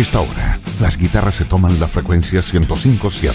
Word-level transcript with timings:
esta 0.00 0.20
hora, 0.20 0.58
las 0.80 0.96
guitarras 0.96 1.34
se 1.34 1.44
toman 1.44 1.78
la 1.78 1.86
frecuencia 1.86 2.40
105.7. 2.40 3.32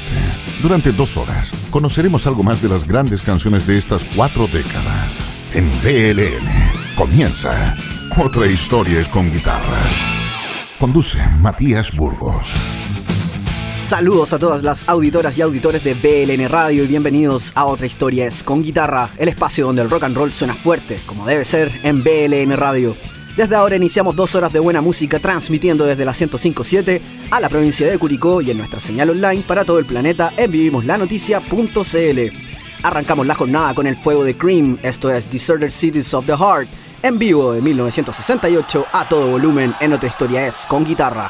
Durante 0.64 0.92
dos 0.92 1.16
horas, 1.16 1.52
conoceremos 1.70 2.26
algo 2.26 2.42
más 2.42 2.60
de 2.62 2.70
las 2.70 2.88
grandes 2.88 3.22
canciones 3.22 3.68
de 3.68 3.78
estas 3.78 4.04
cuatro 4.16 4.48
décadas. 4.48 5.12
En 5.54 5.70
BLN 5.84 6.96
comienza 6.96 7.76
Otra 8.18 8.48
historia 8.48 9.00
es 9.00 9.08
con 9.10 9.32
guitarra. 9.32 9.82
Conduce 10.80 11.20
Matías 11.40 11.96
Burgos. 11.96 12.48
Saludos 13.84 14.34
a 14.34 14.40
todas 14.40 14.64
las 14.64 14.90
auditoras 14.90 15.38
y 15.38 15.44
auditores 15.44 15.84
de 15.84 15.94
BLN 15.94 16.50
Radio 16.50 16.84
y 16.84 16.88
bienvenidos 16.88 17.52
a 17.54 17.66
Otra 17.66 17.86
Historia 17.86 18.26
es 18.26 18.42
con 18.42 18.64
Guitarra, 18.64 19.12
el 19.18 19.30
espacio 19.30 19.68
donde 19.68 19.84
el 19.84 19.90
rock 19.92 20.06
and 20.06 20.18
roll 20.18 20.32
suena 20.32 20.56
fuerte, 20.56 21.00
como 21.06 21.28
debe 21.28 21.46
ser 21.46 21.82
en 21.84 22.04
BLN 22.04 22.58
Radio. 22.58 22.98
Desde 23.36 23.56
ahora 23.58 23.76
iniciamos 23.76 24.16
dos 24.16 24.34
horas 24.36 24.54
de 24.54 24.60
buena 24.60 24.80
música 24.80 25.20
transmitiendo 25.20 25.86
desde 25.86 26.06
la 26.06 26.14
105.7 26.14 27.02
a 27.32 27.42
la 27.42 27.50
provincia 27.50 27.86
de 27.86 28.00
Curicó 28.00 28.40
y 28.40 28.50
en 28.50 28.58
nuestra 28.58 28.80
señal 28.80 29.10
online 29.10 29.44
para 29.46 29.66
todo 29.66 29.78
el 29.78 29.86
planeta 29.86 30.32
en 30.38 30.52
vivimoslanoticia.cl. 30.52 32.20
Arrancamos 32.82 33.28
la 33.28 33.36
jornada 33.36 33.74
con 33.74 33.88
el 33.88 33.98
fuego 33.98 34.24
de 34.24 34.38
Cream, 34.38 34.80
esto 34.84 35.12
es 35.12 35.30
Deserted 35.30 35.70
Cities 35.70 36.14
of 36.14 36.26
the 36.26 36.38
Heart, 36.38 36.70
en 37.04 37.20
vivo 37.20 37.52
de 37.52 37.62
1968 37.62 38.86
a 38.94 39.10
todo 39.10 39.32
volumen 39.32 39.76
en 39.82 39.92
otra 39.92 40.08
historia 40.08 40.48
es 40.48 40.66
con 40.66 40.86
guitarra. 40.86 41.30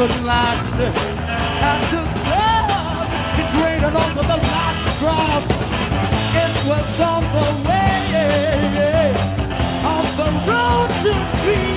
Couldn't 0.00 0.24
last. 0.24 0.72
Had 1.60 1.80
to 1.90 2.00
stop. 2.20 2.70
It 3.38 3.48
rained 3.62 3.84
on 3.84 4.10
to 4.16 4.22
the 4.22 4.38
last 4.48 4.98
drop. 4.98 5.44
It 6.42 6.54
was 6.66 7.00
on 7.02 7.22
the 7.36 7.68
way, 7.68 9.12
on 9.84 10.04
the 10.16 10.28
road 10.50 10.88
to 11.02 11.12
pieces. 11.44 11.69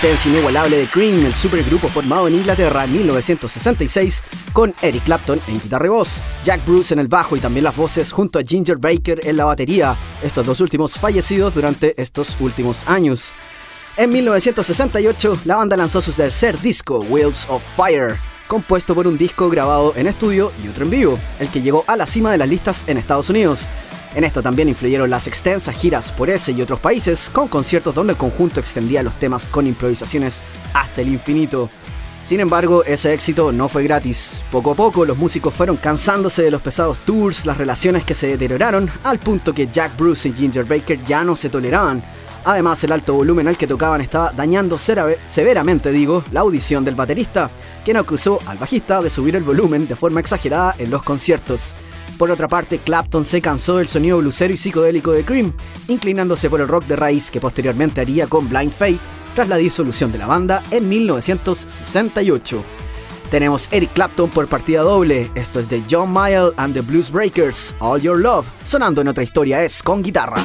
Potencia 0.00 0.30
inigualable 0.30 0.78
de 0.78 0.86
Cream, 0.86 1.26
el 1.26 1.34
supergrupo 1.34 1.86
formado 1.86 2.26
en 2.26 2.34
Inglaterra 2.34 2.84
en 2.84 2.92
1966, 2.94 4.22
con 4.54 4.74
Eric 4.80 5.04
Clapton 5.04 5.42
en 5.46 5.60
guitarra 5.60 5.84
y 5.84 5.88
voz, 5.90 6.22
Jack 6.42 6.64
Bruce 6.64 6.94
en 6.94 7.00
el 7.00 7.08
bajo 7.08 7.36
y 7.36 7.40
también 7.40 7.64
las 7.64 7.76
voces 7.76 8.10
junto 8.10 8.38
a 8.38 8.42
Ginger 8.42 8.78
Baker 8.78 9.20
en 9.24 9.36
la 9.36 9.44
batería, 9.44 9.98
estos 10.22 10.46
dos 10.46 10.62
últimos 10.62 10.94
fallecidos 10.94 11.52
durante 11.52 12.00
estos 12.00 12.38
últimos 12.40 12.88
años. 12.88 13.34
En 13.98 14.08
1968, 14.08 15.40
la 15.44 15.56
banda 15.56 15.76
lanzó 15.76 16.00
su 16.00 16.12
tercer 16.12 16.58
disco, 16.58 17.00
Wheels 17.00 17.46
of 17.50 17.62
Fire, 17.76 18.18
compuesto 18.46 18.94
por 18.94 19.06
un 19.06 19.18
disco 19.18 19.50
grabado 19.50 19.92
en 19.96 20.06
estudio 20.06 20.50
y 20.64 20.68
otro 20.68 20.84
en 20.84 20.90
vivo, 20.90 21.18
el 21.40 21.50
que 21.50 21.60
llegó 21.60 21.84
a 21.86 21.98
la 21.98 22.06
cima 22.06 22.32
de 22.32 22.38
las 22.38 22.48
listas 22.48 22.84
en 22.88 22.96
Estados 22.96 23.28
Unidos. 23.28 23.68
En 24.14 24.24
esto 24.24 24.42
también 24.42 24.68
influyeron 24.68 25.08
las 25.08 25.28
extensas 25.28 25.76
giras 25.76 26.10
por 26.10 26.30
ese 26.30 26.50
y 26.52 26.62
otros 26.62 26.80
países, 26.80 27.30
con 27.32 27.46
conciertos 27.46 27.94
donde 27.94 28.14
el 28.14 28.18
conjunto 28.18 28.58
extendía 28.58 29.04
los 29.04 29.14
temas 29.14 29.46
con 29.46 29.66
improvisaciones 29.66 30.42
hasta 30.74 31.00
el 31.00 31.08
infinito. 31.08 31.70
Sin 32.24 32.40
embargo, 32.40 32.84
ese 32.84 33.14
éxito 33.14 33.50
no 33.52 33.68
fue 33.68 33.84
gratis. 33.84 34.42
Poco 34.50 34.72
a 34.72 34.74
poco 34.74 35.04
los 35.04 35.16
músicos 35.16 35.54
fueron 35.54 35.76
cansándose 35.76 36.42
de 36.42 36.50
los 36.50 36.60
pesados 36.60 36.98
tours, 36.98 37.46
las 37.46 37.56
relaciones 37.56 38.04
que 38.04 38.14
se 38.14 38.26
deterioraron, 38.26 38.90
al 39.04 39.18
punto 39.18 39.54
que 39.54 39.68
Jack 39.68 39.96
Bruce 39.96 40.28
y 40.28 40.32
Ginger 40.32 40.64
Baker 40.64 41.02
ya 41.04 41.24
no 41.24 41.36
se 41.36 41.48
toleraban. 41.48 42.02
Además, 42.44 42.82
el 42.84 42.92
alto 42.92 43.14
volumen 43.14 43.48
al 43.48 43.56
que 43.56 43.66
tocaban 43.66 44.00
estaba 44.00 44.32
dañando 44.32 44.76
severamente, 44.78 45.92
digo, 45.92 46.24
la 46.32 46.40
audición 46.40 46.84
del 46.84 46.94
baterista, 46.94 47.50
quien 47.84 47.96
acusó 47.96 48.38
al 48.46 48.58
bajista 48.58 49.00
de 49.00 49.10
subir 49.10 49.36
el 49.36 49.42
volumen 49.42 49.86
de 49.86 49.96
forma 49.96 50.20
exagerada 50.20 50.74
en 50.78 50.90
los 50.90 51.02
conciertos. 51.02 51.74
Por 52.20 52.30
otra 52.30 52.48
parte, 52.48 52.80
Clapton 52.80 53.24
se 53.24 53.40
cansó 53.40 53.78
del 53.78 53.88
sonido 53.88 54.18
blusero 54.18 54.52
y 54.52 54.58
psicodélico 54.58 55.10
de 55.10 55.24
Cream, 55.24 55.54
inclinándose 55.88 56.50
por 56.50 56.60
el 56.60 56.68
rock 56.68 56.84
de 56.84 56.94
raíz 56.94 57.30
que 57.30 57.40
posteriormente 57.40 58.02
haría 58.02 58.26
con 58.26 58.46
Blind 58.46 58.74
Fate 58.74 59.00
tras 59.34 59.48
la 59.48 59.56
disolución 59.56 60.12
de 60.12 60.18
la 60.18 60.26
banda 60.26 60.62
en 60.70 60.86
1968. 60.86 62.62
Tenemos 63.30 63.68
Eric 63.72 63.94
Clapton 63.94 64.28
por 64.28 64.48
partida 64.48 64.82
doble, 64.82 65.30
esto 65.34 65.60
es 65.60 65.70
de 65.70 65.82
John 65.90 66.12
Mayall 66.12 66.52
and 66.58 66.74
the 66.74 66.82
Blues 66.82 67.10
Breakers, 67.10 67.74
All 67.78 68.02
Your 68.02 68.20
Love, 68.20 68.46
sonando 68.64 69.00
en 69.00 69.08
otra 69.08 69.24
historia 69.24 69.64
es 69.64 69.82
con 69.82 70.02
guitarra. 70.02 70.44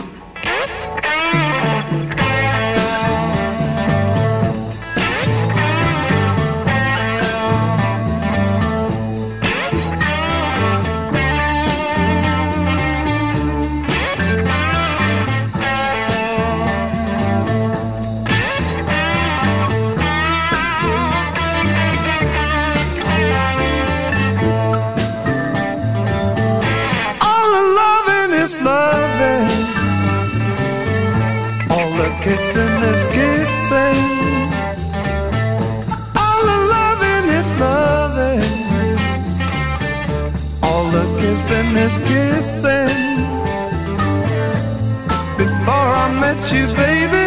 You, 46.56 46.68
baby, 46.75 47.25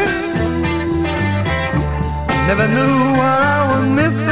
never 2.48 2.66
knew 2.74 2.96
what 3.18 3.40
I 3.54 3.58
was 3.70 3.84
missing. 3.98 4.27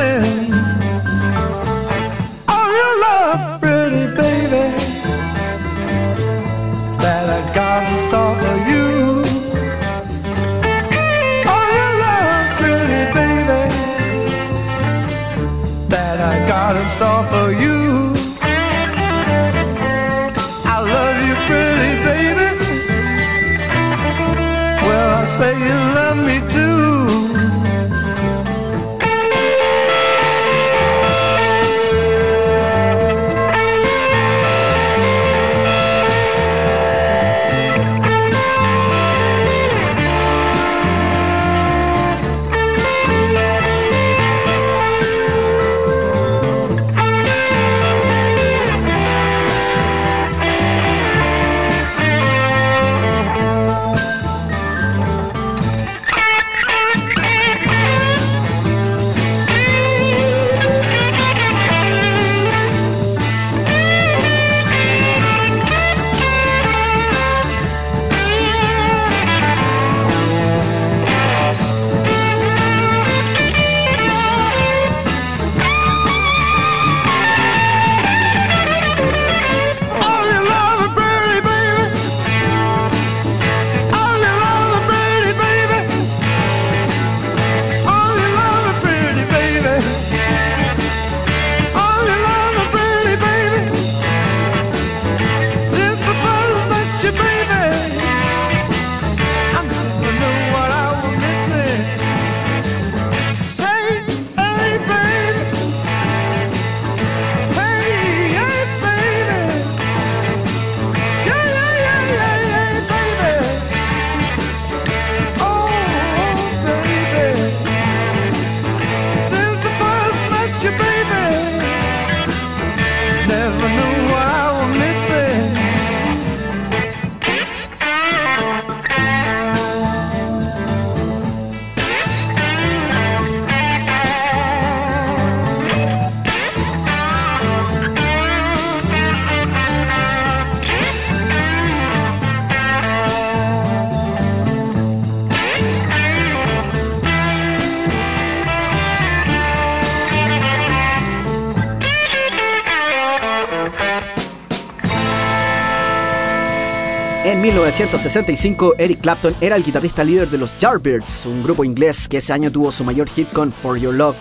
1965, 157.67 158.75
Eric 158.79 159.01
Clapton 159.01 159.35
era 159.41 159.57
el 159.57 159.65
guitarrista 159.65 160.05
líder 160.05 160.31
de 160.31 160.39
los 160.39 160.57
Yardbirds, 160.61 161.27
un 161.27 161.43
grupo 161.43 161.65
inglés 161.65 162.07
que 162.07 162.19
ese 162.19 162.33
año 162.33 162.53
tuvo 162.53 162.71
su 162.71 162.85
mayor 162.85 163.09
hit 163.09 163.29
con 163.33 163.53
For 163.53 163.77
Your 163.77 163.93
Love. 163.93 164.17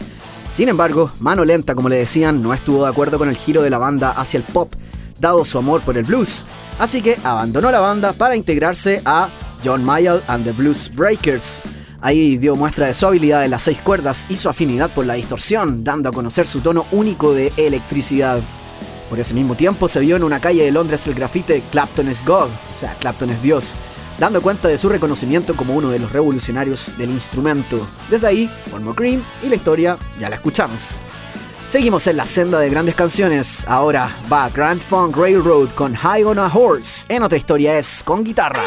Sin 0.49 0.67
embargo, 0.67 1.11
Mano 1.19 1.45
Lenta, 1.45 1.75
como 1.75 1.87
le 1.87 1.97
decían, 1.97 2.41
no 2.41 2.55
estuvo 2.55 2.85
de 2.85 2.89
acuerdo 2.89 3.19
con 3.19 3.29
el 3.29 3.35
giro 3.35 3.61
de 3.61 3.69
la 3.69 3.77
banda 3.77 4.09
hacia 4.09 4.39
el 4.39 4.43
pop, 4.45 4.73
dado 5.19 5.45
su 5.45 5.59
amor 5.59 5.81
por 5.81 5.95
el 5.95 6.05
blues, 6.05 6.43
así 6.79 7.03
que 7.03 7.19
abandonó 7.23 7.69
la 7.69 7.79
banda 7.79 8.13
para 8.13 8.35
integrarse 8.35 9.03
a 9.05 9.29
John 9.63 9.83
Mayall 9.83 10.23
and 10.27 10.43
the 10.43 10.51
Blues 10.51 10.89
Breakers. 10.91 11.61
Ahí 12.01 12.37
dio 12.37 12.55
muestra 12.55 12.87
de 12.87 12.95
su 12.95 13.05
habilidad 13.05 13.45
en 13.45 13.51
las 13.51 13.61
seis 13.61 13.79
cuerdas 13.79 14.25
y 14.27 14.37
su 14.37 14.49
afinidad 14.49 14.89
por 14.89 15.05
la 15.05 15.13
distorsión, 15.13 15.83
dando 15.83 16.09
a 16.09 16.11
conocer 16.11 16.47
su 16.47 16.61
tono 16.61 16.87
único 16.91 17.31
de 17.35 17.53
electricidad. 17.57 18.39
Por 19.09 19.19
ese 19.19 19.33
mismo 19.33 19.55
tiempo 19.55 19.87
se 19.87 19.99
vio 19.99 20.15
en 20.15 20.23
una 20.23 20.39
calle 20.39 20.63
de 20.63 20.71
Londres 20.71 21.05
el 21.07 21.13
grafite 21.13 21.63
Clapton 21.71 22.09
is 22.09 22.23
God, 22.25 22.49
o 22.49 22.73
sea, 22.73 22.95
Clapton 22.99 23.29
es 23.29 23.41
Dios, 23.41 23.75
dando 24.19 24.41
cuenta 24.41 24.67
de 24.67 24.77
su 24.77 24.89
reconocimiento 24.89 25.55
como 25.55 25.75
uno 25.75 25.89
de 25.91 25.99
los 25.99 26.11
revolucionarios 26.11 26.97
del 26.97 27.11
instrumento. 27.11 27.87
Desde 28.09 28.27
ahí 28.27 28.51
formó 28.69 28.95
Cream 28.95 29.23
y 29.43 29.49
la 29.49 29.55
historia 29.55 29.97
ya 30.19 30.29
la 30.29 30.35
escuchamos. 30.35 31.01
Seguimos 31.67 32.05
en 32.07 32.17
la 32.17 32.25
senda 32.25 32.59
de 32.59 32.69
grandes 32.69 32.95
canciones. 32.95 33.65
Ahora 33.67 34.09
va 34.31 34.49
Grand 34.49 34.79
Funk 34.79 35.17
Railroad 35.17 35.69
con 35.71 35.95
High 35.95 36.23
on 36.23 36.37
a 36.37 36.47
Horse. 36.47 37.05
En 37.09 37.23
otra 37.23 37.37
historia 37.37 37.77
es 37.77 38.03
con 38.03 38.23
guitarra. 38.23 38.63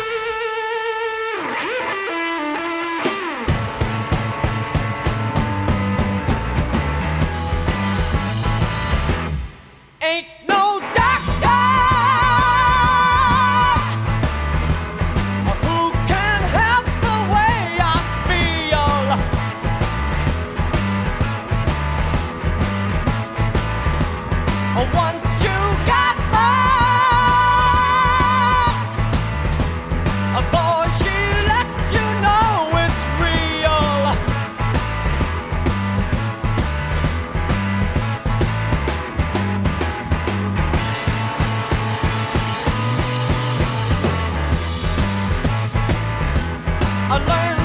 Learn. 47.27 47.58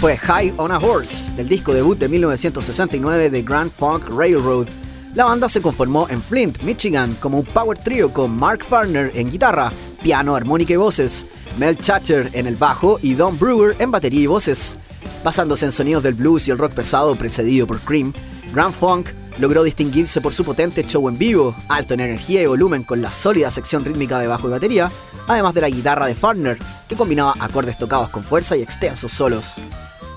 Fue 0.00 0.18
High 0.18 0.52
on 0.58 0.70
a 0.72 0.78
Horse, 0.78 1.32
del 1.36 1.48
disco 1.48 1.72
debut 1.72 1.98
de 1.98 2.06
1969 2.08 3.30
de 3.30 3.42
Grand 3.42 3.70
Funk 3.70 4.08
Railroad. 4.10 4.66
La 5.14 5.24
banda 5.24 5.48
se 5.48 5.62
conformó 5.62 6.06
en 6.10 6.20
Flint, 6.20 6.62
Michigan, 6.62 7.16
como 7.18 7.38
un 7.38 7.46
power 7.46 7.78
trio 7.78 8.12
con 8.12 8.36
Mark 8.36 8.62
Farner 8.62 9.10
en 9.14 9.30
guitarra, 9.30 9.72
piano, 10.02 10.36
armónica 10.36 10.74
y 10.74 10.76
voces, 10.76 11.26
Mel 11.56 11.78
Chatter 11.78 12.28
en 12.34 12.46
el 12.46 12.56
bajo 12.56 12.98
y 13.00 13.14
Don 13.14 13.38
Brewer 13.38 13.74
en 13.78 13.90
batería 13.90 14.20
y 14.20 14.26
voces. 14.26 14.76
Basándose 15.24 15.64
en 15.64 15.72
sonidos 15.72 16.02
del 16.02 16.12
blues 16.12 16.46
y 16.46 16.50
el 16.50 16.58
rock 16.58 16.72
pesado 16.72 17.16
precedido 17.16 17.66
por 17.66 17.80
Cream, 17.80 18.12
Grand 18.52 18.74
Funk 18.74 19.08
logró 19.38 19.62
distinguirse 19.62 20.20
por 20.20 20.34
su 20.34 20.44
potente 20.44 20.84
show 20.84 21.08
en 21.08 21.16
vivo, 21.16 21.54
alto 21.68 21.94
en 21.94 22.00
energía 22.00 22.42
y 22.42 22.46
volumen 22.46 22.84
con 22.84 23.00
la 23.00 23.10
sólida 23.10 23.50
sección 23.50 23.82
rítmica 23.82 24.18
de 24.18 24.26
bajo 24.26 24.46
y 24.46 24.50
batería, 24.50 24.90
además 25.26 25.54
de 25.54 25.62
la 25.62 25.70
guitarra 25.70 26.06
de 26.06 26.14
Farner, 26.14 26.58
que 26.86 26.96
combinaba 26.96 27.34
acordes 27.40 27.78
tocados 27.78 28.10
con 28.10 28.22
fuerza 28.22 28.56
y 28.56 28.62
extensos 28.62 29.10
solos. 29.10 29.58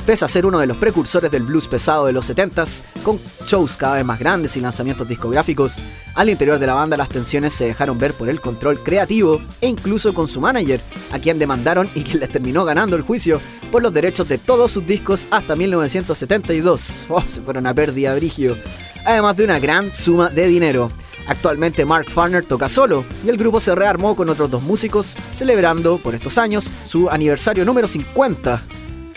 Pese 0.09 0.25
a 0.25 0.27
ser 0.27 0.47
uno 0.47 0.57
de 0.57 0.65
los 0.65 0.77
precursores 0.77 1.29
del 1.29 1.43
blues 1.43 1.67
pesado 1.67 2.07
de 2.07 2.13
los 2.13 2.27
70s, 2.27 2.81
con 3.03 3.19
shows 3.45 3.77
cada 3.77 3.93
vez 3.93 4.03
más 4.03 4.17
grandes 4.17 4.57
y 4.57 4.59
lanzamientos 4.59 5.07
discográficos, 5.07 5.77
al 6.15 6.31
interior 6.31 6.57
de 6.57 6.65
la 6.65 6.73
banda 6.73 6.97
las 6.97 7.09
tensiones 7.09 7.53
se 7.53 7.65
dejaron 7.65 7.99
ver 7.99 8.15
por 8.15 8.27
el 8.27 8.41
control 8.41 8.79
creativo 8.79 9.39
e 9.61 9.67
incluso 9.67 10.11
con 10.15 10.27
su 10.27 10.41
manager, 10.41 10.81
a 11.11 11.19
quien 11.19 11.37
demandaron 11.37 11.87
y 11.93 12.01
quien 12.01 12.21
les 12.21 12.29
terminó 12.31 12.65
ganando 12.65 12.95
el 12.95 13.03
juicio 13.03 13.39
por 13.71 13.83
los 13.83 13.93
derechos 13.93 14.27
de 14.27 14.39
todos 14.39 14.71
sus 14.71 14.83
discos 14.83 15.27
hasta 15.29 15.55
1972. 15.55 17.05
Oh, 17.09 17.21
se 17.21 17.41
fueron 17.41 17.67
a 17.67 17.75
pérdida 17.75 18.15
brigio. 18.15 18.57
Además 19.05 19.37
de 19.37 19.43
una 19.43 19.59
gran 19.59 19.93
suma 19.93 20.29
de 20.29 20.47
dinero. 20.47 20.91
Actualmente 21.27 21.85
Mark 21.85 22.09
Farner 22.09 22.45
toca 22.45 22.67
solo 22.67 23.05
y 23.23 23.29
el 23.29 23.37
grupo 23.37 23.59
se 23.59 23.75
rearmó 23.75 24.15
con 24.15 24.27
otros 24.29 24.49
dos 24.49 24.63
músicos, 24.63 25.15
celebrando 25.35 25.99
por 25.99 26.15
estos 26.15 26.39
años 26.39 26.71
su 26.87 27.11
aniversario 27.11 27.63
número 27.63 27.87
50. 27.87 28.59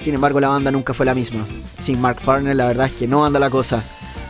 Sin 0.02 0.16
embargo, 0.16 0.40
la 0.40 0.48
banda 0.48 0.72
nunca 0.72 0.92
fue 0.94 1.06
la 1.06 1.14
misma. 1.14 1.46
Sin 1.78 2.00
Mark 2.00 2.20
Farner, 2.20 2.56
la 2.56 2.66
verdad 2.66 2.86
es 2.86 2.92
que 2.92 3.06
no 3.06 3.24
anda 3.24 3.38
la 3.38 3.50
cosa. 3.50 3.84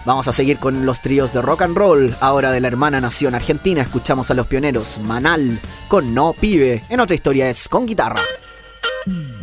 Vamos 0.04 0.28
a 0.28 0.32
seguir 0.32 0.58
con 0.58 0.84
los 0.84 1.00
tríos 1.00 1.32
de 1.32 1.40
rock 1.40 1.62
and 1.62 1.74
roll. 1.74 2.14
Ahora 2.20 2.52
de 2.52 2.60
la 2.60 2.68
hermana 2.68 3.00
nación 3.00 3.34
argentina, 3.34 3.80
escuchamos 3.80 4.30
a 4.30 4.34
los 4.34 4.46
pioneros 4.46 4.98
Manal 4.98 5.58
con 5.88 6.12
No 6.12 6.34
Pibe. 6.38 6.82
En 6.90 7.00
otra 7.00 7.14
historia 7.14 7.48
es 7.48 7.70
con 7.70 7.86
guitarra. 7.86 8.20
de 9.06 9.41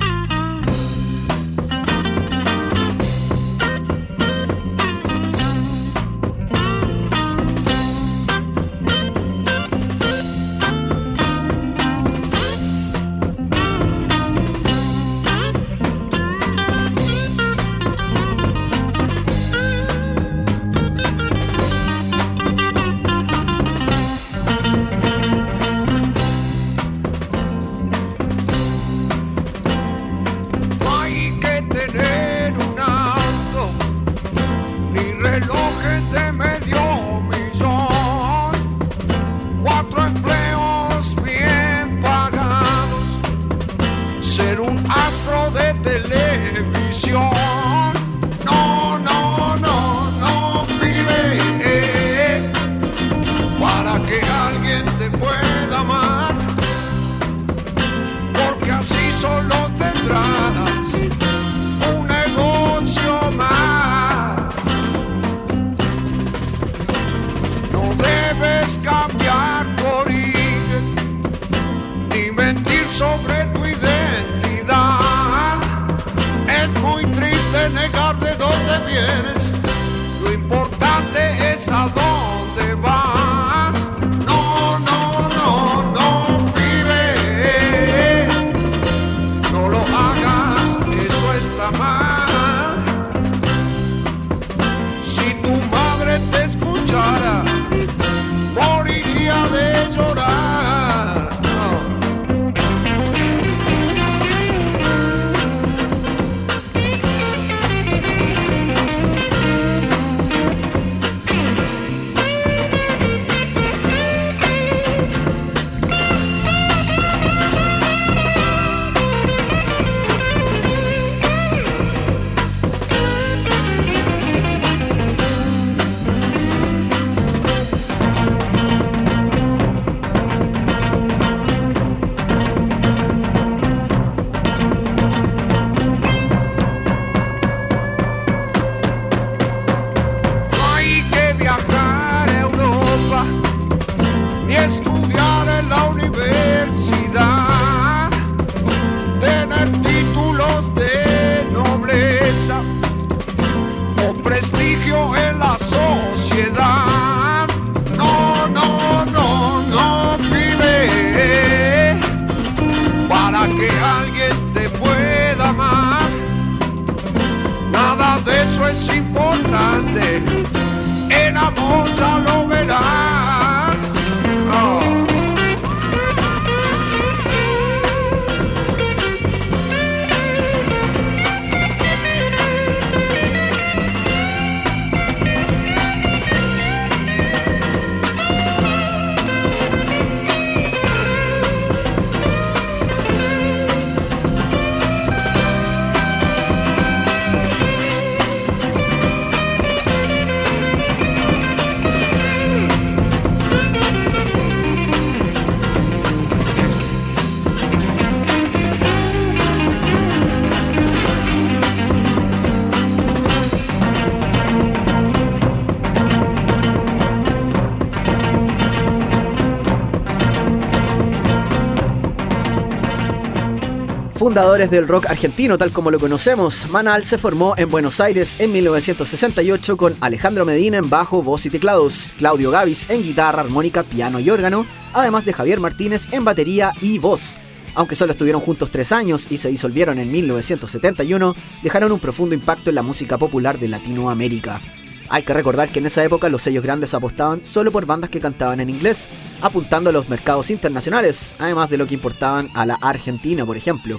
Fundadores 224.39 224.71
del 224.71 224.87
rock 224.87 225.07
argentino 225.07 225.57
tal 225.57 225.73
como 225.73 225.91
lo 225.91 225.99
conocemos, 225.99 226.69
Manal 226.69 227.05
se 227.05 227.17
formó 227.17 227.55
en 227.57 227.69
Buenos 227.69 227.99
Aires 227.99 228.39
en 228.39 228.53
1968 228.53 229.75
con 229.75 229.97
Alejandro 229.99 230.45
Medina 230.45 230.77
en 230.77 230.89
bajo, 230.89 231.21
voz 231.21 231.45
y 231.45 231.49
teclados, 231.49 232.13
Claudio 232.17 232.49
Gavis 232.49 232.89
en 232.89 233.03
guitarra, 233.03 233.41
armónica, 233.41 233.83
piano 233.83 234.17
y 234.21 234.29
órgano, 234.29 234.65
además 234.93 235.25
de 235.25 235.33
Javier 235.33 235.59
Martínez 235.59 236.07
en 236.13 236.23
batería 236.23 236.71
y 236.79 236.99
voz. 236.99 237.37
Aunque 237.75 237.97
solo 237.97 238.13
estuvieron 238.13 238.39
juntos 238.39 238.71
tres 238.71 238.93
años 238.93 239.27
y 239.29 239.35
se 239.35 239.49
disolvieron 239.49 239.99
en 239.99 240.09
1971, 240.09 241.35
dejaron 241.61 241.91
un 241.91 241.99
profundo 241.99 242.33
impacto 242.33 242.69
en 242.69 242.75
la 242.75 242.81
música 242.81 243.17
popular 243.17 243.59
de 243.59 243.67
Latinoamérica. 243.67 244.61
Hay 245.09 245.23
que 245.23 245.33
recordar 245.33 245.67
que 245.69 245.79
en 245.79 245.87
esa 245.87 246.05
época 246.05 246.29
los 246.29 246.43
sellos 246.43 246.63
grandes 246.63 246.93
apostaban 246.93 247.43
solo 247.43 247.73
por 247.73 247.85
bandas 247.85 248.09
que 248.09 248.21
cantaban 248.21 248.61
en 248.61 248.69
inglés, 248.69 249.09
apuntando 249.41 249.89
a 249.89 249.93
los 249.93 250.07
mercados 250.07 250.49
internacionales, 250.49 251.35
además 251.39 251.69
de 251.69 251.77
lo 251.77 251.85
que 251.85 251.95
importaban 251.95 252.49
a 252.53 252.65
la 252.65 252.75
Argentina, 252.75 253.45
por 253.45 253.57
ejemplo. 253.57 253.97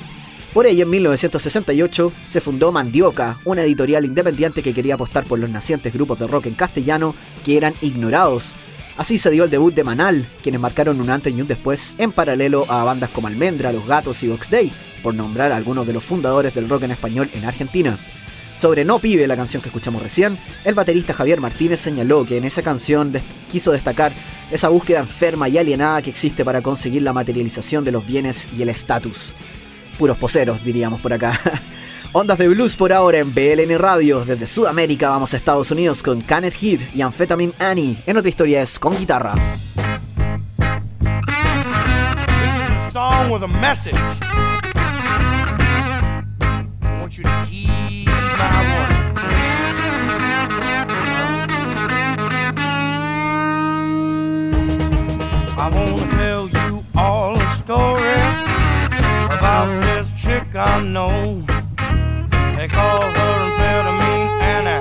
Por 0.53 0.67
ello, 0.67 0.83
en 0.83 0.91
1968 0.91 2.13
se 2.27 2.41
fundó 2.41 2.73
Mandioca, 2.73 3.39
una 3.45 3.63
editorial 3.63 4.05
independiente 4.05 4.65
que 4.65 4.75
quería 4.75 4.95
apostar 4.95 5.25
por 5.25 5.39
los 5.39 5.49
nacientes 5.49 5.93
grupos 5.93 6.19
de 6.19 6.27
rock 6.27 6.47
en 6.47 6.55
castellano 6.55 7.15
que 7.45 7.57
eran 7.57 7.73
ignorados. 7.83 8.55
Así 8.97 9.17
se 9.17 9.31
dio 9.31 9.45
el 9.45 9.51
debut 9.51 9.73
de 9.73 9.85
Manal, 9.85 10.29
quienes 10.43 10.61
marcaron 10.61 11.01
un 11.01 11.09
antes 11.09 11.33
y 11.33 11.41
un 11.41 11.47
después 11.47 11.95
en 11.99 12.11
paralelo 12.11 12.67
a 12.69 12.83
bandas 12.83 13.11
como 13.11 13.29
Almendra, 13.29 13.73
Los 13.73 13.87
Gatos 13.87 14.25
y 14.25 14.29
Vox 14.29 14.51
Day, 14.51 14.73
por 15.05 15.15
nombrar 15.15 15.53
a 15.53 15.57
algunos 15.57 15.87
de 15.87 15.93
los 15.93 16.03
fundadores 16.03 16.53
del 16.53 16.69
rock 16.69 16.83
en 16.83 16.91
español 16.91 17.31
en 17.33 17.45
Argentina. 17.45 17.97
Sobre 18.57 18.85
No 18.85 18.99
Pibe, 18.99 19.29
la 19.29 19.37
canción 19.37 19.63
que 19.63 19.69
escuchamos 19.69 20.03
recién, 20.03 20.37
el 20.65 20.75
baterista 20.75 21.15
Javier 21.15 21.41
Martínez 21.41 21.79
señaló 21.79 22.27
que 22.27 22.37
en 22.37 22.45
esa 22.45 22.63
canción 22.63 23.13
quiso 23.49 23.71
destacar 23.71 24.13
esa 24.51 24.69
búsqueda 24.69 24.99
enferma 24.99 25.49
y 25.49 25.59
alienada 25.59 26.03
que 26.03 26.11
existe 26.11 26.45
para 26.45 26.61
conseguir 26.61 27.03
la 27.03 27.13
materialización 27.13 27.85
de 27.85 27.93
los 27.93 28.05
bienes 28.05 28.49
y 28.59 28.63
el 28.63 28.69
estatus. 28.69 29.33
Puros 30.01 30.17
poseros, 30.17 30.65
diríamos 30.65 30.99
por 31.03 31.13
acá. 31.13 31.39
Ondas 32.15 32.39
de 32.39 32.49
blues 32.49 32.75
por 32.75 32.91
ahora 32.91 33.19
en 33.19 33.35
BLN 33.35 33.79
Radio. 33.79 34.25
Desde 34.25 34.47
Sudamérica 34.47 35.11
vamos 35.11 35.35
a 35.35 35.37
Estados 35.37 35.71
Unidos 35.71 36.03
con 36.03 36.23
Kenneth 36.23 36.55
Heath 36.55 36.97
y 36.97 37.03
Amphetamine 37.03 37.53
Annie. 37.59 37.99
En 38.07 38.17
otra 38.17 38.31
historia 38.31 38.63
es 38.63 38.79
con 38.79 38.97
guitarra. 38.97 39.35
This 40.95 42.89
is 42.89 42.95
to 55.75 56.09
tell 56.17 56.49
you 56.49 56.83
all 56.97 57.37
a 57.37 58.20
this 60.53 60.61
I 60.61 60.83
know. 60.83 61.45
They 62.57 62.69
call 62.69 63.03
her 63.03 63.35
amphetamine 63.47 64.31
Anna. 64.55 64.79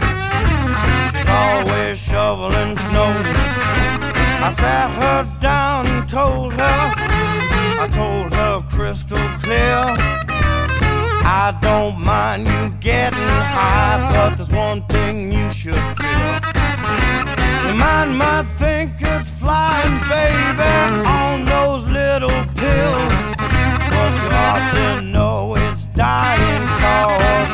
She's 1.11 1.29
always 1.29 1.97
shoveling 1.99 2.75
snow. 2.77 3.13
I 4.41 4.51
sat 4.51 4.89
her 5.01 5.39
down 5.39 5.87
and 5.87 6.07
told 6.09 6.53
her, 6.53 6.93
I 7.79 7.87
told 7.91 8.33
her 8.33 8.61
crystal 8.69 9.17
clear. 9.41 9.95
I 11.21 11.57
don't 11.61 11.99
mind 11.99 12.47
you 12.47 12.77
getting 12.79 13.19
high, 13.19 14.09
but 14.11 14.35
there's 14.35 14.51
one 14.51 14.81
thing 14.87 15.31
you 15.31 15.49
should 15.49 15.75
feel. 15.97 16.29
Your 17.65 17.75
mind 17.75 18.17
might 18.17 18.47
think 18.57 18.93
it's 18.99 19.29
flying, 19.29 19.99
baby, 20.09 21.07
on 21.07 21.45
those 21.45 21.85
little 21.85 22.29
pills, 22.55 23.13
but 23.93 24.11
you 24.21 24.29
ought 24.31 24.71
to 24.73 25.01
know 25.01 25.53
it's 25.55 25.58
dying 25.99 26.65
cause. 26.79 27.51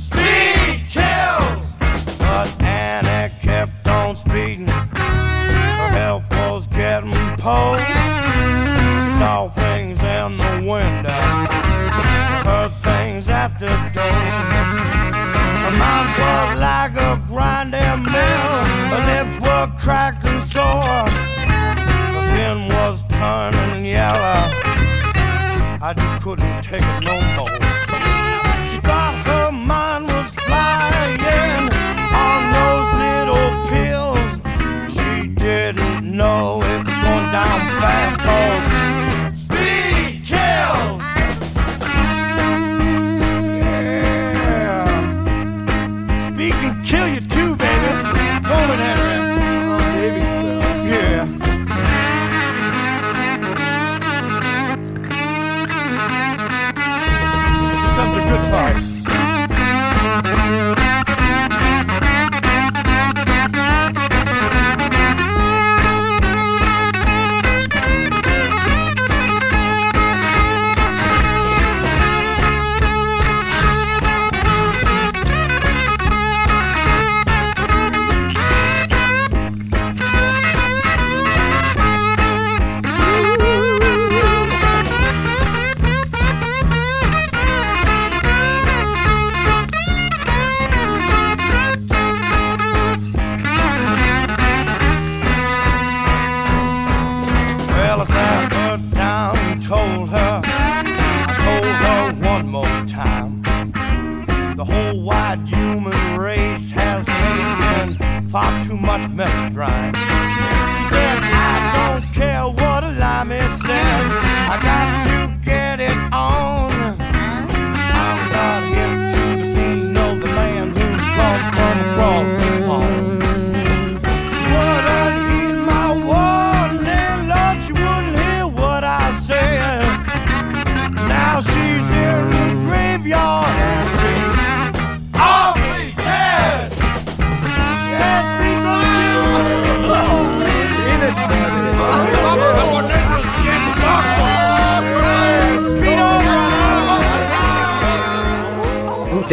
Speed 0.00 0.80
kills, 0.88 1.74
but 2.18 2.48
Annie 2.62 3.30
kept 3.42 3.86
on 3.86 4.16
speeding. 4.16 4.66
Her 4.66 5.90
health 6.00 6.24
was 6.30 6.66
getting 6.68 7.12
poor. 7.36 7.76
She 7.76 9.10
saw 9.18 9.50
things 9.54 10.02
in 10.02 10.38
the 10.38 10.54
window. 10.72 11.24
She 12.26 12.34
heard 12.48 12.72
things 12.88 13.28
at 13.28 13.58
the 13.58 13.74
door. 13.92 14.24
Her 15.64 15.74
mouth 15.84 16.10
was 16.24 16.60
like 16.68 16.96
a 16.96 17.22
grinding 17.28 18.02
mill. 18.02 18.50
Her 18.92 19.02
lips 19.12 19.38
were 19.40 19.70
cracked 19.76 20.24
and 20.24 20.42
sore. 20.42 21.04
Her 22.14 22.22
skin 22.22 22.68
was 22.68 23.04
turning 23.10 23.84
yellow. 23.84 24.87
I 25.80 25.92
just 25.94 26.20
couldn't 26.20 26.60
take 26.62 26.82
it 26.82 27.04
no 27.04 27.20
more. 27.36 27.48
She 28.66 28.78
thought 28.82 29.14
her 29.26 29.52
mind 29.52 30.08
was 30.08 30.32
flying 30.32 31.70
on 32.10 32.50
those 32.58 32.90
little 32.98 33.50
pills. 33.70 34.40
She 34.92 35.28
didn't 35.28 36.02
know 36.04 36.60
it 36.62 36.84
was 36.84 36.96
going 36.96 37.30
down 37.30 37.60
fast 37.78 38.18
cause 38.26 38.66
speed 39.38 40.26
kills. 40.26 41.00
Yeah. 44.34 44.88
Speed 46.18 46.54
can 46.54 46.82
kill 46.82 47.06
you 47.06 47.20
too, 47.20 47.54
baby. 47.54 47.86
Won't 48.48 48.80
it, 48.80 49.17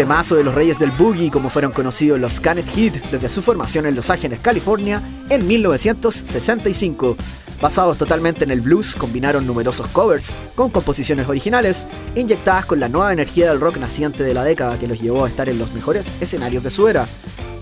temazo 0.06 0.36
de 0.36 0.44
los 0.44 0.54
Reyes 0.54 0.78
del 0.78 0.92
Boogie, 0.92 1.32
como 1.32 1.50
fueron 1.50 1.72
conocidos 1.72 2.20
los 2.20 2.40
Canet 2.40 2.68
Heat 2.76 3.10
desde 3.10 3.28
su 3.28 3.42
formación 3.42 3.88
en 3.88 3.96
Los 3.96 4.12
Ángeles, 4.12 4.40
California, 4.40 5.02
en 5.30 5.48
1965. 5.48 7.18
Basados 7.60 7.98
totalmente 7.98 8.44
en 8.44 8.52
el 8.52 8.62
blues, 8.62 8.96
combinaron 8.96 9.48
numerosos 9.48 9.88
covers 9.88 10.32
con 10.54 10.70
composiciones 10.70 11.28
originales, 11.28 11.88
inyectadas 12.14 12.68
con 12.68 12.80
la 12.80 12.88
nueva 12.88 13.14
energía 13.14 13.50
del 13.50 13.60
rock 13.60 13.78
naciente 13.78 14.24
de 14.24 14.36
la 14.36 14.44
década 14.44 14.78
que 14.78 14.88
los 14.88 15.02
llevó 15.02 15.26
a 15.26 15.28
estar 15.28 15.50
en 15.50 15.58
los 15.58 15.74
mejores 15.74 16.20
escenarios 16.22 16.64
de 16.64 16.70
su 16.70 16.88
era. 16.88 17.08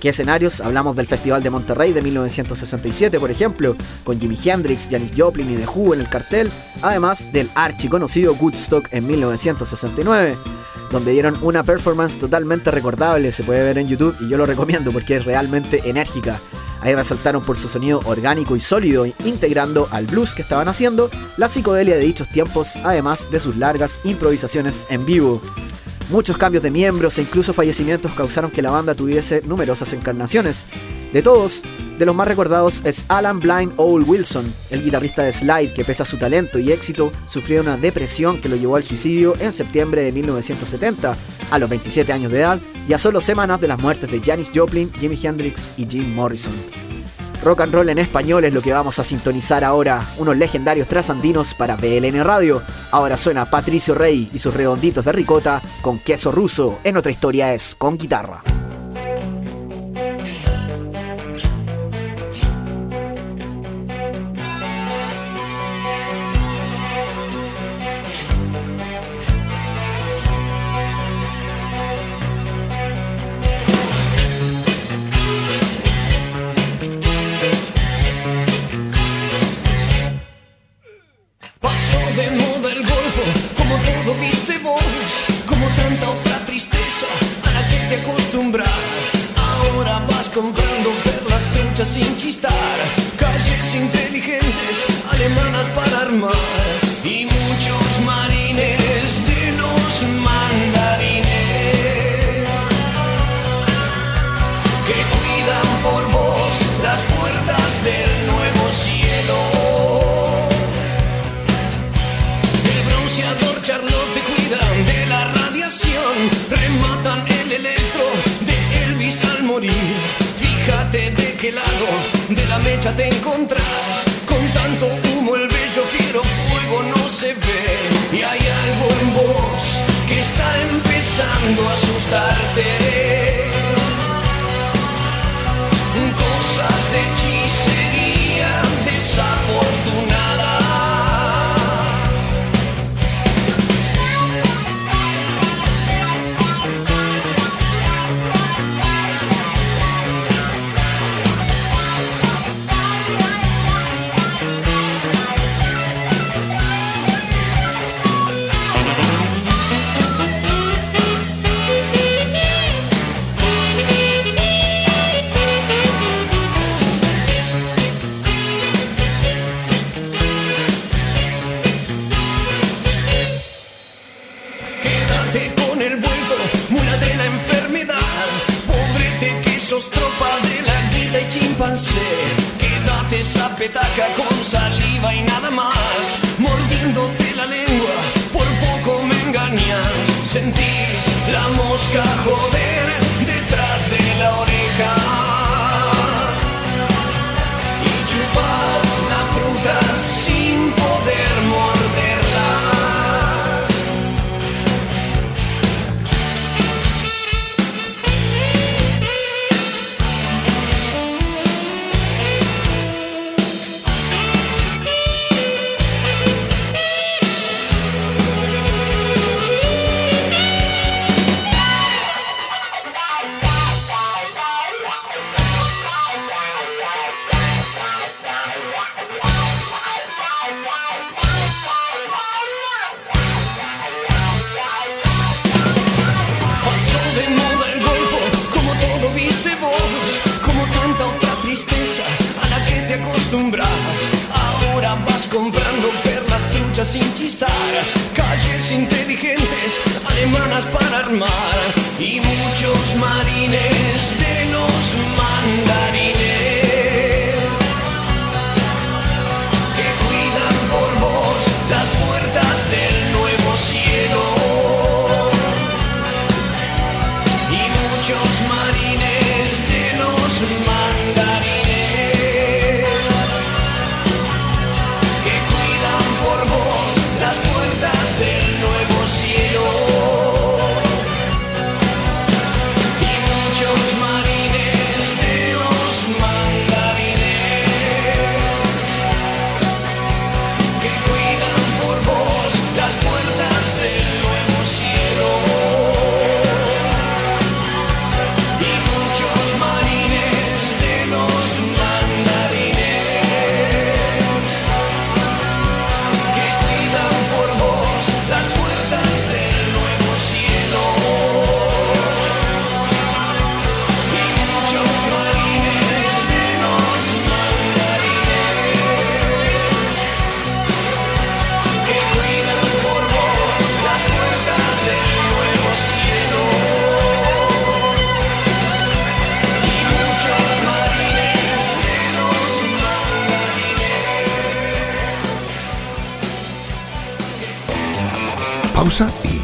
¿Qué 0.01 0.09
escenarios? 0.09 0.59
Hablamos 0.59 0.97
del 0.97 1.07
Festival 1.07 1.43
de 1.43 1.49
Monterrey 1.49 1.93
de 1.93 2.01
1967, 2.01 3.21
por 3.21 3.31
ejemplo, 3.31 3.77
con 4.03 4.19
Jimi 4.19 4.37
Hendrix, 4.43 4.89
Janis 4.91 5.13
Joplin 5.15 5.49
y 5.49 5.55
The 5.55 5.65
Who 5.65 5.93
en 5.93 6.01
el 6.01 6.09
cartel, 6.09 6.51
además 6.81 7.31
del 7.31 7.49
archiconocido 7.55 8.33
Woodstock 8.33 8.89
en 8.91 9.07
1969 9.07 10.35
donde 10.93 11.11
dieron 11.11 11.37
una 11.41 11.63
performance 11.63 12.19
totalmente 12.19 12.69
recordable, 12.69 13.31
se 13.31 13.43
puede 13.43 13.63
ver 13.63 13.79
en 13.79 13.87
YouTube 13.87 14.15
y 14.21 14.29
yo 14.29 14.37
lo 14.37 14.45
recomiendo 14.45 14.91
porque 14.91 15.17
es 15.17 15.25
realmente 15.25 15.81
enérgica. 15.89 16.39
Ahí 16.81 16.93
resaltaron 16.93 17.43
por 17.43 17.57
su 17.57 17.67
sonido 17.67 17.99
orgánico 18.05 18.55
y 18.55 18.59
sólido, 18.59 19.05
integrando 19.25 19.87
al 19.89 20.05
blues 20.05 20.35
que 20.35 20.43
estaban 20.43 20.67
haciendo, 20.67 21.09
la 21.37 21.49
psicodelia 21.49 21.95
de 21.95 22.01
dichos 22.01 22.29
tiempos, 22.29 22.75
además 22.83 23.31
de 23.31 23.39
sus 23.39 23.57
largas 23.57 24.01
improvisaciones 24.03 24.85
en 24.89 25.03
vivo. 25.05 25.41
Muchos 26.13 26.37
cambios 26.37 26.61
de 26.61 26.69
miembros 26.69 27.17
e 27.17 27.23
incluso 27.23 27.53
fallecimientos 27.53 28.11
causaron 28.13 28.51
que 28.51 28.61
la 28.61 28.69
banda 28.69 28.93
tuviese 28.93 29.41
numerosas 29.47 29.93
encarnaciones. 29.93 30.67
De 31.11 31.23
todos, 31.23 31.63
de 31.97 32.05
los 32.05 32.15
más 32.15 32.27
recordados 32.27 32.83
es 32.85 33.05
Alan 33.07 33.39
Blind 33.39 33.73
Owl 33.77 34.03
Wilson, 34.03 34.45
el 34.69 34.83
guitarrista 34.83 35.23
de 35.23 35.31
Slide 35.31 35.73
que 35.73 35.83
pese 35.83 36.03
a 36.03 36.05
su 36.05 36.17
talento 36.17 36.59
y 36.59 36.71
éxito 36.71 37.11
sufrió 37.25 37.61
una 37.61 37.77
depresión 37.77 38.39
que 38.39 38.47
lo 38.47 38.55
llevó 38.55 38.75
al 38.75 38.83
suicidio 38.83 39.33
en 39.39 39.51
septiembre 39.51 40.03
de 40.03 40.11
1970, 40.11 41.17
a 41.49 41.57
los 41.57 41.67
27 41.67 42.13
años 42.13 42.31
de 42.31 42.41
edad 42.41 42.59
y 42.87 42.93
a 42.93 42.99
solo 42.99 43.19
semanas 43.19 43.59
de 43.59 43.69
las 43.69 43.81
muertes 43.81 44.11
de 44.11 44.21
Janis 44.21 44.51
Joplin, 44.53 44.93
Jimi 44.93 45.19
Hendrix 45.19 45.73
y 45.77 45.87
Jim 45.87 46.13
Morrison. 46.13 46.53
Rock 47.43 47.59
and 47.59 47.73
roll 47.73 47.89
en 47.89 47.99
español 47.99 48.45
es 48.45 48.53
lo 48.53 48.61
que 48.61 48.71
vamos 48.71 48.99
a 48.99 49.03
sintonizar 49.03 49.65
ahora, 49.65 50.05
unos 50.17 50.37
legendarios 50.37 50.87
trasandinos 50.87 51.53
para 51.53 51.75
BLN 51.75 52.23
Radio. 52.23 52.61
Ahora 52.91 53.17
suena 53.17 53.45
Patricio 53.45 53.93
Rey 53.93 54.29
y 54.33 54.39
sus 54.39 54.53
redonditos 54.53 55.03
de 55.03 55.11
ricota 55.11 55.61
con 55.81 55.99
queso 55.99 56.31
ruso, 56.31 56.79
en 56.85 56.95
otra 56.95 57.11
historia 57.11 57.53
es 57.53 57.75
con 57.75 57.97
guitarra. 57.97 58.41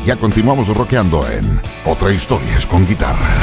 Ya 0.09 0.15
continuamos 0.15 0.67
rockeando 0.75 1.21
en 1.29 1.61
Otra 1.85 2.11
Historias 2.11 2.65
con 2.65 2.83
Guitarra. 2.83 3.39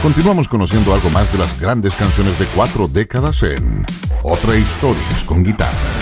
Continuamos 0.00 0.46
conociendo 0.46 0.94
algo 0.94 1.10
más 1.10 1.32
de 1.32 1.38
las 1.38 1.60
grandes 1.60 1.92
canciones 1.96 2.38
de 2.38 2.46
cuatro 2.46 2.86
décadas 2.86 3.42
en 3.42 3.84
Otra 4.22 4.56
Historias 4.56 5.24
con 5.24 5.42
Guitarra. 5.42 5.98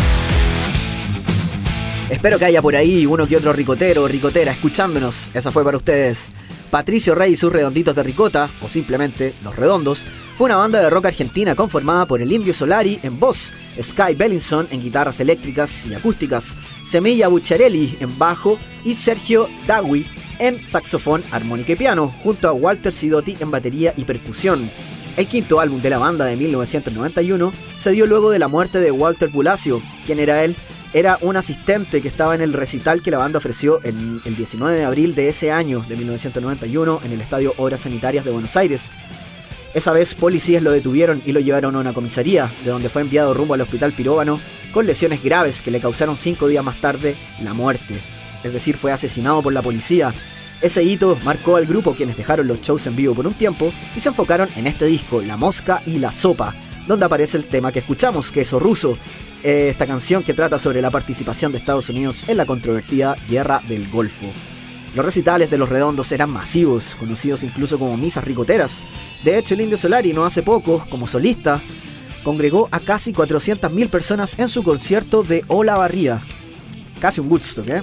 Espero 2.10 2.38
que 2.38 2.44
haya 2.44 2.60
por 2.60 2.76
ahí 2.76 3.06
uno 3.06 3.26
que 3.26 3.34
otro 3.34 3.54
ricotero 3.54 4.02
o 4.02 4.08
ricotera 4.08 4.52
escuchándonos. 4.52 5.30
Esa 5.32 5.50
fue 5.50 5.64
para 5.64 5.78
ustedes. 5.78 6.28
Patricio 6.70 7.14
Rey 7.14 7.32
y 7.32 7.36
sus 7.36 7.50
redonditos 7.50 7.94
de 7.94 8.02
ricota, 8.02 8.50
o 8.60 8.68
simplemente 8.68 9.32
Los 9.42 9.56
Redondos, 9.56 10.04
fue 10.36 10.46
una 10.46 10.56
banda 10.56 10.82
de 10.82 10.90
rock 10.90 11.06
argentina 11.06 11.54
conformada 11.54 12.04
por 12.04 12.20
el 12.20 12.32
Indio 12.32 12.52
Solari 12.52 12.98
en 13.04 13.20
voz, 13.20 13.52
Sky 13.80 14.14
Bellinson 14.16 14.66
en 14.70 14.80
guitarras 14.80 15.20
eléctricas 15.20 15.86
y 15.86 15.94
acústicas, 15.94 16.53
Semilla 16.84 17.28
Bucciarelli 17.28 17.96
en 18.00 18.18
bajo 18.18 18.58
y 18.84 18.94
Sergio 18.94 19.48
Dawi 19.66 20.06
en 20.38 20.66
saxofón, 20.66 21.22
armónica 21.30 21.72
y 21.72 21.76
piano, 21.76 22.12
junto 22.22 22.48
a 22.48 22.52
Walter 22.52 22.92
Sidotti 22.92 23.36
en 23.40 23.50
batería 23.50 23.94
y 23.96 24.04
percusión. 24.04 24.70
El 25.16 25.26
quinto 25.26 25.60
álbum 25.60 25.80
de 25.80 25.90
la 25.90 25.98
banda 25.98 26.24
de 26.24 26.36
1991 26.36 27.52
se 27.76 27.90
dio 27.92 28.06
luego 28.06 28.30
de 28.30 28.38
la 28.38 28.48
muerte 28.48 28.80
de 28.80 28.90
Walter 28.90 29.30
Bulacio, 29.30 29.80
quien 30.04 30.18
era 30.18 30.44
él 30.44 30.56
era 30.92 31.18
un 31.22 31.36
asistente 31.36 32.00
que 32.00 32.06
estaba 32.06 32.36
en 32.36 32.40
el 32.40 32.52
recital 32.52 33.02
que 33.02 33.10
la 33.10 33.18
banda 33.18 33.38
ofreció 33.38 33.80
en 33.82 34.20
el 34.24 34.36
19 34.36 34.76
de 34.76 34.84
abril 34.84 35.16
de 35.16 35.28
ese 35.28 35.50
año, 35.50 35.84
de 35.88 35.96
1991, 35.96 37.00
en 37.02 37.12
el 37.12 37.20
Estadio 37.20 37.52
Obras 37.56 37.80
Sanitarias 37.80 38.24
de 38.24 38.30
Buenos 38.30 38.56
Aires. 38.56 38.92
Esa 39.74 39.90
vez 39.90 40.14
policías 40.14 40.62
lo 40.62 40.70
detuvieron 40.70 41.20
y 41.26 41.32
lo 41.32 41.40
llevaron 41.40 41.74
a 41.74 41.80
una 41.80 41.92
comisaría, 41.92 42.54
de 42.64 42.70
donde 42.70 42.88
fue 42.88 43.02
enviado 43.02 43.34
rumbo 43.34 43.54
al 43.54 43.62
hospital 43.62 43.92
Piróbano 43.92 44.38
con 44.74 44.86
lesiones 44.86 45.22
graves 45.22 45.62
que 45.62 45.70
le 45.70 45.78
causaron 45.78 46.16
cinco 46.16 46.48
días 46.48 46.64
más 46.64 46.80
tarde 46.80 47.14
la 47.40 47.54
muerte. 47.54 47.94
Es 48.42 48.52
decir, 48.52 48.76
fue 48.76 48.90
asesinado 48.90 49.40
por 49.40 49.52
la 49.52 49.62
policía. 49.62 50.12
Ese 50.60 50.82
hito 50.82 51.16
marcó 51.22 51.54
al 51.54 51.64
grupo 51.64 51.94
quienes 51.94 52.16
dejaron 52.16 52.48
los 52.48 52.60
shows 52.60 52.84
en 52.88 52.96
vivo 52.96 53.14
por 53.14 53.24
un 53.24 53.34
tiempo 53.34 53.72
y 53.94 54.00
se 54.00 54.08
enfocaron 54.08 54.48
en 54.56 54.66
este 54.66 54.86
disco, 54.86 55.22
La 55.22 55.36
Mosca 55.36 55.80
y 55.86 56.00
la 56.00 56.10
Sopa, 56.10 56.56
donde 56.88 57.04
aparece 57.04 57.36
el 57.36 57.46
tema 57.46 57.70
que 57.70 57.78
escuchamos, 57.78 58.32
que 58.32 58.40
es 58.40 58.50
Ruso, 58.50 58.98
eh, 59.44 59.68
esta 59.70 59.86
canción 59.86 60.24
que 60.24 60.34
trata 60.34 60.58
sobre 60.58 60.82
la 60.82 60.90
participación 60.90 61.52
de 61.52 61.58
Estados 61.58 61.88
Unidos 61.88 62.24
en 62.26 62.36
la 62.36 62.44
controvertida 62.44 63.14
Guerra 63.28 63.62
del 63.68 63.88
Golfo. 63.88 64.26
Los 64.96 65.04
recitales 65.04 65.50
de 65.50 65.58
los 65.58 65.68
redondos 65.68 66.10
eran 66.10 66.30
masivos, 66.30 66.96
conocidos 66.96 67.44
incluso 67.44 67.78
como 67.78 67.96
misas 67.96 68.24
ricoteras. 68.24 68.82
De 69.22 69.38
hecho, 69.38 69.54
el 69.54 69.60
Indio 69.60 69.78
Solari 69.78 70.12
no 70.12 70.24
hace 70.24 70.42
poco, 70.42 70.84
como 70.90 71.06
solista, 71.06 71.60
congregó 72.24 72.68
a 72.72 72.80
casi 72.80 73.12
400.000 73.12 73.88
personas 73.88 74.36
en 74.38 74.48
su 74.48 74.64
concierto 74.64 75.22
de 75.22 75.44
Ola 75.46 75.76
Barría. 75.76 76.20
Casi 77.00 77.20
un 77.20 77.30
Woodstock, 77.30 77.68
¿eh? 77.68 77.82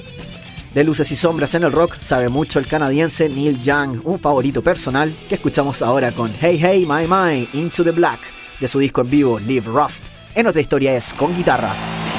De 0.74 0.84
luces 0.84 1.12
y 1.12 1.16
sombras 1.16 1.54
en 1.54 1.64
el 1.64 1.72
rock 1.72 1.98
sabe 1.98 2.30
mucho 2.30 2.58
el 2.58 2.66
canadiense 2.66 3.30
Neil 3.30 3.62
Young, 3.62 4.02
un 4.06 4.20
favorito 4.20 4.62
personal 4.62 5.14
que 5.30 5.36
escuchamos 5.36 5.82
ahora 5.82 6.12
con 6.12 6.34
Hey 6.40 6.60
Hey 6.62 6.86
My 6.88 7.08
My 7.08 7.48
Into 7.54 7.84
the 7.84 7.92
Black 7.92 8.20
de 8.60 8.68
su 8.68 8.80
disco 8.80 9.02
en 9.02 9.10
vivo 9.10 9.40
Live 9.40 9.68
Rust. 9.68 10.06
En 10.34 10.48
otra 10.48 10.62
historia 10.62 10.96
es 10.96 11.14
con 11.14 11.36
guitarra. 11.36 12.11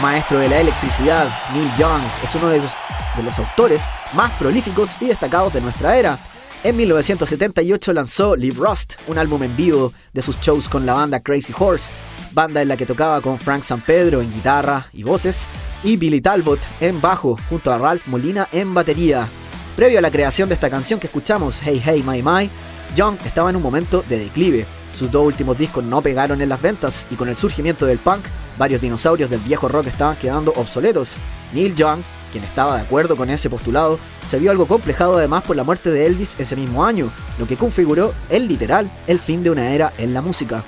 Maestro 0.00 0.38
de 0.38 0.48
la 0.48 0.60
electricidad, 0.60 1.28
Neil 1.52 1.70
Young, 1.76 2.00
es 2.24 2.34
uno 2.34 2.48
de, 2.48 2.60
de 2.60 3.22
los 3.22 3.38
autores 3.38 3.90
más 4.14 4.32
prolíficos 4.32 4.96
y 5.02 5.06
destacados 5.06 5.52
de 5.52 5.60
nuestra 5.60 5.98
era. 5.98 6.18
En 6.64 6.76
1978 6.76 7.92
lanzó 7.92 8.36
Live 8.36 8.56
Rust, 8.58 8.94
un 9.06 9.18
álbum 9.18 9.42
en 9.42 9.54
vivo 9.54 9.92
de 10.14 10.22
sus 10.22 10.40
shows 10.40 10.70
con 10.70 10.86
la 10.86 10.94
banda 10.94 11.20
Crazy 11.20 11.52
Horse, 11.56 11.92
banda 12.32 12.62
en 12.62 12.68
la 12.68 12.78
que 12.78 12.86
tocaba 12.86 13.20
con 13.20 13.38
Frank 13.38 13.64
San 13.64 13.82
Pedro 13.82 14.22
en 14.22 14.32
guitarra 14.32 14.86
y 14.94 15.02
voces, 15.02 15.46
y 15.84 15.98
Billy 15.98 16.22
Talbot 16.22 16.60
en 16.80 17.02
bajo, 17.02 17.38
junto 17.50 17.70
a 17.70 17.76
Ralph 17.76 18.06
Molina 18.06 18.48
en 18.52 18.72
batería. 18.72 19.28
Previo 19.76 19.98
a 19.98 20.02
la 20.02 20.10
creación 20.10 20.48
de 20.48 20.54
esta 20.54 20.70
canción 20.70 20.98
que 20.98 21.08
escuchamos, 21.08 21.60
Hey 21.62 21.82
Hey 21.84 22.02
My 22.06 22.22
My, 22.22 22.48
Young 22.94 23.18
estaba 23.26 23.50
en 23.50 23.56
un 23.56 23.62
momento 23.62 24.02
de 24.08 24.18
declive. 24.18 24.64
Sus 24.98 25.10
dos 25.10 25.26
últimos 25.26 25.58
discos 25.58 25.84
no 25.84 26.00
pegaron 26.00 26.40
en 26.40 26.48
las 26.48 26.62
ventas 26.62 27.06
y 27.10 27.16
con 27.16 27.28
el 27.28 27.36
surgimiento 27.36 27.84
del 27.84 27.98
punk 27.98 28.24
Varios 28.58 28.80
dinosaurios 28.80 29.28
del 29.28 29.40
viejo 29.40 29.68
rock 29.68 29.86
estaban 29.86 30.16
quedando 30.16 30.52
obsoletos. 30.56 31.16
Neil 31.52 31.74
Young, 31.74 32.00
quien 32.32 32.44
estaba 32.44 32.76
de 32.76 32.82
acuerdo 32.82 33.16
con 33.16 33.28
ese 33.28 33.50
postulado, 33.50 33.98
se 34.26 34.38
vio 34.38 34.50
algo 34.50 34.66
complejado 34.66 35.18
además 35.18 35.44
por 35.44 35.56
la 35.56 35.64
muerte 35.64 35.90
de 35.90 36.06
Elvis 36.06 36.36
ese 36.38 36.56
mismo 36.56 36.84
año, 36.84 37.12
lo 37.38 37.46
que 37.46 37.56
configuró, 37.56 38.14
el 38.30 38.48
literal, 38.48 38.90
el 39.06 39.18
fin 39.18 39.42
de 39.42 39.50
una 39.50 39.70
era 39.72 39.92
en 39.98 40.14
la 40.14 40.22
música. 40.22 40.64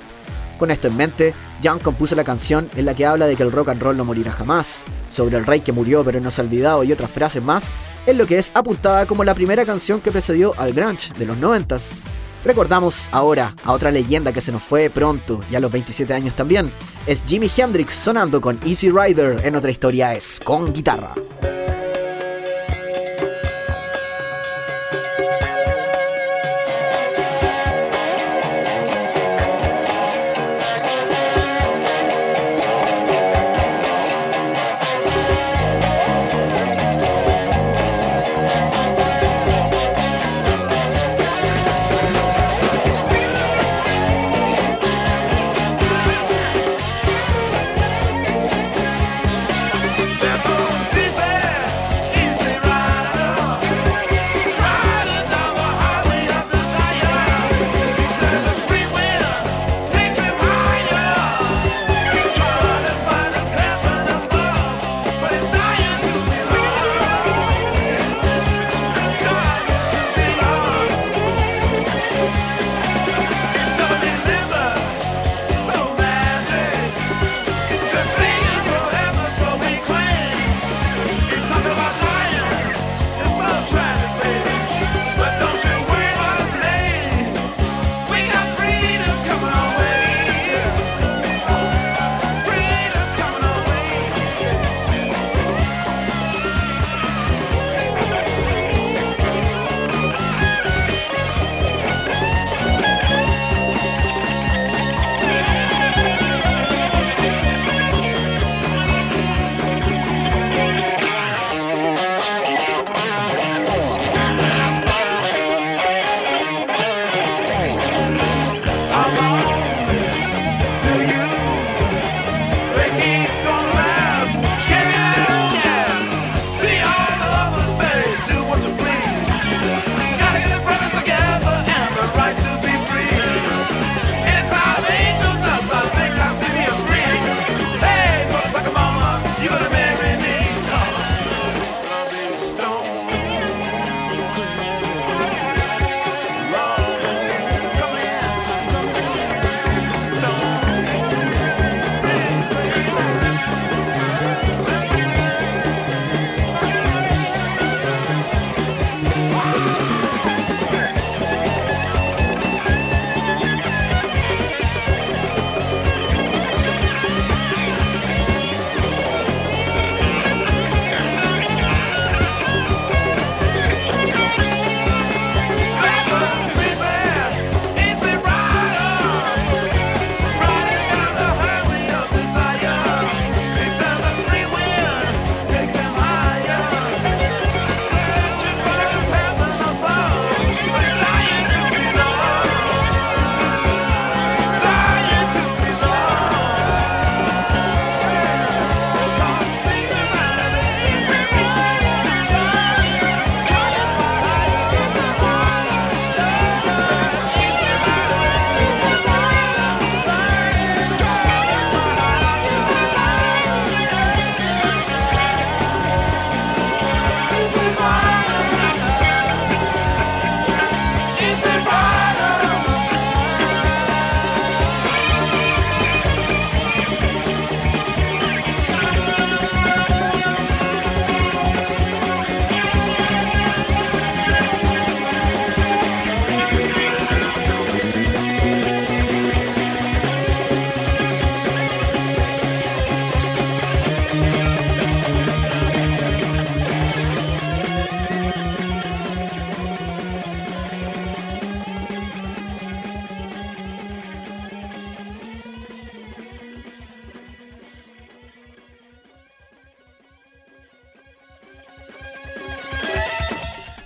Con 0.58 0.70
esto 0.70 0.88
en 0.88 0.96
mente, 0.96 1.34
Young 1.62 1.80
compuso 1.80 2.14
la 2.14 2.24
canción 2.24 2.68
en 2.76 2.84
la 2.84 2.94
que 2.94 3.06
habla 3.06 3.26
de 3.26 3.36
que 3.36 3.42
el 3.42 3.52
rock 3.52 3.70
and 3.70 3.82
roll 3.82 3.96
no 3.96 4.04
morirá 4.04 4.32
jamás, 4.32 4.84
sobre 5.10 5.36
el 5.36 5.46
rey 5.46 5.60
que 5.60 5.72
murió 5.72 6.04
pero 6.04 6.20
no 6.20 6.30
se 6.30 6.40
ha 6.40 6.44
olvidado 6.44 6.84
y 6.84 6.92
otras 6.92 7.10
frases 7.10 7.42
más, 7.42 7.74
en 8.06 8.18
lo 8.18 8.26
que 8.26 8.38
es 8.38 8.50
apuntada 8.54 9.06
como 9.06 9.24
la 9.24 9.34
primera 9.34 9.64
canción 9.64 10.00
que 10.00 10.12
precedió 10.12 10.54
al 10.58 10.72
grunge 10.72 11.14
de 11.14 11.26
los 11.26 11.38
90 11.38 11.78
Recordamos 12.44 13.08
ahora 13.12 13.54
a 13.64 13.72
otra 13.72 13.90
leyenda 13.90 14.32
que 14.32 14.40
se 14.40 14.52
nos 14.52 14.62
fue 14.62 14.90
pronto 14.90 15.40
y 15.50 15.56
a 15.56 15.60
los 15.60 15.72
27 15.72 16.12
años 16.14 16.34
también. 16.34 16.72
Es 17.06 17.24
Jimi 17.26 17.50
Hendrix 17.54 17.92
sonando 17.92 18.40
con 18.40 18.58
Easy 18.64 18.90
Rider 18.90 19.44
en 19.44 19.56
otra 19.56 19.70
historia 19.70 20.14
es 20.14 20.40
con 20.44 20.72
guitarra. 20.72 21.14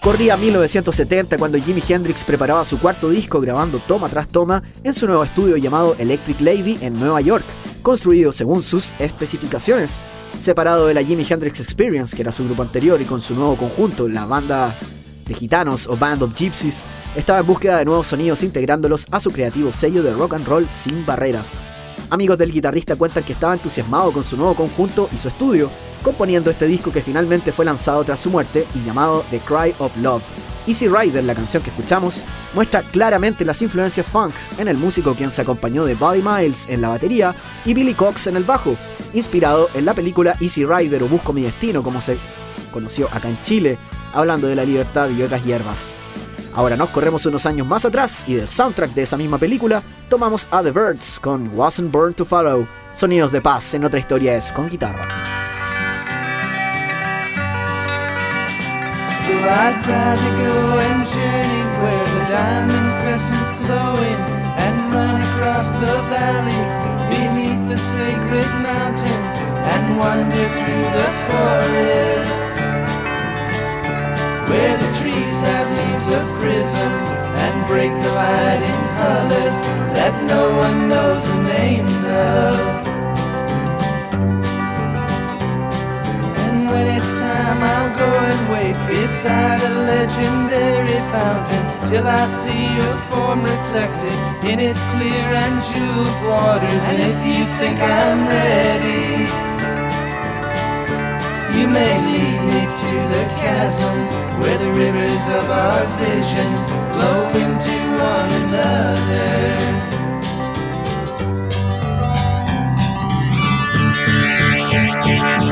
Corría 0.03 0.37
1970 0.37 1.39
cuando 1.39 1.59
Jimi 1.59 1.81
Hendrix 1.89 2.25
preparaba 2.25 2.65
su 2.65 2.81
cuarto 2.81 3.09
disco 3.09 3.41
grabando 3.41 3.79
toma 3.79 4.09
tras 4.09 4.27
toma 4.27 4.61
en 4.83 4.95
su 4.95 5.07
nuevo 5.07 5.23
estudio 5.23 5.57
llamado 5.57 5.95
Electric 5.97 6.41
Lady 6.41 6.77
en 6.81 6.99
Nueva 6.99 7.21
York, 7.21 7.45
construido 7.83 8.33
según 8.33 8.65
sus 8.65 8.95
especificaciones. 8.99 10.03
Separado 10.37 10.89
de 10.89 10.95
la 10.95 11.05
Jimi 11.05 11.25
Hendrix 11.29 11.61
Experience, 11.61 12.17
que 12.17 12.23
era 12.23 12.33
su 12.33 12.45
grupo 12.45 12.63
anterior, 12.63 13.01
y 13.01 13.05
con 13.05 13.21
su 13.21 13.37
nuevo 13.37 13.57
conjunto, 13.57 14.09
la 14.09 14.27
banda 14.27 14.75
de 15.25 15.35
gitanos 15.35 15.87
o 15.87 15.97
Band 15.97 16.25
of 16.25 16.35
Gypsies, 16.35 16.85
estaba 17.15 17.39
en 17.39 17.47
búsqueda 17.47 17.79
de 17.79 17.85
nuevos 17.85 18.09
sonidos 18.09 18.43
integrándolos 18.43 19.07
a 19.13 19.21
su 19.21 19.31
creativo 19.31 19.73
sello 19.73 20.03
de 20.03 20.13
rock 20.15 20.35
and 20.35 20.49
roll 20.49 20.67
sin 20.73 21.07
barreras. 21.07 21.61
Amigos 22.11 22.39
del 22.39 22.51
guitarrista 22.51 22.97
cuentan 22.97 23.23
que 23.23 23.35
estaba 23.35 23.55
entusiasmado 23.55 24.11
con 24.11 24.25
su 24.25 24.37
nuevo 24.37 24.57
conjunto 24.57 25.09
y 25.13 25.19
su 25.19 25.29
estudio, 25.29 25.71
componiendo 26.03 26.51
este 26.51 26.67
disco 26.67 26.93
que 26.93 27.03
finalmente 27.03 27.53
fue 27.53 27.65
lanzado 27.65 28.05
tras 28.05 28.21
su 28.21 28.31
muerte 28.31 28.67
y 28.75 28.85
llamado 28.85 29.25
The 29.31 29.39
Cry 29.41 29.75
of 29.79 29.97
Love. 29.97 30.23
Easy 30.67 30.89
Rider, 30.89 31.25
la 31.25 31.35
canción 31.35 31.63
que 31.63 31.71
escuchamos, 31.71 32.25
muestra 32.55 32.83
claramente 32.83 33.45
las 33.45 33.63
influencias 33.63 34.07
funk 34.07 34.33
en 34.59 34.69
el 34.69 34.77
músico 34.77 35.15
quien 35.15 35.31
se 35.31 35.43
acompañó 35.43 35.85
de 35.85 35.95
Buddy 35.95 36.23
Miles 36.23 36.67
en 36.69 36.81
la 36.81 36.89
batería 36.89 37.35
y 37.65 37.75
Billy 37.75 37.95
Cox 37.95 38.29
en 38.29 38.37
el 38.37 38.45
bajo, 38.45 38.77
inspirado 39.13 39.69
en 39.75 39.85
la 39.85 39.95
película 39.95 40.37
Easy 40.41 40.65
Rider 40.65 41.03
o 41.03 41.09
Busco 41.09 41.33
mi 41.33 41.43
destino 41.43 41.83
como 41.83 42.01
se 42.01 42.17
conoció 42.71 43.09
acá 43.13 43.29
en 43.29 43.41
Chile, 43.43 43.79
hablando 44.13 44.47
de 44.47 44.57
la 44.57 44.65
libertad 44.65 45.11
y 45.11 45.23
otras 45.23 45.45
hierbas. 45.45 45.97
Ahora 46.55 46.77
nos 46.77 46.91
corremos 46.91 47.25
unos 47.27 47.47
años 47.47 47.67
más 47.67 47.85
atrás 47.85 48.25
y 48.27 48.35
del 48.35 48.49
soundtrack 48.49 48.93
de 48.93 49.03
esa 49.03 49.17
misma 49.17 49.39
película 49.39 49.83
tomamos 50.09 50.47
a 50.51 50.63
The 50.63 50.71
Birds 50.71 51.19
con 51.19 51.49
Wasn't 51.55 51.91
Born 51.91 52.15
to 52.15 52.25
Follow, 52.25 52.69
sonidos 52.93 53.33
de 53.33 53.41
paz 53.41 53.75
en 53.75 53.85
otra 53.85 53.99
historia 53.99 54.37
es 54.37 54.53
con 54.53 54.69
guitarra. 54.69 55.32
So 59.27 59.35
I'd 59.39 59.79
rather 59.87 60.33
go 60.43 60.57
and 60.83 61.07
journey 61.07 61.63
where 61.81 62.07
the 62.15 62.23
diamond 62.27 62.89
crescent's 63.03 63.53
glowing 63.63 64.21
and 64.59 64.93
run 64.93 65.21
across 65.23 65.71
the 65.73 65.95
valley 66.11 66.63
beneath 67.07 67.69
the 67.69 67.79
sacred 67.79 68.51
mountain 68.67 69.23
and 69.75 69.99
wander 69.99 70.49
through 70.59 70.89
the 70.99 71.09
forest 71.31 72.43
where 74.51 74.77
the 74.77 74.91
trees 74.99 75.41
have 75.41 75.69
leaves 75.79 76.09
of 76.09 76.25
prisms 76.41 77.05
and 77.45 77.67
break 77.69 77.93
the 78.03 78.13
light 78.13 78.63
in 78.73 78.81
colors 78.99 79.57
that 79.97 80.15
no 80.27 80.51
one 80.57 80.89
knows 80.89 81.25
the 81.27 81.43
names 81.45 82.05
of. 82.11 82.92
When 86.83 86.97
it's 86.99 87.13
time, 87.13 87.63
I'll 87.63 87.97
go 87.97 88.11
and 88.31 88.41
wait 88.53 88.77
beside 88.89 89.61
a 89.63 89.75
legendary 89.93 91.01
fountain 91.15 91.65
till 91.89 92.07
I 92.07 92.27
see 92.27 92.65
your 92.79 92.97
form 93.09 93.41
reflected 93.43 94.19
in 94.51 94.59
its 94.59 94.83
clear 94.93 95.29
and 95.45 95.63
jeweled 95.71 96.19
waters. 96.27 96.83
And 96.91 96.99
if 97.11 97.19
you 97.31 97.43
think 97.59 97.79
I'm 97.79 98.21
ready, 98.27 99.31
you 101.57 101.67
may 101.69 101.95
lead 102.09 102.41
me 102.51 102.63
to 102.83 102.93
the 103.15 103.25
chasm 103.43 103.97
where 104.41 104.59
the 104.59 104.73
rivers 104.73 105.25
of 105.39 105.47
our 105.51 105.83
vision 106.03 106.51
flow 106.93 107.21
into 107.45 107.77
one 108.11 108.31
another. 108.43 109.73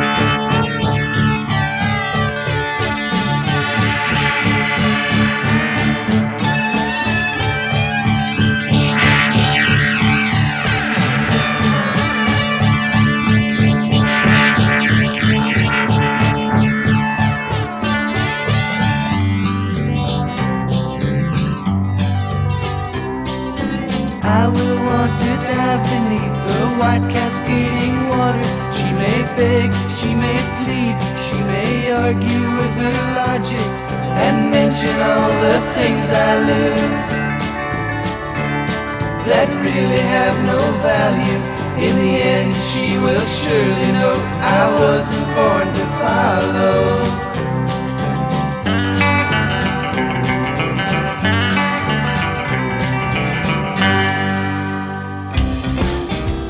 I 0.03 0.39
waters. 28.11 28.51
She 28.76 28.90
may 28.92 29.18
beg, 29.36 29.70
she 29.98 30.14
may 30.14 30.38
plead, 30.59 30.96
she 31.24 31.38
may 31.53 31.92
argue 31.92 32.46
with 32.59 32.74
her 32.82 32.96
logic 33.20 33.68
and 34.24 34.51
mention 34.51 34.94
all 35.11 35.32
the 35.46 35.57
things 35.76 36.07
I 36.12 36.30
lose 36.51 37.20
that 39.30 39.48
really 39.64 40.03
have 40.16 40.36
no 40.44 40.59
value. 40.82 41.40
In 41.86 41.94
the 41.96 42.14
end, 42.20 42.53
she 42.53 42.98
will 42.98 43.26
surely 43.38 43.92
know 43.92 44.16
I 44.59 44.62
wasn't 44.80 45.26
born 45.36 45.66
to 45.78 45.84
follow. 46.01 47.30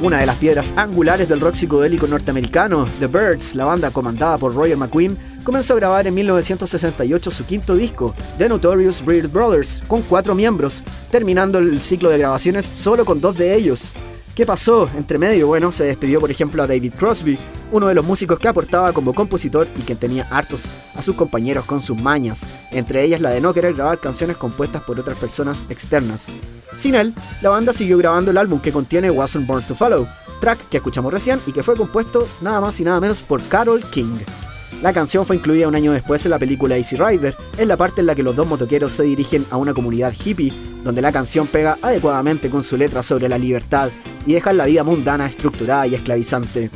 Una 0.03 0.19
de 0.19 0.25
las 0.25 0.37
piedras 0.37 0.73
angulares 0.77 1.29
del 1.29 1.41
rock 1.41 1.55
psicodélico 1.55 2.07
norteamericano, 2.07 2.87
The 3.01 3.07
Birds, 3.07 3.55
la 3.55 3.67
banda 3.67 3.91
comandada 3.91 4.39
por 4.39 4.55
Roger 4.55 4.79
McQueen, 4.79 5.19
comenzó 5.45 5.75
a 5.75 5.77
grabar 5.77 6.07
en 6.07 6.15
1968 6.15 7.31
su 7.31 7.45
quinto 7.45 7.75
disco, 7.75 8.15
The 8.39 8.49
Notorious 8.49 9.05
Breed 9.05 9.29
Brothers, 9.29 9.83
con 9.87 10.01
cuatro 10.01 10.35
miembros, 10.35 10.83
terminando 11.11 11.59
el 11.59 11.83
ciclo 11.83 12.09
de 12.09 12.17
grabaciones 12.17 12.65
solo 12.65 13.05
con 13.05 13.21
dos 13.21 13.37
de 13.37 13.55
ellos. 13.55 13.95
¿Qué 14.35 14.47
pasó? 14.47 14.89
Entre 14.97 15.19
medio, 15.19 15.49
bueno, 15.49 15.73
se 15.73 15.85
despidió 15.85 16.21
por 16.21 16.31
ejemplo 16.31 16.63
a 16.63 16.67
David 16.67 16.95
Crosby, 16.97 17.39
uno 17.73 17.89
de 17.89 17.95
los 17.95 18.05
músicos 18.05 18.39
que 18.39 18.49
aportaba 18.49 18.93
como 18.93 19.13
compositor 19.13 19.67
y 19.77 19.83
que 19.83 19.97
tenía 19.97 20.27
hartos 20.31 20.71
a 20.95 21.03
sus 21.03 21.17
compañeros 21.17 21.65
con 21.65 21.81
sus 21.81 21.97
mañas, 21.97 22.47
entre 22.71 23.03
ellas 23.03 23.21
la 23.21 23.31
de 23.31 23.41
no 23.41 23.53
querer 23.53 23.75
grabar 23.75 23.99
canciones 23.99 24.37
compuestas 24.37 24.83
por 24.83 24.99
otras 24.99 25.19
personas 25.19 25.67
externas. 25.69 26.29
Sin 26.77 26.95
él, 26.95 27.13
la 27.43 27.51
banda 27.51 27.73
siguió 27.73 27.99
grabando 27.99 28.31
el 28.31 28.39
álbum 28.39 28.61
que 28.61 28.73
contiene 28.73 29.11
Wasn't 29.11 29.47
Born 29.47 29.67
to 29.67 29.75
Follow, 29.75 30.07
track 30.41 30.69
que 30.69 30.77
escuchamos 30.77 31.13
recién 31.13 31.41
y 31.47 31.53
que 31.53 31.65
fue 31.65 31.77
compuesto 31.77 32.27
nada 32.41 32.61
más 32.61 32.79
y 32.81 32.85
nada 32.85 33.01
menos 33.01 33.23
por 33.23 33.43
Carol 33.49 33.85
King. 33.91 34.17
La 34.83 34.95
canción 34.95 35.27
fue 35.27 35.37
incluida 35.37 35.69
un 35.69 35.75
año 35.75 35.93
después 35.93 36.25
en 36.25 36.31
la 36.31 36.39
película 36.39 36.79
Easy 36.79 36.97
Rider, 36.97 37.37
en 37.59 37.69
la 37.69 37.77
parte 37.77 38.01
en 38.01 38.07
la 38.07 38.15
que 38.15 38.23
los 38.23 38.35
dos 38.35 38.49
motoqueros 38.49 38.93
se 38.93 39.03
dirigen 39.03 39.45
a 39.51 39.59
una 39.59 39.75
comunidad 39.75 40.15
hippie, 40.25 40.55
donde 40.83 41.03
la 41.03 41.13
canción 41.13 41.47
pega 41.47 41.77
adecuadamente 41.83 42.49
con 42.49 42.63
su 42.63 42.79
letra 42.79 43.03
sobre 43.03 43.29
la 43.29 43.37
libertad 43.37 43.91
y 44.25 44.33
dejar 44.33 44.55
la 44.55 44.65
vida 44.65 44.83
mundana 44.83 45.27
estructurada 45.27 45.87
y 45.87 45.97
esclavizante. 45.97 46.71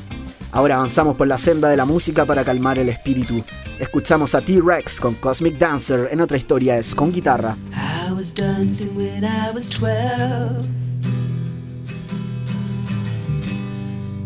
Ahora 0.52 0.76
avanzamos 0.76 1.16
por 1.16 1.26
la 1.26 1.38
senda 1.38 1.70
de 1.70 1.78
la 1.78 1.86
música 1.86 2.26
para 2.26 2.44
calmar 2.44 2.78
el 2.78 2.90
espíritu. 2.90 3.42
Escuchamos 3.78 4.34
a 4.34 4.42
T-Rex 4.42 5.00
con 5.00 5.14
Cosmic 5.14 5.56
Dancer, 5.56 6.08
en 6.12 6.20
otra 6.20 6.36
historia 6.36 6.76
es 6.76 6.94
con 6.94 7.10
guitarra. 7.10 7.56
I 7.72 8.12
was 8.12 8.34
dancing 8.34 8.94
when 8.94 9.24
I 9.24 9.50
was 9.54 9.70
12. 9.70 10.66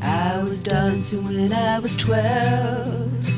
I 0.03 0.43
was 0.43 0.65
dancing 0.65 1.25
when 1.25 1.53
I 1.53 1.79
was 1.79 1.97
12. 1.97 3.38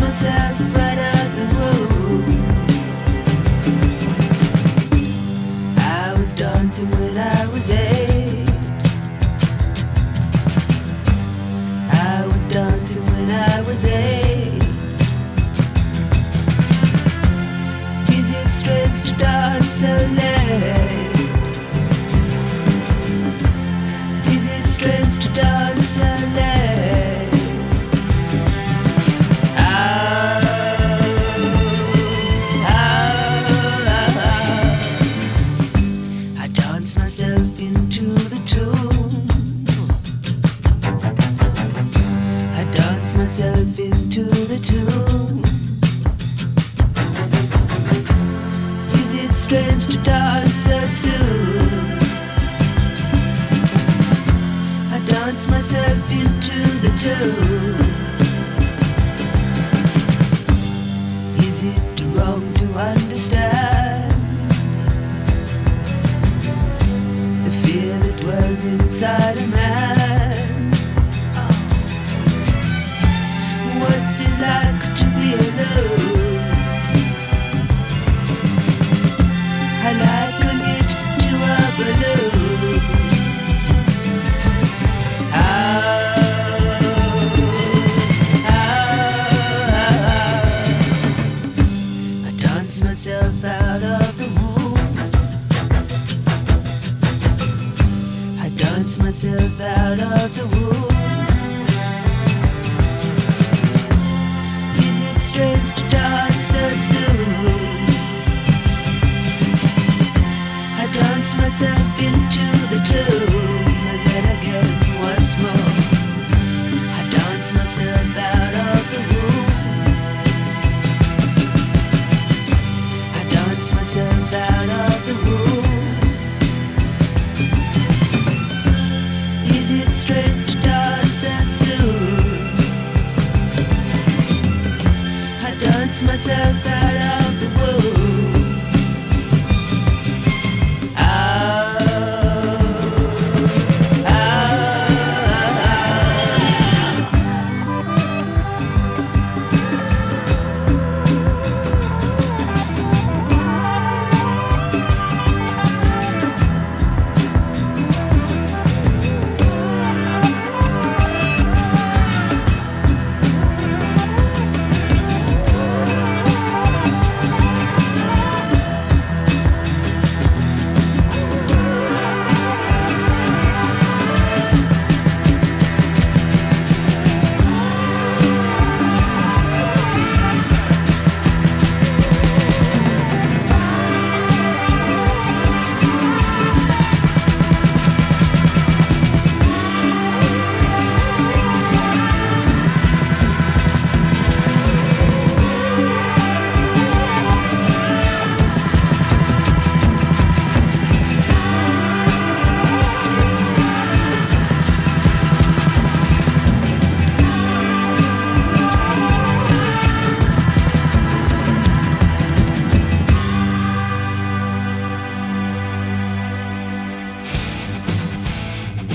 Myself 0.00 0.58
right 0.74 0.98
out 0.98 1.30
the 1.36 1.44
room. 1.56 2.24
I 5.78 6.14
was 6.18 6.32
dancing 6.34 6.90
when 6.90 7.18
I 7.18 7.46
was 7.48 7.68
eight. 7.70 8.48
I 11.92 12.26
was 12.26 12.48
dancing 12.48 13.04
when 13.04 13.30
I 13.30 13.60
was 13.62 13.84
eight. 13.84 14.62
Is 18.18 18.30
it 18.30 18.50
strange 18.50 19.02
to 19.08 19.16
dance 19.18 19.72
so 19.72 19.94
late? 20.16 21.11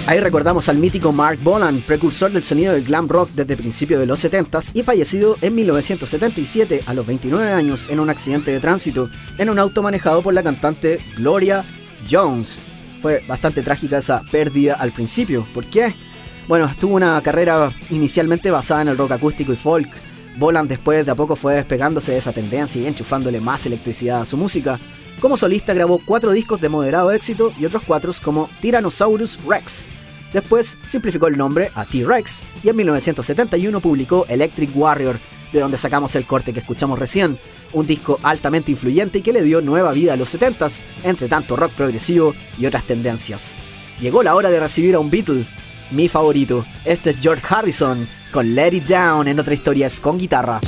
Ahí 0.07 0.21
recordamos 0.21 0.69
al 0.69 0.77
mítico 0.77 1.11
Mark 1.11 1.37
Bolan, 1.43 1.81
precursor 1.81 2.31
del 2.31 2.41
sonido 2.41 2.71
del 2.71 2.85
glam 2.85 3.09
rock 3.09 3.29
desde 3.35 3.57
principios 3.57 3.99
de 3.99 4.05
los 4.05 4.23
70s 4.23 4.71
y 4.73 4.81
fallecido 4.81 5.35
en 5.41 5.53
1977 5.53 6.83
a 6.85 6.93
los 6.93 7.05
29 7.05 7.51
años 7.51 7.89
en 7.89 7.99
un 7.99 8.09
accidente 8.09 8.51
de 8.51 8.61
tránsito 8.61 9.09
en 9.37 9.49
un 9.49 9.59
auto 9.59 9.83
manejado 9.83 10.21
por 10.21 10.33
la 10.33 10.43
cantante 10.43 10.99
Gloria 11.17 11.65
Jones. 12.09 12.61
Fue 13.01 13.21
bastante 13.27 13.61
trágica 13.61 13.97
esa 13.97 14.21
pérdida 14.31 14.75
al 14.75 14.93
principio. 14.93 15.45
¿Por 15.53 15.65
qué? 15.65 15.93
Bueno, 16.47 16.71
tuvo 16.79 16.95
una 16.95 17.21
carrera 17.21 17.69
inicialmente 17.89 18.49
basada 18.49 18.83
en 18.83 18.87
el 18.87 18.97
rock 18.97 19.11
acústico 19.11 19.51
y 19.51 19.57
folk. 19.57 19.89
Bolan 20.37 20.69
después 20.69 21.05
de 21.05 21.11
a 21.11 21.15
poco 21.15 21.35
fue 21.35 21.55
despegándose 21.55 22.13
de 22.13 22.19
esa 22.19 22.31
tendencia 22.31 22.81
y 22.81 22.87
enchufándole 22.87 23.41
más 23.41 23.65
electricidad 23.65 24.21
a 24.21 24.25
su 24.25 24.37
música. 24.37 24.79
Como 25.19 25.35
solista 25.35 25.73
grabó 25.73 25.99
cuatro 26.05 26.31
discos 26.31 26.61
de 26.61 26.69
moderado 26.69 27.11
éxito 27.11 27.51
y 27.59 27.65
otros 27.65 27.83
cuatro 27.85 28.13
como 28.23 28.49
Tyrannosaurus 28.61 29.37
Rex. 29.45 29.89
Después 30.33 30.77
simplificó 30.85 31.27
el 31.27 31.37
nombre 31.37 31.71
a 31.75 31.85
T-Rex 31.85 32.43
y 32.63 32.69
en 32.69 32.75
1971 32.75 33.79
publicó 33.79 34.25
Electric 34.27 34.69
Warrior, 34.75 35.19
de 35.53 35.59
donde 35.59 35.77
sacamos 35.77 36.15
el 36.15 36.25
corte 36.25 36.53
que 36.53 36.59
escuchamos 36.59 36.99
recién, 36.99 37.39
un 37.73 37.87
disco 37.87 38.19
altamente 38.23 38.71
influyente 38.71 39.19
y 39.19 39.21
que 39.21 39.33
le 39.33 39.43
dio 39.43 39.61
nueva 39.61 39.91
vida 39.91 40.13
a 40.13 40.17
los 40.17 40.33
70s, 40.35 40.83
entre 41.03 41.27
tanto 41.27 41.55
rock 41.55 41.73
progresivo 41.73 42.33
y 42.57 42.65
otras 42.65 42.85
tendencias. 42.85 43.55
Llegó 44.01 44.23
la 44.23 44.35
hora 44.35 44.49
de 44.49 44.59
recibir 44.59 44.95
a 44.95 44.99
un 44.99 45.09
Beatle, 45.09 45.47
mi 45.91 46.09
favorito. 46.09 46.65
Este 46.85 47.11
es 47.11 47.19
George 47.19 47.43
Harrison 47.47 48.07
con 48.31 48.53
Let 48.53 48.75
It 48.75 48.85
Down 48.85 49.27
en 49.27 49.39
otra 49.39 49.53
historia 49.53 49.87
es 49.87 50.01
con 50.01 50.17
guitarra. 50.17 50.59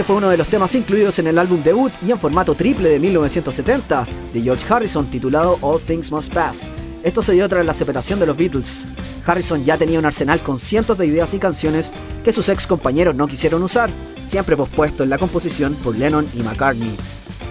Ese 0.00 0.06
fue 0.06 0.16
uno 0.16 0.30
de 0.30 0.38
los 0.38 0.48
temas 0.48 0.74
incluidos 0.74 1.18
en 1.18 1.26
el 1.26 1.38
álbum 1.38 1.62
debut 1.62 1.92
y 2.00 2.10
en 2.10 2.18
formato 2.18 2.54
triple 2.54 2.88
de 2.88 2.98
1970 2.98 4.06
de 4.32 4.40
George 4.40 4.64
Harrison 4.66 5.10
titulado 5.10 5.58
All 5.60 5.78
Things 5.78 6.10
Must 6.10 6.32
Pass. 6.32 6.70
Esto 7.02 7.20
se 7.20 7.34
dio 7.34 7.46
tras 7.50 7.66
la 7.66 7.74
separación 7.74 8.18
de 8.18 8.24
los 8.24 8.34
Beatles. 8.34 8.86
Harrison 9.26 9.62
ya 9.62 9.76
tenía 9.76 9.98
un 9.98 10.06
arsenal 10.06 10.40
con 10.40 10.58
cientos 10.58 10.96
de 10.96 11.06
ideas 11.06 11.34
y 11.34 11.38
canciones 11.38 11.92
que 12.24 12.32
sus 12.32 12.48
ex 12.48 12.66
compañeros 12.66 13.14
no 13.14 13.26
quisieron 13.26 13.62
usar, 13.62 13.90
siempre 14.24 14.56
pospuesto 14.56 15.02
en 15.02 15.10
la 15.10 15.18
composición 15.18 15.74
por 15.74 15.94
Lennon 15.94 16.26
y 16.32 16.42
McCartney. 16.42 16.96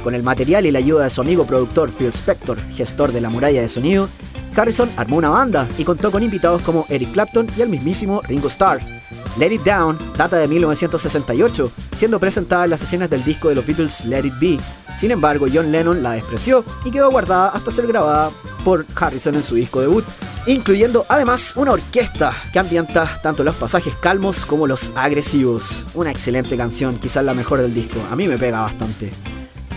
Con 0.03 0.15
el 0.15 0.23
material 0.23 0.65
y 0.65 0.71
la 0.71 0.79
ayuda 0.79 1.03
de 1.03 1.11
su 1.11 1.21
amigo 1.21 1.45
productor 1.45 1.91
Phil 1.91 2.07
Spector, 2.07 2.59
gestor 2.71 3.11
de 3.11 3.21
la 3.21 3.29
muralla 3.29 3.61
de 3.61 3.67
sonido, 3.67 4.09
Harrison 4.55 4.89
armó 4.97 5.17
una 5.17 5.29
banda 5.29 5.67
y 5.77 5.83
contó 5.83 6.09
con 6.09 6.23
invitados 6.23 6.63
como 6.63 6.87
Eric 6.89 7.11
Clapton 7.11 7.45
y 7.55 7.61
el 7.61 7.69
mismísimo 7.69 8.23
Ringo 8.23 8.47
Starr. 8.47 8.98
Let 9.37 9.53
It 9.53 9.63
Down 9.63 9.97
data 10.17 10.37
de 10.37 10.47
1968, 10.47 11.71
siendo 11.95 12.19
presentada 12.19 12.65
en 12.65 12.71
las 12.71 12.79
sesiones 12.79 13.09
del 13.09 13.23
disco 13.23 13.49
de 13.49 13.55
los 13.55 13.65
Beatles 13.65 14.05
Let 14.05 14.25
It 14.25 14.33
Be. 14.39 14.59
Sin 14.97 15.11
embargo, 15.11 15.47
John 15.51 15.71
Lennon 15.71 16.03
la 16.03 16.11
despreció 16.11 16.63
y 16.83 16.91
quedó 16.91 17.09
guardada 17.11 17.49
hasta 17.49 17.71
ser 17.71 17.87
grabada 17.87 18.31
por 18.63 18.85
Harrison 18.95 19.35
en 19.35 19.43
su 19.43 19.55
disco 19.55 19.81
debut, 19.81 20.05
incluyendo 20.45 21.05
además 21.07 21.53
una 21.55 21.71
orquesta 21.71 22.33
que 22.51 22.59
ambienta 22.59 23.19
tanto 23.21 23.43
los 23.43 23.55
pasajes 23.55 23.95
calmos 23.95 24.45
como 24.45 24.67
los 24.67 24.91
agresivos. 24.95 25.85
Una 25.93 26.11
excelente 26.11 26.57
canción, 26.57 26.97
quizás 26.97 27.23
la 27.23 27.33
mejor 27.33 27.61
del 27.61 27.73
disco, 27.73 27.99
a 28.11 28.15
mí 28.15 28.27
me 28.27 28.37
pega 28.37 28.61
bastante. 28.61 29.11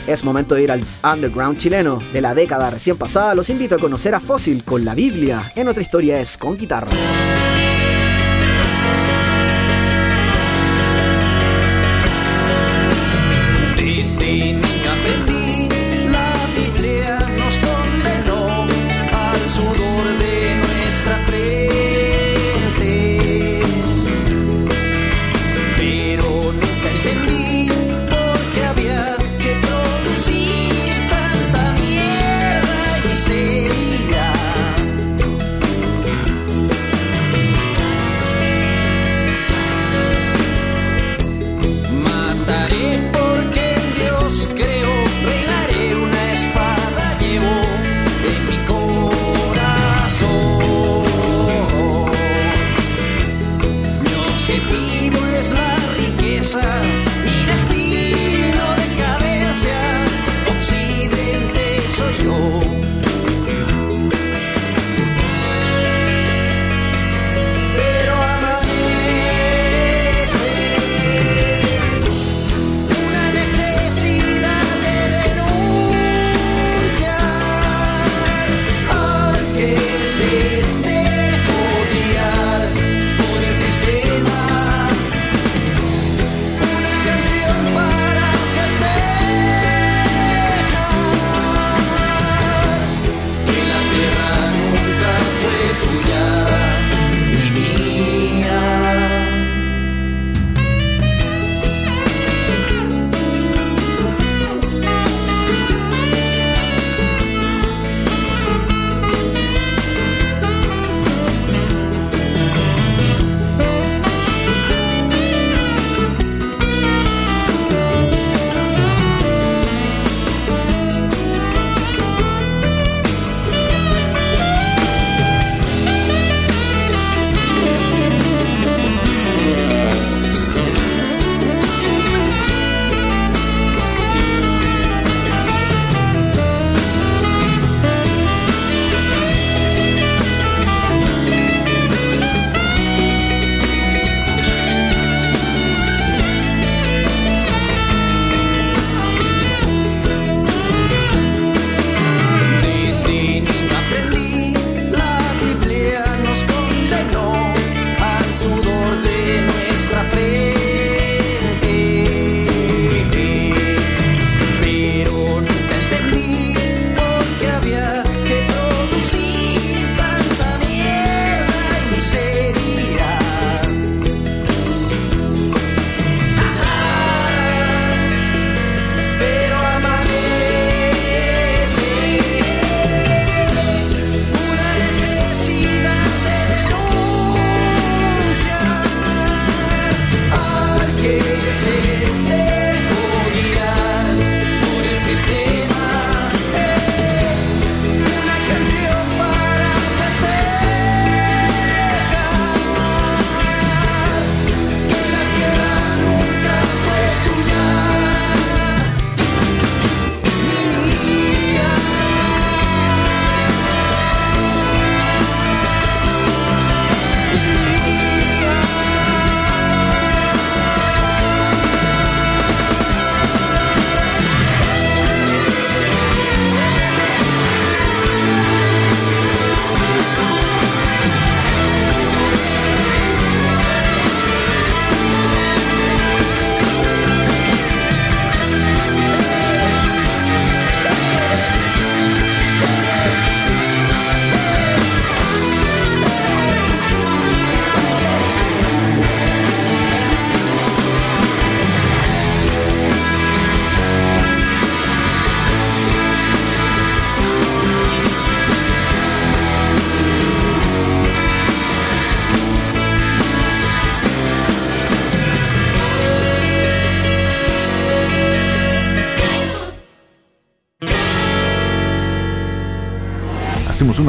Es 0.07 0.25
momento 0.25 0.57
de 0.57 0.65
ir 0.65 0.73
al 0.73 0.85
underground 1.05 1.59
chileno 1.59 2.03
de 2.13 2.21
la 2.21 2.35
década 2.35 2.71
recién 2.71 2.97
pasada. 2.97 3.37
Los 3.37 3.51
invito 3.51 3.77
a 3.77 3.79
conocer 3.79 4.15
a 4.17 4.21
Fósil 4.21 4.65
con 4.65 4.85
la 4.85 4.95
Biblia. 4.95 5.53
En 5.55 5.69
otra 5.69 5.83
historia 5.83 6.19
es 6.19 6.37
con 6.37 6.57
guitarra. 6.59 6.91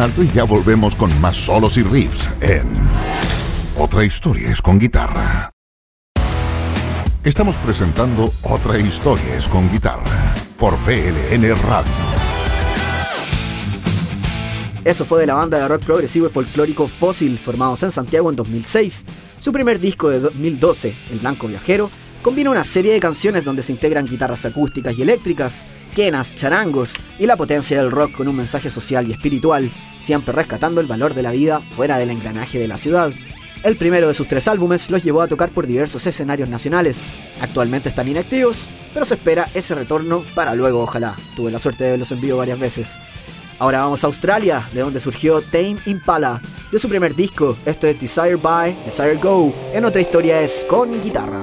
Y 0.03 0.27
ya 0.33 0.43
volvemos 0.43 0.95
con 0.95 1.09
más 1.21 1.37
solos 1.37 1.77
y 1.77 1.83
riffs 1.83 2.29
en 2.41 2.67
Otra 3.77 4.03
historia 4.03 4.49
es 4.51 4.61
con 4.61 4.77
guitarra. 4.77 5.49
Estamos 7.23 7.57
presentando 7.59 8.29
Otra 8.43 8.77
historia 8.77 9.37
es 9.37 9.47
con 9.47 9.71
guitarra 9.71 10.35
por 10.59 10.73
VLN 10.73 11.55
Radio. 11.55 11.91
Eso 14.83 15.05
fue 15.05 15.21
de 15.21 15.27
la 15.27 15.35
banda 15.35 15.59
de 15.59 15.67
rock 15.69 15.85
progresivo 15.85 16.27
y 16.27 16.29
folclórico 16.29 16.89
Fósil, 16.89 17.37
formados 17.37 17.81
en 17.83 17.91
Santiago 17.91 18.29
en 18.29 18.35
2006. 18.35 19.05
Su 19.39 19.53
primer 19.53 19.79
disco 19.79 20.09
de 20.09 20.19
2012, 20.19 20.93
El 21.13 21.19
Blanco 21.19 21.47
Viajero, 21.47 21.89
combina 22.21 22.49
una 22.49 22.65
serie 22.65 22.91
de 22.91 22.99
canciones 22.99 23.45
donde 23.45 23.63
se 23.63 23.71
integran 23.71 24.05
guitarras 24.05 24.45
acústicas 24.45 24.97
y 24.97 25.01
eléctricas, 25.01 25.65
quenas, 25.95 26.35
charangos 26.35 26.93
y 27.19 27.25
la 27.25 27.37
potencia 27.37 27.77
del 27.77 27.91
rock 27.91 28.13
con 28.13 28.27
un 28.27 28.35
mensaje 28.35 28.69
social 28.69 29.07
y 29.07 29.13
espiritual, 29.13 29.69
siempre 30.03 30.33
rescatando 30.33 30.81
el 30.81 30.87
valor 30.87 31.13
de 31.13 31.23
la 31.23 31.31
vida 31.31 31.61
fuera 31.61 31.97
del 31.97 32.11
engranaje 32.11 32.59
de 32.59 32.67
la 32.67 32.77
ciudad. 32.77 33.11
El 33.63 33.77
primero 33.77 34.09
de 34.09 34.13
sus 34.13 34.27
tres 34.27 34.49
álbumes 34.49 34.91
los 34.91 35.03
llevó 35.03 35.21
a 35.21 35.27
tocar 35.27 35.49
por 35.49 35.65
diversos 35.65 36.05
escenarios 36.05 36.49
nacionales. 36.49 37.05
Actualmente 37.39 37.87
están 37.87 38.09
inactivos, 38.09 38.67
pero 38.93 39.05
se 39.05 39.15
espera 39.15 39.47
ese 39.53 39.73
retorno 39.73 40.25
para 40.35 40.53
luego, 40.53 40.81
ojalá. 40.81 41.15
Tuve 41.35 41.49
la 41.49 41.59
suerte 41.59 41.85
de 41.85 41.91
verlos 41.91 42.11
en 42.11 42.19
vivo 42.19 42.39
varias 42.39 42.59
veces. 42.59 42.99
Ahora 43.59 43.79
vamos 43.79 44.03
a 44.03 44.07
Australia, 44.07 44.67
de 44.73 44.81
donde 44.81 44.99
surgió 44.99 45.41
Tame 45.41 45.77
Impala, 45.85 46.41
de 46.69 46.79
su 46.79 46.89
primer 46.89 47.15
disco. 47.15 47.57
Esto 47.65 47.87
es 47.87 48.01
Desire 48.01 48.35
By, 48.35 48.75
Desire 48.83 49.15
Go. 49.15 49.53
En 49.73 49.85
otra 49.85 50.01
historia 50.01 50.41
es 50.41 50.65
con 50.67 51.01
guitarra. 51.01 51.41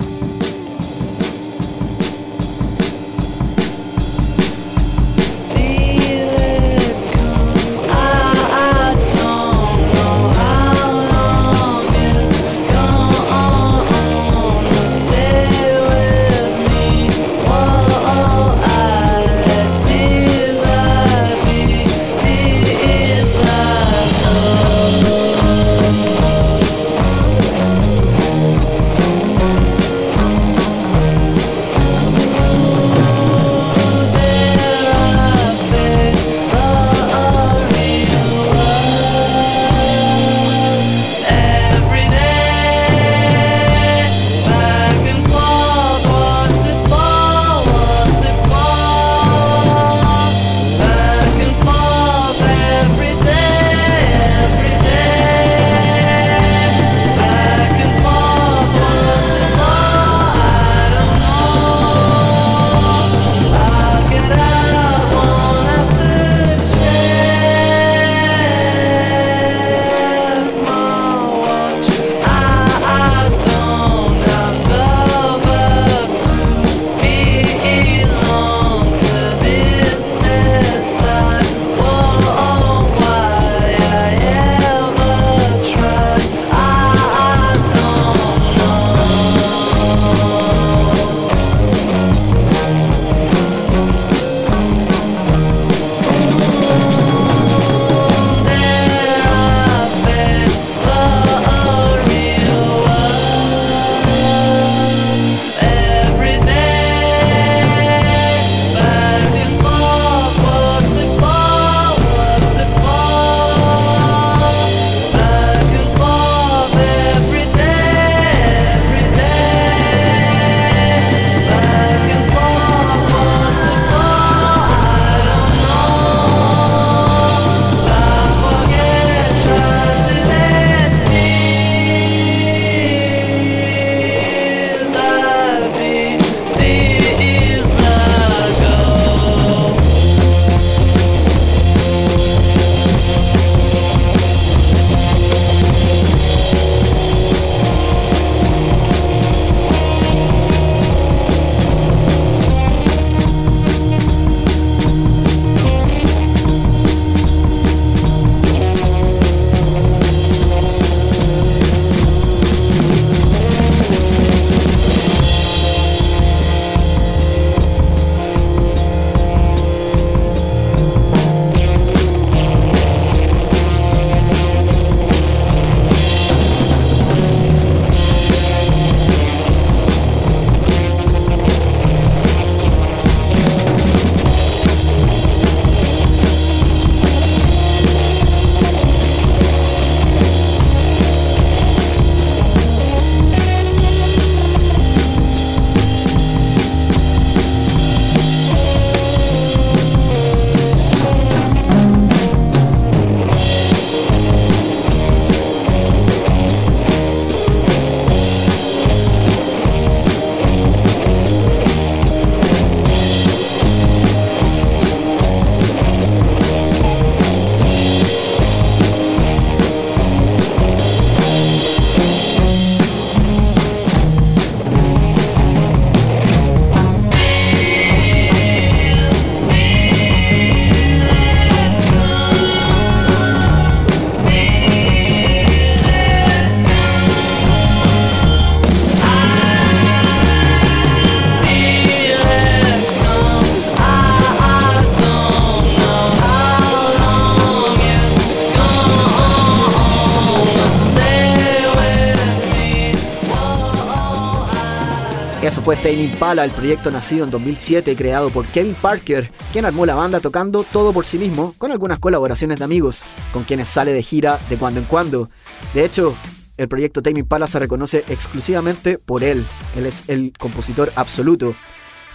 Fue 255.70 255.76
Tame 255.76 256.02
Impala, 256.02 256.44
el 256.44 256.50
proyecto 256.50 256.90
nacido 256.90 257.22
en 257.22 257.30
2007 257.30 257.94
creado 257.94 258.30
por 258.30 258.44
Kevin 258.48 258.74
Parker, 258.74 259.30
quien 259.52 259.64
armó 259.64 259.86
la 259.86 259.94
banda 259.94 260.18
tocando 260.18 260.64
todo 260.64 260.92
por 260.92 261.06
sí 261.06 261.16
mismo, 261.16 261.54
con 261.58 261.70
algunas 261.70 262.00
colaboraciones 262.00 262.58
de 262.58 262.64
amigos, 262.64 263.04
con 263.32 263.44
quienes 263.44 263.68
sale 263.68 263.92
de 263.92 264.02
gira 264.02 264.40
de 264.48 264.58
cuando 264.58 264.80
en 264.80 264.86
cuando. 264.86 265.30
De 265.72 265.84
hecho, 265.84 266.16
el 266.56 266.66
proyecto 266.66 267.02
Tame 267.02 267.20
Impala 267.20 267.46
se 267.46 267.60
reconoce 267.60 268.04
exclusivamente 268.08 268.98
por 268.98 269.22
él, 269.22 269.46
él 269.76 269.86
es 269.86 270.08
el 270.08 270.32
compositor 270.36 270.92
absoluto. 270.96 271.54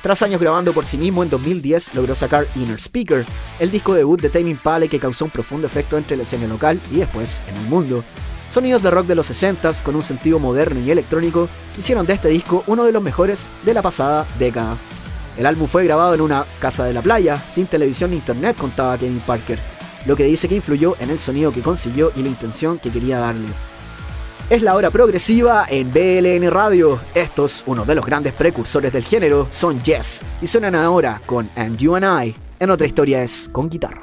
Tras 0.02 0.22
años 0.22 0.42
grabando 0.42 0.74
por 0.74 0.84
sí 0.84 0.98
mismo, 0.98 1.24
en 1.24 1.30
2010 1.30 1.94
logró 1.94 2.14
sacar 2.14 2.50
Inner 2.56 2.78
Speaker, 2.78 3.26
el 3.60 3.72
disco 3.72 3.94
debut 3.94 4.20
de 4.20 4.32
Tame 4.32 4.50
Impala 4.50 4.90
que 4.90 5.00
causó 5.00 5.24
un 5.24 5.32
profundo 5.32 5.66
efecto 5.66 5.98
entre 5.98 6.18
la 6.18 6.24
escena 6.24 6.48
local 6.48 6.82
y 6.92 6.98
después 6.98 7.42
en 7.48 7.56
el 7.56 7.70
mundo. 7.70 8.04
Sonidos 8.50 8.84
de 8.84 8.92
rock 8.92 9.08
de 9.08 9.16
los 9.16 9.30
60s 9.30 9.82
con 9.82 9.96
un 9.96 10.02
sentido 10.02 10.40
moderno 10.40 10.80
y 10.80 10.92
electrónico 10.92 11.50
hicieron 11.78 12.06
de 12.06 12.14
este 12.14 12.30
disco 12.30 12.64
uno 12.68 12.86
de 12.86 12.92
los 12.92 13.02
mejores 13.02 13.50
de 13.64 13.74
la 13.74 13.82
pasada 13.82 14.26
década. 14.40 14.78
El 15.38 15.46
álbum 15.46 15.68
fue 15.68 15.84
grabado 15.84 16.14
en 16.14 16.22
una 16.22 16.46
casa 16.60 16.86
de 16.86 16.94
la 16.94 17.02
playa, 17.02 17.38
sin 17.38 17.68
televisión 17.68 18.12
ni 18.12 18.18
internet, 18.18 18.56
contaba 18.58 18.98
Kevin 18.98 19.20
Parker, 19.20 19.60
lo 20.06 20.16
que 20.16 20.24
dice 20.24 20.48
que 20.48 20.56
influyó 20.56 20.96
en 21.00 21.10
el 21.10 21.20
sonido 21.20 21.52
que 21.52 21.62
consiguió 21.62 22.12
y 22.16 22.22
la 22.22 22.30
intención 22.30 22.80
que 22.80 22.92
quería 22.92 23.20
darle. 23.20 23.50
Es 24.50 24.62
la 24.62 24.76
hora 24.76 24.92
progresiva 24.92 25.66
en 25.68 25.92
BLN 25.92 26.52
Radio. 26.52 27.02
Estos, 27.16 27.64
uno 27.66 27.84
de 27.84 27.96
los 27.96 28.06
grandes 28.06 28.32
precursores 28.34 28.94
del 28.94 29.04
género, 29.04 29.48
son 29.50 29.82
Yes 29.82 30.24
y 30.40 30.46
suenan 30.46 30.76
ahora 30.76 31.20
con 31.26 31.50
And 31.56 31.78
You 31.78 31.96
and 31.96 32.28
I. 32.28 32.36
En 32.60 32.70
otra 32.70 32.86
historia 32.86 33.24
es 33.24 33.50
con 33.52 33.70
guitarra. 33.70 34.02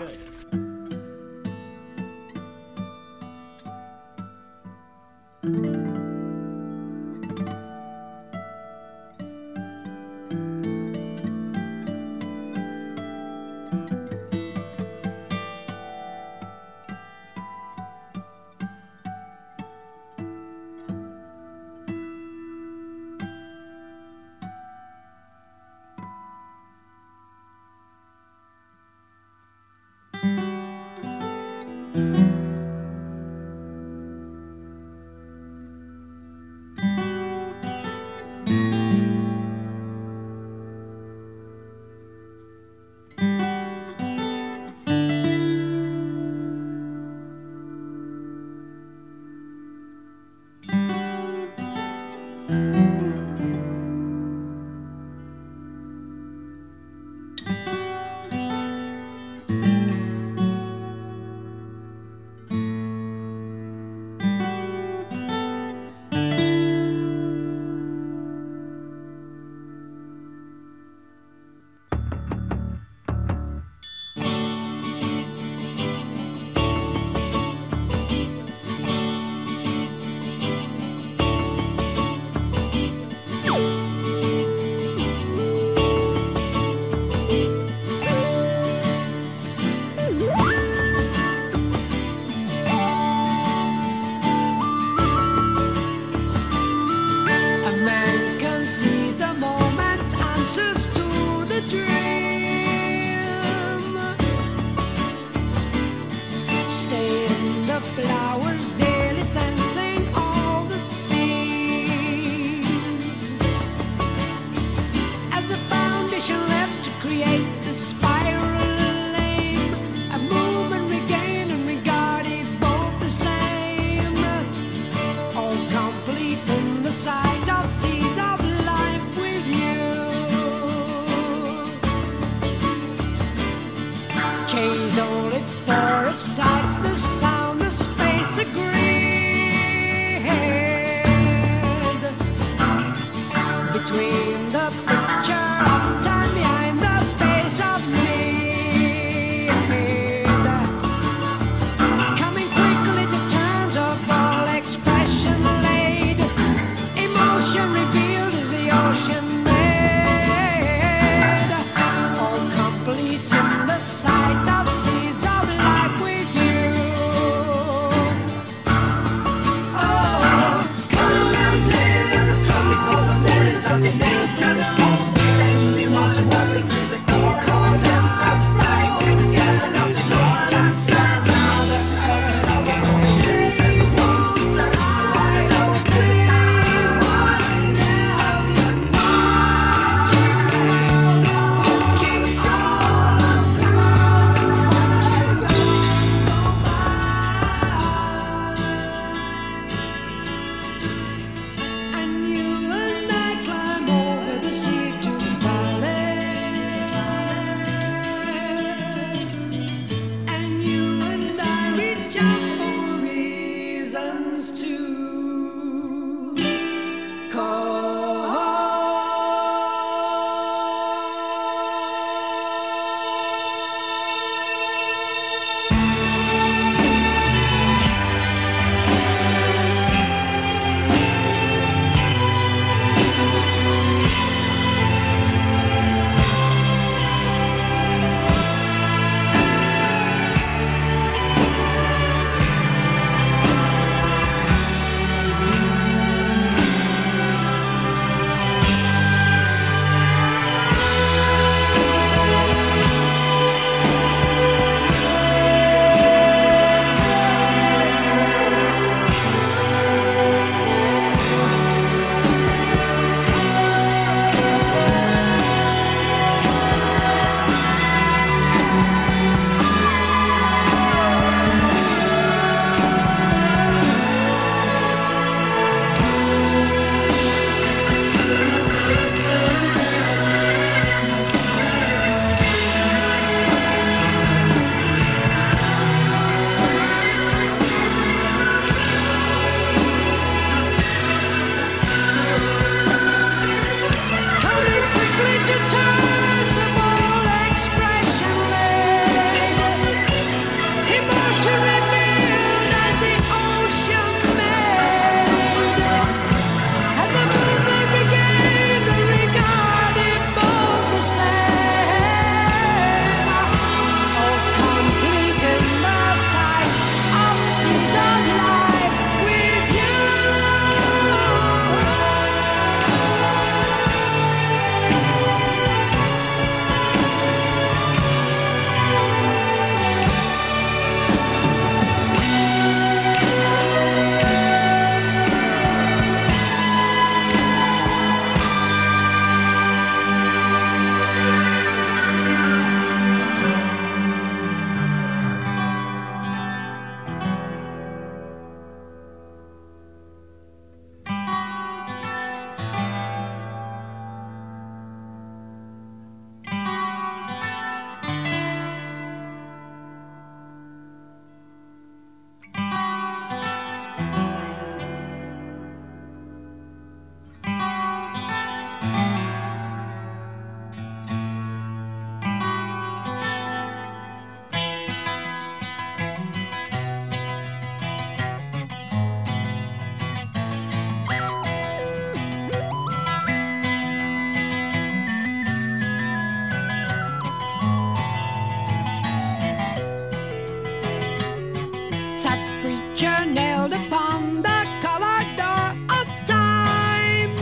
preacher 392.73 393.27
nailed 393.27 393.73
upon 393.73 394.43
the 394.43 394.67
colored 394.81 395.31
door 395.37 395.69
of 395.99 396.07
time. 396.27 397.39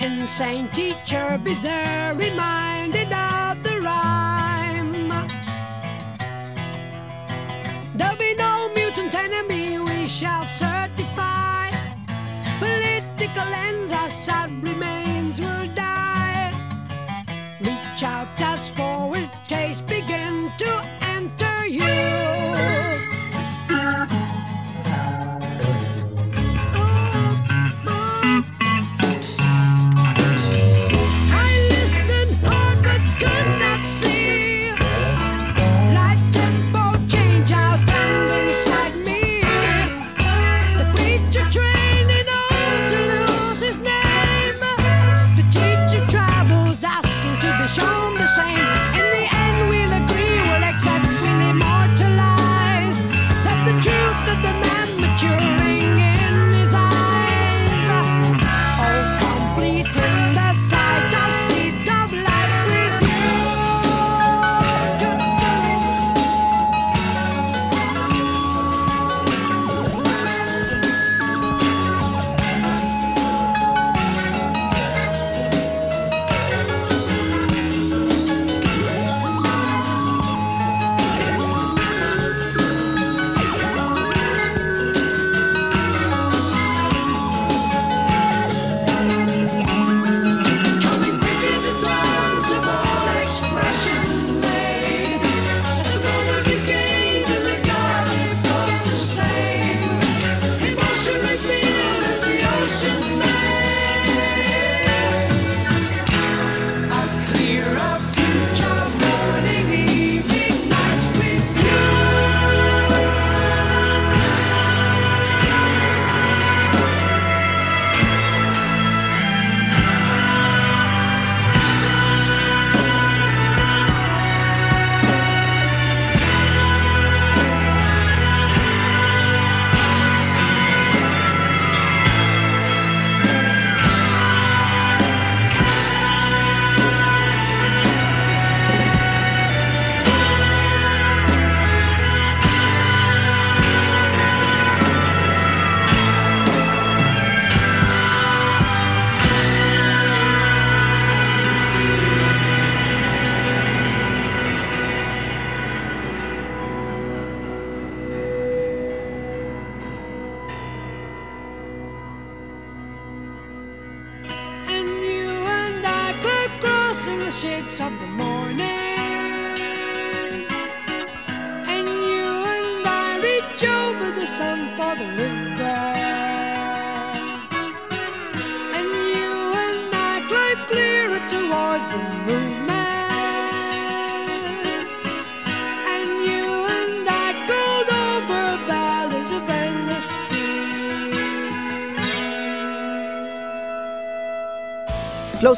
Insane 0.00 0.68
teacher, 0.68 1.40
be 1.42 1.54
there 1.54 2.14
reminded 2.14 3.12
of 3.12 3.62
the 3.62 3.80
rhyme. 3.80 5.08
There'll 7.94 8.16
be 8.16 8.34
no 8.34 8.70
mutant 8.74 9.14
enemy, 9.14 9.78
we 9.78 10.06
shall 10.08 10.46
certify. 10.46 11.70
Political 12.58 13.48
ends, 13.68 13.92
our 13.92 14.10
sad 14.10 14.50
remains 14.62 15.40
will 15.40 15.66
die. 15.74 16.52
Reach 17.60 18.02
out 18.02 18.42
us 18.42 18.68
for 18.68 19.16
a 19.16 19.30
taste. 19.46 19.86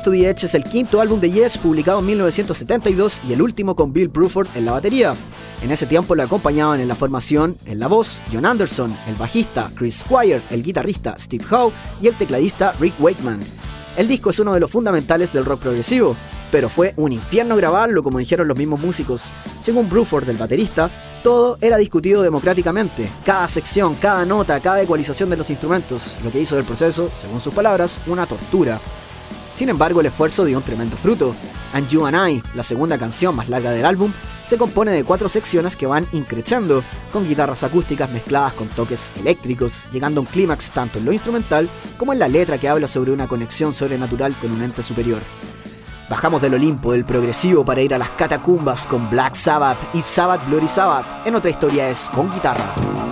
To 0.05 0.11
the 0.11 0.29
Edge 0.29 0.45
es 0.45 0.55
el 0.55 0.65
quinto 0.65 1.01
álbum 1.01 1.19
de 1.19 1.31
Yes 1.31 1.57
publicado 1.57 2.01
en 2.01 2.07
1972 2.07 3.23
y 3.27 3.33
el 3.33 3.41
último 3.41 3.75
con 3.75 3.93
Bill 3.93 4.09
Bruford 4.09 4.49
en 4.55 4.67
la 4.67 4.73
batería. 4.73 5.15
En 5.63 5.71
ese 5.71 5.87
tiempo 5.87 6.15
lo 6.15 6.23
acompañaban 6.23 6.79
en 6.81 6.89
la 6.89 6.95
formación, 6.95 7.57
en 7.65 7.79
la 7.79 7.89
voz, 7.89 8.21
John 8.31 8.45
Anderson, 8.45 8.95
el 9.09 9.15
bajista, 9.15 9.71
Chris 9.75 10.01
Squire, 10.01 10.43
el 10.51 10.63
guitarrista, 10.63 11.17
Steve 11.19 11.45
Howe 11.51 11.73
y 12.03 12.09
el 12.09 12.17
tecladista, 12.17 12.73
Rick 12.79 13.01
Wakeman. 13.01 13.41
El 13.97 14.07
disco 14.07 14.29
es 14.29 14.39
uno 14.39 14.53
de 14.53 14.61
los 14.61 14.71
fundamentales 14.71 15.33
del 15.33 15.47
rock 15.47 15.61
progresivo, 15.61 16.17
pero 16.53 16.69
fue 16.69 16.93
un 16.97 17.13
infierno 17.13 17.57
grabarlo 17.57 18.03
como 18.03 18.19
dijeron 18.19 18.47
los 18.47 18.59
mismos 18.59 18.81
músicos. 18.81 19.31
Según 19.59 19.89
Bruford, 19.89 20.29
el 20.29 20.37
baterista, 20.37 20.91
todo 21.23 21.57
era 21.63 21.79
discutido 21.79 22.23
democráticamente, 22.23 23.09
cada 23.25 23.49
sección, 23.49 23.95
cada 23.95 24.27
nota, 24.27 24.61
cada 24.61 24.83
ecualización 24.83 25.31
de 25.31 25.39
los 25.39 25.49
instrumentos, 25.49 26.17
lo 26.23 26.31
que 26.31 26.41
hizo 26.41 26.57
del 26.57 26.67
proceso, 26.67 27.11
según 27.15 27.41
sus 27.41 27.55
palabras, 27.55 28.03
una 28.07 28.27
tortura. 28.27 28.79
Sin 29.55 29.69
embargo, 29.69 30.01
el 30.01 30.07
esfuerzo 30.07 30.45
dio 30.45 30.59
un 30.59 30.65
tremendo 30.65 30.97
fruto. 30.97 31.35
And 31.73 31.89
You 31.89 32.07
and 32.07 32.29
I, 32.29 32.43
la 32.55 32.65
segunda 32.65 32.99
canción 32.99 33.37
más 33.37 33.49
larga 33.49 33.71
del 33.71 33.87
álbum, 33.87 34.13
se 34.45 34.59
compone 34.59 34.91
de 34.91 35.05
cuatro 35.05 35.29
secciones 35.29 35.77
que 35.77 35.87
van 35.87 36.07
increchando, 36.11 36.83
con 37.13 37.27
guitarras 37.27 37.63
acústicas 37.63 38.11
mezcladas 38.11 38.53
con 38.55 38.67
toques 38.69 39.13
eléctricos, 39.21 39.89
llegando 39.93 40.21
a 40.21 40.23
un 40.23 40.27
clímax 40.27 40.73
tanto 40.73 40.99
en 40.99 41.05
lo 41.05 41.13
instrumental 41.13 41.71
como 41.97 42.13
en 42.13 42.19
la 42.19 42.29
letra 42.29 42.59
que 42.59 42.69
habla 42.69 42.89
sobre 42.89 43.13
una 43.13 43.29
conexión 43.29 43.73
sobrenatural 43.73 44.37
con 44.41 44.51
un 44.51 44.63
ente 44.63 44.83
superior. 44.83 45.23
Bajamos 46.11 46.43
del 46.43 46.55
Olimpo 46.55 46.93
del 46.93 47.05
progresivo 47.05 47.65
para 47.65 47.81
ir 47.81 47.95
a 47.95 47.99
las 47.99 48.11
catacumbas 48.11 48.87
con 48.89 49.09
Black 49.09 49.35
Sabbath 49.35 49.79
y 49.95 50.01
Sabbath 50.01 50.47
Bloody 50.49 50.69
Sabbath. 50.69 51.07
En 51.27 51.37
otra 51.37 51.51
historia 51.51 51.89
es 51.89 52.11
con 52.13 52.31
guitarra. 52.31 53.04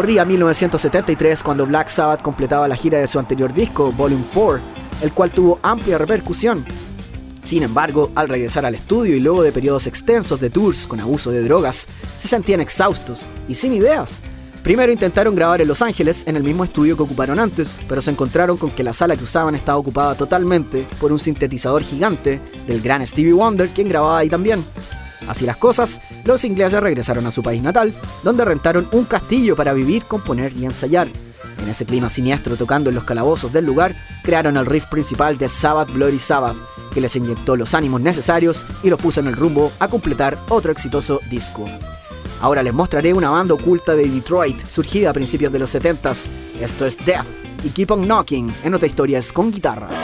Corría 0.00 0.24
1973 0.24 1.42
cuando 1.42 1.66
Black 1.66 1.88
Sabbath 1.88 2.22
completaba 2.22 2.66
la 2.66 2.74
gira 2.74 2.98
de 2.98 3.06
su 3.06 3.18
anterior 3.18 3.52
disco, 3.52 3.92
Volume 3.92 4.24
4, 4.32 4.58
el 5.02 5.12
cual 5.12 5.30
tuvo 5.30 5.58
amplia 5.62 5.98
repercusión. 5.98 6.64
Sin 7.42 7.62
embargo, 7.62 8.10
al 8.14 8.30
regresar 8.30 8.64
al 8.64 8.74
estudio 8.74 9.14
y 9.14 9.20
luego 9.20 9.42
de 9.42 9.52
periodos 9.52 9.86
extensos 9.86 10.40
de 10.40 10.48
tours 10.48 10.86
con 10.86 11.00
abuso 11.00 11.30
de 11.30 11.42
drogas, 11.42 11.86
se 12.16 12.28
sentían 12.28 12.62
exhaustos 12.62 13.26
y 13.46 13.52
sin 13.52 13.74
ideas. 13.74 14.22
Primero 14.62 14.90
intentaron 14.90 15.34
grabar 15.34 15.60
en 15.60 15.68
Los 15.68 15.82
Ángeles, 15.82 16.24
en 16.26 16.36
el 16.36 16.44
mismo 16.44 16.64
estudio 16.64 16.96
que 16.96 17.02
ocuparon 17.02 17.38
antes, 17.38 17.76
pero 17.86 18.00
se 18.00 18.10
encontraron 18.10 18.56
con 18.56 18.70
que 18.70 18.82
la 18.82 18.94
sala 18.94 19.16
que 19.16 19.24
usaban 19.24 19.54
estaba 19.54 19.76
ocupada 19.76 20.14
totalmente 20.14 20.88
por 20.98 21.12
un 21.12 21.18
sintetizador 21.18 21.82
gigante 21.82 22.40
del 22.66 22.80
gran 22.80 23.06
Stevie 23.06 23.34
Wonder, 23.34 23.68
quien 23.68 23.90
grababa 23.90 24.20
ahí 24.20 24.30
también. 24.30 24.64
Así 25.28 25.44
las 25.44 25.58
cosas, 25.58 25.99
los 26.24 26.44
ingleses 26.44 26.80
regresaron 26.80 27.26
a 27.26 27.30
su 27.30 27.42
país 27.42 27.62
natal, 27.62 27.94
donde 28.22 28.44
rentaron 28.44 28.88
un 28.92 29.04
castillo 29.04 29.56
para 29.56 29.72
vivir, 29.72 30.04
componer 30.04 30.52
y 30.52 30.64
ensayar. 30.64 31.08
En 31.62 31.68
ese 31.68 31.84
clima 31.84 32.08
siniestro 32.08 32.56
tocando 32.56 32.88
en 32.88 32.94
los 32.94 33.04
calabozos 33.04 33.52
del 33.52 33.66
lugar, 33.66 33.94
crearon 34.22 34.56
el 34.56 34.66
riff 34.66 34.86
principal 34.86 35.36
de 35.38 35.48
Sabbath 35.48 35.92
Bloody 35.92 36.18
Sabbath, 36.18 36.56
que 36.92 37.00
les 37.00 37.14
inyectó 37.16 37.56
los 37.56 37.74
ánimos 37.74 38.00
necesarios 38.00 38.66
y 38.82 38.90
los 38.90 39.00
puso 39.00 39.20
en 39.20 39.26
el 39.26 39.36
rumbo 39.36 39.70
a 39.78 39.88
completar 39.88 40.38
otro 40.48 40.72
exitoso 40.72 41.20
disco. 41.30 41.66
Ahora 42.40 42.62
les 42.62 42.72
mostraré 42.72 43.12
una 43.12 43.30
banda 43.30 43.54
oculta 43.54 43.94
de 43.94 44.08
Detroit, 44.08 44.66
surgida 44.66 45.10
a 45.10 45.12
principios 45.12 45.52
de 45.52 45.58
los 45.58 45.74
70s. 45.74 46.26
Esto 46.60 46.86
es 46.86 46.96
Death 47.04 47.26
y 47.62 47.68
Keep 47.68 47.90
on 47.90 48.06
Knocking, 48.06 48.52
en 48.64 48.74
otra 48.74 48.86
historia 48.86 49.18
es 49.18 49.32
con 49.32 49.50
guitarra. 49.50 49.99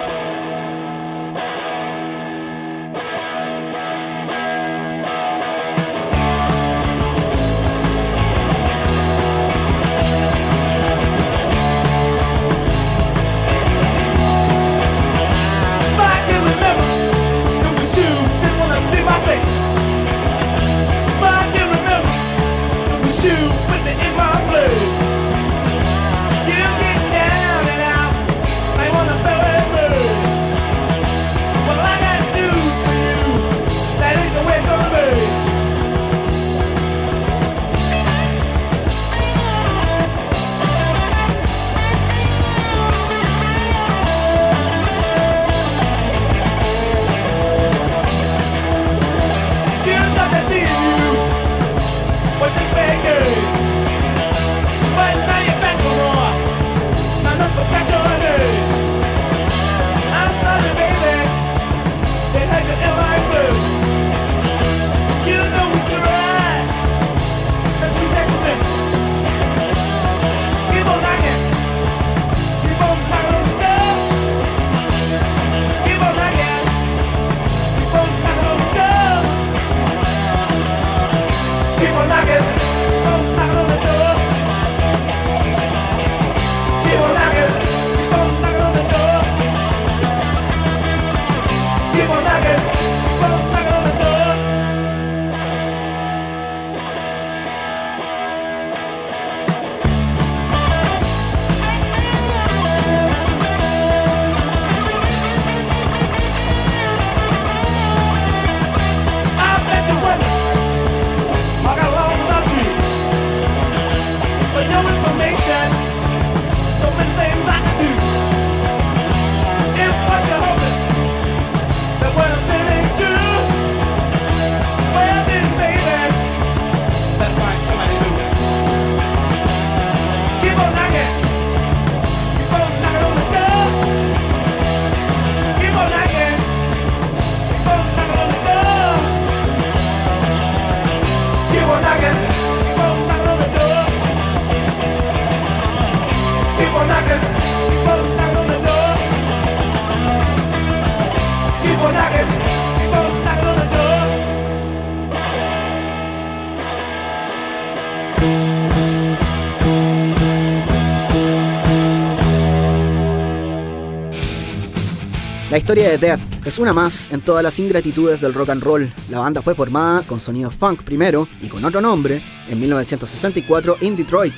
Historia 165.67 165.91
de 165.91 165.99
Death 165.99 166.21
es 166.47 166.61
una 166.61 166.73
más 166.73 167.11
en 167.11 167.21
todas 167.21 167.43
las 167.43 167.59
ingratitudes 167.59 168.21
del 168.21 168.35
rock 168.35 168.51
and 168.51 168.63
roll. 168.63 168.89
La 169.11 169.19
banda 169.19 169.43
fue 169.43 169.53
formada 169.53 170.03
con 170.03 170.21
sonido 170.21 170.49
funk 170.49 170.85
primero 170.85 171.27
y 171.43 171.49
con 171.49 171.65
otro 171.65 171.81
nombre 171.81 172.23
en 172.49 172.61
1964 172.61 173.79
en 173.81 173.97
Detroit 173.97 174.33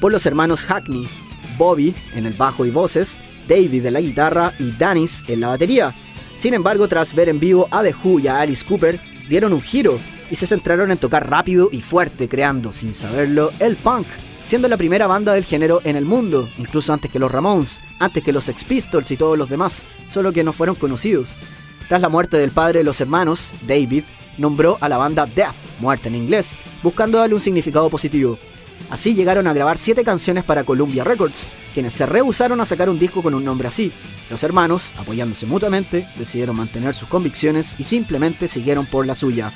por 0.00 0.10
los 0.10 0.24
hermanos 0.24 0.64
Hackney, 0.64 1.06
Bobby 1.58 1.94
en 2.14 2.24
el 2.24 2.32
bajo 2.32 2.64
y 2.64 2.70
voces, 2.70 3.20
David 3.46 3.84
en 3.84 3.92
la 3.92 4.00
guitarra 4.00 4.54
y 4.58 4.70
Danis 4.70 5.22
en 5.28 5.40
la 5.40 5.48
batería. 5.48 5.94
Sin 6.36 6.54
embargo, 6.54 6.88
tras 6.88 7.14
ver 7.14 7.28
en 7.28 7.38
vivo 7.38 7.68
a 7.70 7.82
The 7.82 7.94
Who 8.02 8.20
y 8.20 8.28
a 8.28 8.40
Alice 8.40 8.64
Cooper, 8.64 8.98
dieron 9.28 9.52
un 9.52 9.60
giro 9.60 9.98
y 10.30 10.36
se 10.36 10.46
centraron 10.46 10.90
en 10.90 10.96
tocar 10.96 11.28
rápido 11.28 11.68
y 11.70 11.82
fuerte, 11.82 12.26
creando, 12.26 12.72
sin 12.72 12.94
saberlo, 12.94 13.52
el 13.58 13.76
punk, 13.76 14.06
siendo 14.46 14.66
la 14.66 14.78
primera 14.78 15.06
banda 15.06 15.34
del 15.34 15.44
género 15.44 15.82
en 15.84 15.96
el 15.96 16.06
mundo, 16.06 16.48
incluso 16.56 16.90
antes 16.90 17.10
que 17.10 17.18
los 17.18 17.30
Ramones, 17.30 17.79
antes 18.00 18.24
que 18.24 18.32
los 18.32 18.44
Sex 18.44 18.64
Pistols 18.64 19.10
y 19.12 19.16
todos 19.16 19.38
los 19.38 19.48
demás, 19.48 19.84
solo 20.06 20.32
que 20.32 20.42
no 20.42 20.52
fueron 20.52 20.74
conocidos. 20.74 21.38
Tras 21.86 22.00
la 22.00 22.08
muerte 22.08 22.36
del 22.38 22.50
padre 22.50 22.80
de 22.80 22.84
los 22.84 23.00
hermanos, 23.00 23.52
David 23.66 24.04
nombró 24.38 24.78
a 24.80 24.88
la 24.88 24.96
banda 24.96 25.26
Death, 25.26 25.54
muerte 25.78 26.08
en 26.08 26.16
inglés, 26.16 26.58
buscando 26.82 27.18
darle 27.18 27.34
un 27.34 27.40
significado 27.40 27.88
positivo. 27.90 28.38
Así 28.88 29.14
llegaron 29.14 29.46
a 29.46 29.52
grabar 29.52 29.76
siete 29.76 30.02
canciones 30.02 30.42
para 30.42 30.64
Columbia 30.64 31.04
Records, 31.04 31.46
quienes 31.74 31.92
se 31.92 32.06
rehusaron 32.06 32.60
a 32.60 32.64
sacar 32.64 32.88
un 32.88 32.98
disco 32.98 33.22
con 33.22 33.34
un 33.34 33.44
nombre 33.44 33.68
así. 33.68 33.92
Los 34.30 34.42
hermanos, 34.42 34.94
apoyándose 34.98 35.46
mutuamente, 35.46 36.08
decidieron 36.16 36.56
mantener 36.56 36.94
sus 36.94 37.08
convicciones 37.08 37.76
y 37.78 37.84
simplemente 37.84 38.48
siguieron 38.48 38.86
por 38.86 39.06
la 39.06 39.14
suya. 39.14 39.52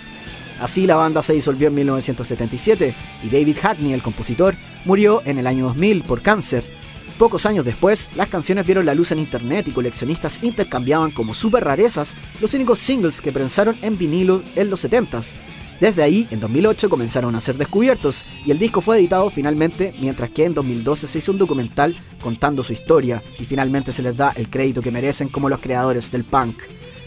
Así 0.61 0.87
la 0.87 0.97
banda 0.97 1.23
se 1.23 1.33
disolvió 1.33 1.69
en 1.69 1.75
1977 1.75 2.95
y 3.23 3.29
David 3.29 3.57
Hackney, 3.61 3.93
el 3.93 4.03
compositor, 4.03 4.55
murió 4.85 5.23
en 5.25 5.39
el 5.39 5.47
año 5.47 5.65
2000 5.65 6.03
por 6.03 6.23
cáncer. 6.23 6.84
Pocos 7.19 7.47
años 7.47 7.65
después, 7.65 8.11
las 8.17 8.29
canciones 8.29 8.67
vieron 8.67 8.87
la 8.87 8.95
luz 8.95 9.13
en 9.13 9.21
internet 9.21 9.69
y 9.69 9.73
coleccionistas 9.73 10.43
intercambiaban 10.43 11.13
como 11.13 11.33
super 11.33 11.63
rarezas 11.63 12.17
los 12.41 12.55
únicos 12.55 12.81
singles 12.81 13.21
que 13.21 13.31
prensaron 13.31 13.77
en 13.83 13.97
vinilo 13.97 14.43
en 14.57 14.69
los 14.69 14.85
70s. 14.85 15.35
Desde 15.81 16.03
ahí, 16.03 16.27
en 16.31 16.41
2008 16.41 16.89
comenzaron 16.89 17.35
a 17.35 17.41
ser 17.41 17.57
descubiertos 17.57 18.25
y 18.45 18.51
el 18.51 18.59
disco 18.59 18.81
fue 18.81 18.99
editado 18.99 19.31
finalmente, 19.31 19.95
mientras 20.01 20.31
que 20.31 20.45
en 20.45 20.55
2012 20.55 21.07
se 21.07 21.19
hizo 21.19 21.33
un 21.33 21.39
documental 21.39 21.97
contando 22.21 22.63
su 22.63 22.73
historia 22.73 23.23
y 23.39 23.45
finalmente 23.45 23.93
se 23.93 24.03
les 24.03 24.17
da 24.17 24.33
el 24.37 24.51
crédito 24.51 24.81
que 24.83 24.91
merecen 24.91 25.29
como 25.29 25.49
los 25.49 25.61
creadores 25.61 26.11
del 26.11 26.25
punk. 26.25 26.63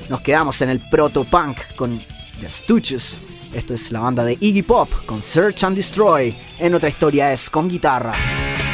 Nos 0.09 0.21
quedamos 0.21 0.61
en 0.61 0.69
el 0.69 0.79
proto-punk 0.89 1.57
con 1.75 2.01
The 2.39 2.47
Stooges 2.47 3.21
Esto 3.53 3.73
es 3.73 3.91
la 3.91 3.99
banda 3.99 4.23
de 4.23 4.37
Iggy 4.39 4.61
Pop 4.61 4.89
con 5.05 5.21
Search 5.21 5.63
and 5.63 5.75
Destroy. 5.75 6.35
En 6.59 6.75
otra 6.75 6.87
historia 6.87 7.33
es 7.33 7.49
con 7.49 7.67
guitarra. 7.67 8.66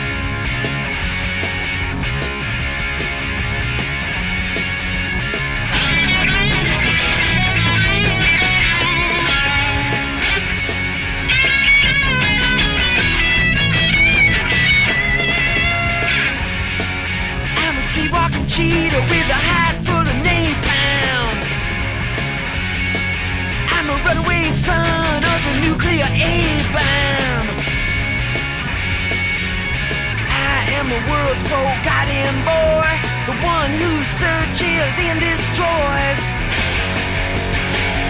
The 30.93 31.01
world's 31.09 31.41
forgotten 31.49 32.35
boy, 32.45 32.91
the 33.25 33.33
one 33.41 33.71
who 33.81 33.91
searches 34.21 34.93
and 35.01 35.17
destroys. 35.17 36.21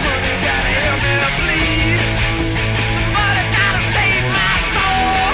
Honey, 0.04 0.36
gotta 0.44 0.72
help 0.84 1.00
me, 1.00 1.16
please. 1.40 2.04
Somebody 2.92 3.42
gotta 3.56 3.82
save 3.96 4.26
my 4.36 4.54
soul. 4.76 5.24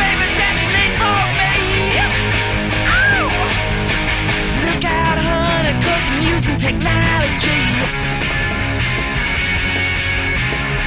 Baby, 0.00 0.26
detonate 0.40 0.94
for 1.00 1.20
me. 1.36 1.52
Oh! 2.96 3.28
Look 4.64 4.84
out, 4.88 5.18
I'm 5.20 6.16
using 6.32 6.56
technology. 6.56 7.60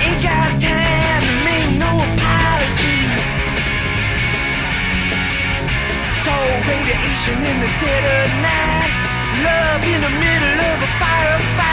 Ain't 0.06 0.24
got 0.24 0.60
time 0.60 0.91
radiation 6.68 7.38
in 7.46 7.58
the 7.60 7.72
dead 7.80 8.04
of 8.20 8.30
night. 8.42 8.94
Love 9.46 9.84
in 9.84 10.02
the 10.02 10.10
middle 10.10 10.58
of 10.72 10.78
a 10.82 10.92
firefight. 11.00 11.71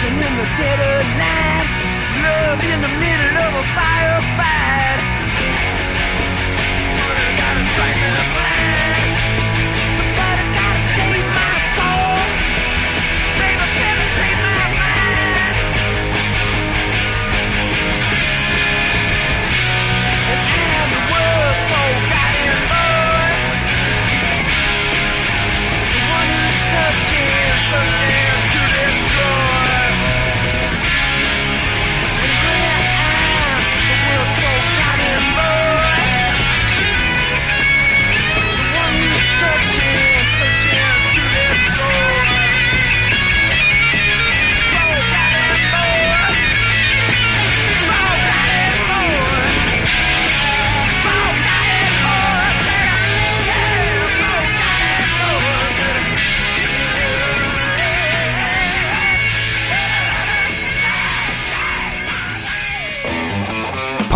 Radiation 0.00 0.14
in 0.14 0.36
the 0.36 0.44
dead 0.56 0.80
of 0.80 1.06
night. 1.18 1.68
Love 2.22 2.60
in 2.64 2.80
the 2.82 2.88
middle 2.98 3.36
of 3.38 3.54
a 3.54 3.64
firefight. 3.74 4.49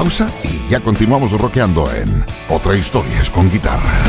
Y 0.05 0.71
ya 0.71 0.81
continuamos 0.81 1.33
rockeando 1.33 1.91
en 1.91 2.27
Otra 2.51 2.77
Historias 2.77 3.31
con 3.31 3.51
Guitarra. 3.51 4.05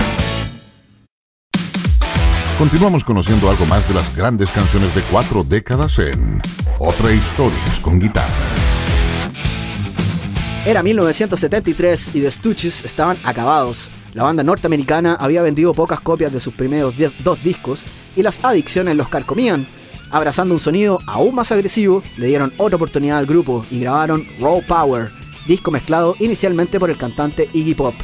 Continuamos 2.57 3.05
conociendo 3.05 3.49
algo 3.49 3.65
más 3.65 3.87
de 3.87 3.93
las 3.93 4.13
grandes 4.13 4.51
canciones 4.51 4.93
de 4.93 5.01
cuatro 5.03 5.45
décadas 5.45 5.97
en 5.99 6.41
Otra 6.79 7.13
Historias 7.13 7.79
con 7.79 7.97
Guitarra. 7.97 8.27
Era 10.65 10.83
1973 10.83 12.11
y 12.13 12.19
The 12.19 12.31
Stooges 12.31 12.83
estaban 12.83 13.15
acabados. 13.23 13.89
La 14.13 14.23
banda 14.23 14.43
norteamericana 14.43 15.15
había 15.17 15.43
vendido 15.43 15.73
pocas 15.73 16.01
copias 16.01 16.33
de 16.33 16.41
sus 16.41 16.53
primeros 16.53 16.95
dos 17.23 17.41
discos 17.41 17.85
y 18.17 18.21
las 18.21 18.43
adicciones 18.43 18.97
los 18.97 19.07
carcomían. 19.07 19.65
Abrazando 20.11 20.53
un 20.53 20.59
sonido 20.59 20.99
aún 21.07 21.35
más 21.35 21.53
agresivo, 21.53 22.03
le 22.17 22.27
dieron 22.27 22.51
otra 22.57 22.75
oportunidad 22.75 23.17
al 23.17 23.25
grupo 23.25 23.65
y 23.71 23.79
grabaron 23.79 24.27
Raw 24.41 24.61
Power, 24.67 25.09
disco 25.45 25.71
mezclado 25.71 26.15
inicialmente 26.19 26.79
por 26.79 26.89
el 26.89 26.97
cantante 26.97 27.49
Iggy 27.53 27.75
Pop. 27.75 27.95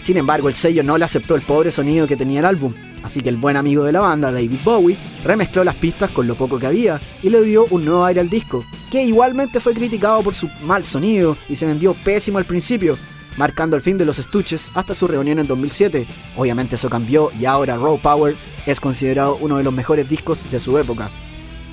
Sin 0.00 0.16
embargo, 0.16 0.48
el 0.48 0.54
sello 0.54 0.82
no 0.82 0.96
le 0.96 1.04
aceptó 1.04 1.34
el 1.34 1.42
pobre 1.42 1.70
sonido 1.70 2.06
que 2.06 2.16
tenía 2.16 2.40
el 2.40 2.46
álbum, 2.46 2.72
así 3.02 3.20
que 3.20 3.28
el 3.28 3.36
buen 3.36 3.56
amigo 3.56 3.84
de 3.84 3.92
la 3.92 4.00
banda, 4.00 4.30
David 4.30 4.60
Bowie, 4.64 4.96
remezcló 5.24 5.64
las 5.64 5.74
pistas 5.74 6.10
con 6.10 6.26
lo 6.26 6.34
poco 6.34 6.58
que 6.58 6.66
había 6.66 7.00
y 7.22 7.30
le 7.30 7.42
dio 7.42 7.64
un 7.70 7.84
nuevo 7.84 8.04
aire 8.04 8.20
al 8.20 8.30
disco, 8.30 8.64
que 8.90 9.02
igualmente 9.02 9.60
fue 9.60 9.74
criticado 9.74 10.22
por 10.22 10.34
su 10.34 10.48
mal 10.62 10.84
sonido 10.84 11.36
y 11.48 11.56
se 11.56 11.66
vendió 11.66 11.94
pésimo 11.94 12.38
al 12.38 12.44
principio, 12.44 12.96
marcando 13.36 13.76
el 13.76 13.82
fin 13.82 13.98
de 13.98 14.04
los 14.04 14.18
estuches 14.18 14.70
hasta 14.74 14.94
su 14.94 15.06
reunión 15.06 15.38
en 15.38 15.46
2007. 15.46 16.06
Obviamente 16.36 16.76
eso 16.76 16.88
cambió 16.88 17.30
y 17.38 17.44
ahora 17.44 17.76
Raw 17.76 18.00
Power 18.00 18.36
es 18.66 18.80
considerado 18.80 19.36
uno 19.40 19.56
de 19.58 19.64
los 19.64 19.72
mejores 19.72 20.08
discos 20.08 20.50
de 20.50 20.58
su 20.58 20.78
época. 20.78 21.10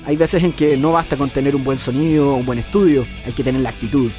Hay 0.04 0.16
veces 0.16 0.44
en 0.44 0.52
que 0.52 0.76
no 0.76 0.92
basta 0.92 1.16
con 1.16 1.30
tener 1.30 1.56
un 1.56 1.64
buen 1.64 1.78
sonido 1.78 2.32
o 2.32 2.36
un 2.36 2.46
buen 2.46 2.60
estudio, 2.60 3.04
hay 3.24 3.32
que 3.32 3.42
tener 3.42 3.60
la 3.60 3.70
actitud. 3.70 4.12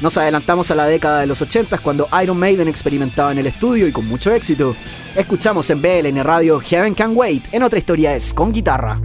Nos 0.00 0.16
adelantamos 0.16 0.70
a 0.70 0.74
la 0.74 0.86
década 0.86 1.20
de 1.20 1.26
los 1.26 1.42
80 1.42 1.78
cuando 1.78 2.08
Iron 2.22 2.38
Maiden 2.38 2.68
experimentaba 2.68 3.32
en 3.32 3.38
el 3.38 3.46
estudio 3.46 3.86
y 3.86 3.92
con 3.92 4.08
mucho 4.08 4.32
éxito. 4.32 4.74
Escuchamos 5.14 5.68
en 5.68 5.82
BLN 5.82 6.24
Radio 6.24 6.58
Heaven 6.60 6.94
Can 6.94 7.12
Wait, 7.14 7.52
en 7.52 7.62
otra 7.62 7.78
historia 7.78 8.14
es 8.14 8.32
con 8.32 8.50
guitarra. 8.50 8.98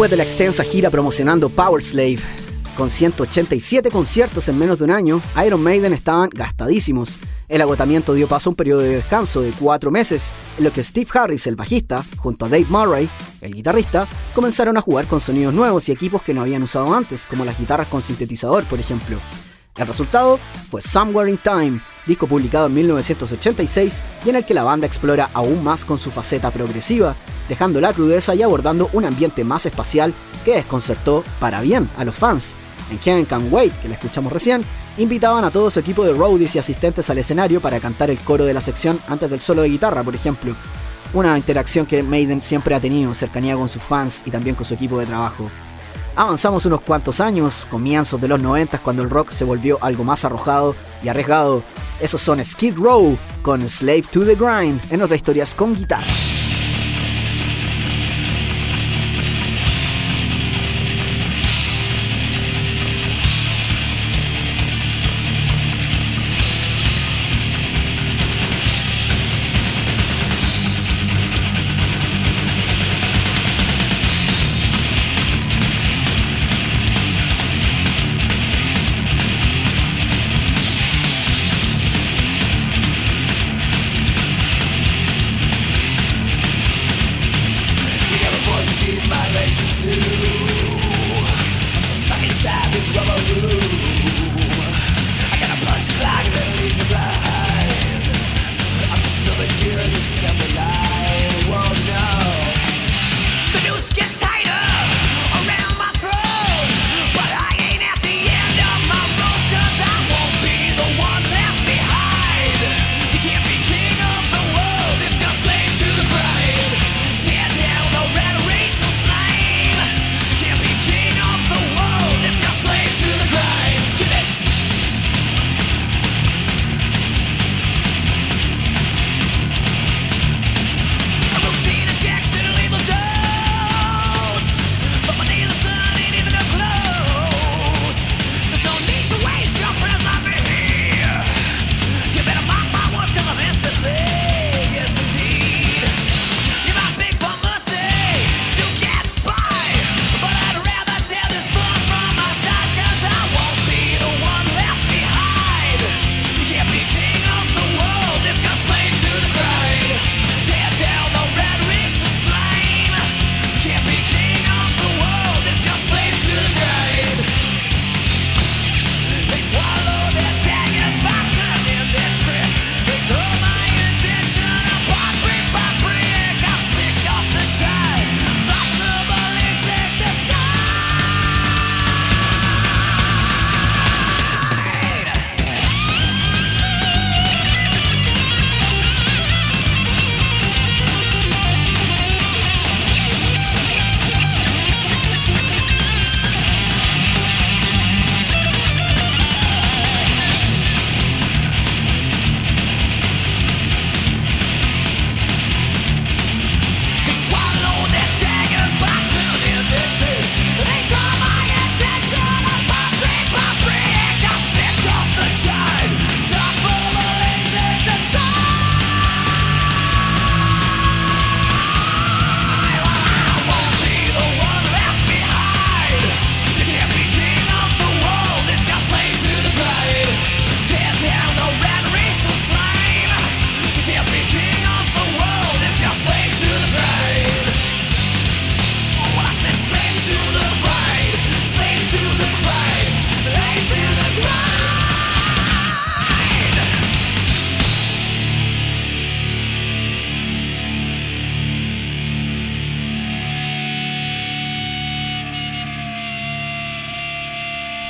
Después 0.00 0.12
de 0.12 0.16
la 0.16 0.22
extensa 0.22 0.64
gira 0.64 0.88
promocionando 0.88 1.50
Power 1.50 1.82
Slave, 1.82 2.20
con 2.74 2.88
187 2.88 3.90
conciertos 3.90 4.48
en 4.48 4.56
menos 4.56 4.78
de 4.78 4.84
un 4.86 4.92
año, 4.92 5.20
Iron 5.44 5.62
Maiden 5.62 5.92
estaban 5.92 6.30
gastadísimos. 6.30 7.18
El 7.50 7.60
agotamiento 7.60 8.14
dio 8.14 8.26
paso 8.26 8.48
a 8.48 8.52
un 8.52 8.56
periodo 8.56 8.80
de 8.80 8.96
descanso 8.96 9.42
de 9.42 9.50
cuatro 9.50 9.90
meses, 9.90 10.32
en 10.56 10.64
lo 10.64 10.72
que 10.72 10.82
Steve 10.82 11.10
Harris, 11.12 11.46
el 11.46 11.54
bajista, 11.54 12.02
junto 12.16 12.46
a 12.46 12.48
Dave 12.48 12.64
Murray, 12.70 13.10
el 13.42 13.52
guitarrista, 13.52 14.08
comenzaron 14.34 14.78
a 14.78 14.80
jugar 14.80 15.06
con 15.06 15.20
sonidos 15.20 15.52
nuevos 15.52 15.86
y 15.90 15.92
equipos 15.92 16.22
que 16.22 16.32
no 16.32 16.40
habían 16.40 16.62
usado 16.62 16.94
antes, 16.94 17.26
como 17.26 17.44
las 17.44 17.58
guitarras 17.58 17.88
con 17.88 18.00
sintetizador, 18.00 18.66
por 18.66 18.80
ejemplo. 18.80 19.20
El 19.76 19.86
resultado 19.86 20.40
fue 20.70 20.80
Somewhere 20.80 21.30
in 21.30 21.36
Time, 21.36 21.78
disco 22.06 22.26
publicado 22.26 22.66
en 22.66 22.74
1986 22.74 24.02
y 24.24 24.30
en 24.30 24.36
el 24.36 24.44
que 24.44 24.54
la 24.54 24.62
banda 24.62 24.86
explora 24.86 25.30
aún 25.32 25.62
más 25.62 25.84
con 25.84 25.98
su 25.98 26.10
faceta 26.10 26.50
progresiva, 26.50 27.14
dejando 27.48 27.80
la 27.80 27.92
crudeza 27.92 28.34
y 28.34 28.42
abordando 28.42 28.90
un 28.92 29.04
ambiente 29.04 29.44
más 29.44 29.66
espacial 29.66 30.14
que 30.44 30.54
desconcertó 30.54 31.24
para 31.38 31.60
bien 31.60 31.88
a 31.96 32.04
los 32.04 32.16
fans. 32.16 32.54
En 32.90 32.98
Kevin 32.98 33.26
Can 33.26 33.52
Wait, 33.52 33.72
que 33.80 33.88
la 33.88 33.94
escuchamos 33.94 34.32
recién, 34.32 34.64
invitaban 34.98 35.44
a 35.44 35.50
todo 35.50 35.70
su 35.70 35.78
equipo 35.80 36.04
de 36.04 36.12
roadies 36.12 36.56
y 36.56 36.58
asistentes 36.58 37.08
al 37.10 37.18
escenario 37.18 37.60
para 37.60 37.80
cantar 37.80 38.10
el 38.10 38.18
coro 38.18 38.44
de 38.44 38.54
la 38.54 38.60
sección 38.60 38.98
antes 39.08 39.30
del 39.30 39.40
solo 39.40 39.62
de 39.62 39.68
guitarra, 39.68 40.02
por 40.02 40.14
ejemplo. 40.14 40.54
Una 41.12 41.36
interacción 41.36 41.86
que 41.86 42.02
Maiden 42.02 42.40
siempre 42.42 42.74
ha 42.74 42.80
tenido, 42.80 43.14
cercanía 43.14 43.56
con 43.56 43.68
sus 43.68 43.82
fans 43.82 44.22
y 44.26 44.30
también 44.30 44.56
con 44.56 44.64
su 44.64 44.74
equipo 44.74 44.98
de 44.98 45.06
trabajo. 45.06 45.50
Avanzamos 46.16 46.66
unos 46.66 46.80
cuantos 46.80 47.20
años, 47.20 47.66
comienzos 47.70 48.20
de 48.20 48.28
los 48.28 48.40
90 48.40 48.78
cuando 48.78 49.02
el 49.02 49.10
rock 49.10 49.30
se 49.30 49.44
volvió 49.44 49.78
algo 49.80 50.04
más 50.04 50.24
arrojado 50.24 50.74
y 51.02 51.08
arriesgado. 51.08 51.62
Esos 52.00 52.20
son 52.20 52.42
Skid 52.44 52.76
Row 52.76 53.18
con 53.42 53.66
Slave 53.68 54.04
to 54.10 54.24
the 54.24 54.34
Grind 54.34 54.80
en 54.90 55.02
otras 55.02 55.18
historias 55.18 55.54
con 55.54 55.74
guitarra. 55.74 56.12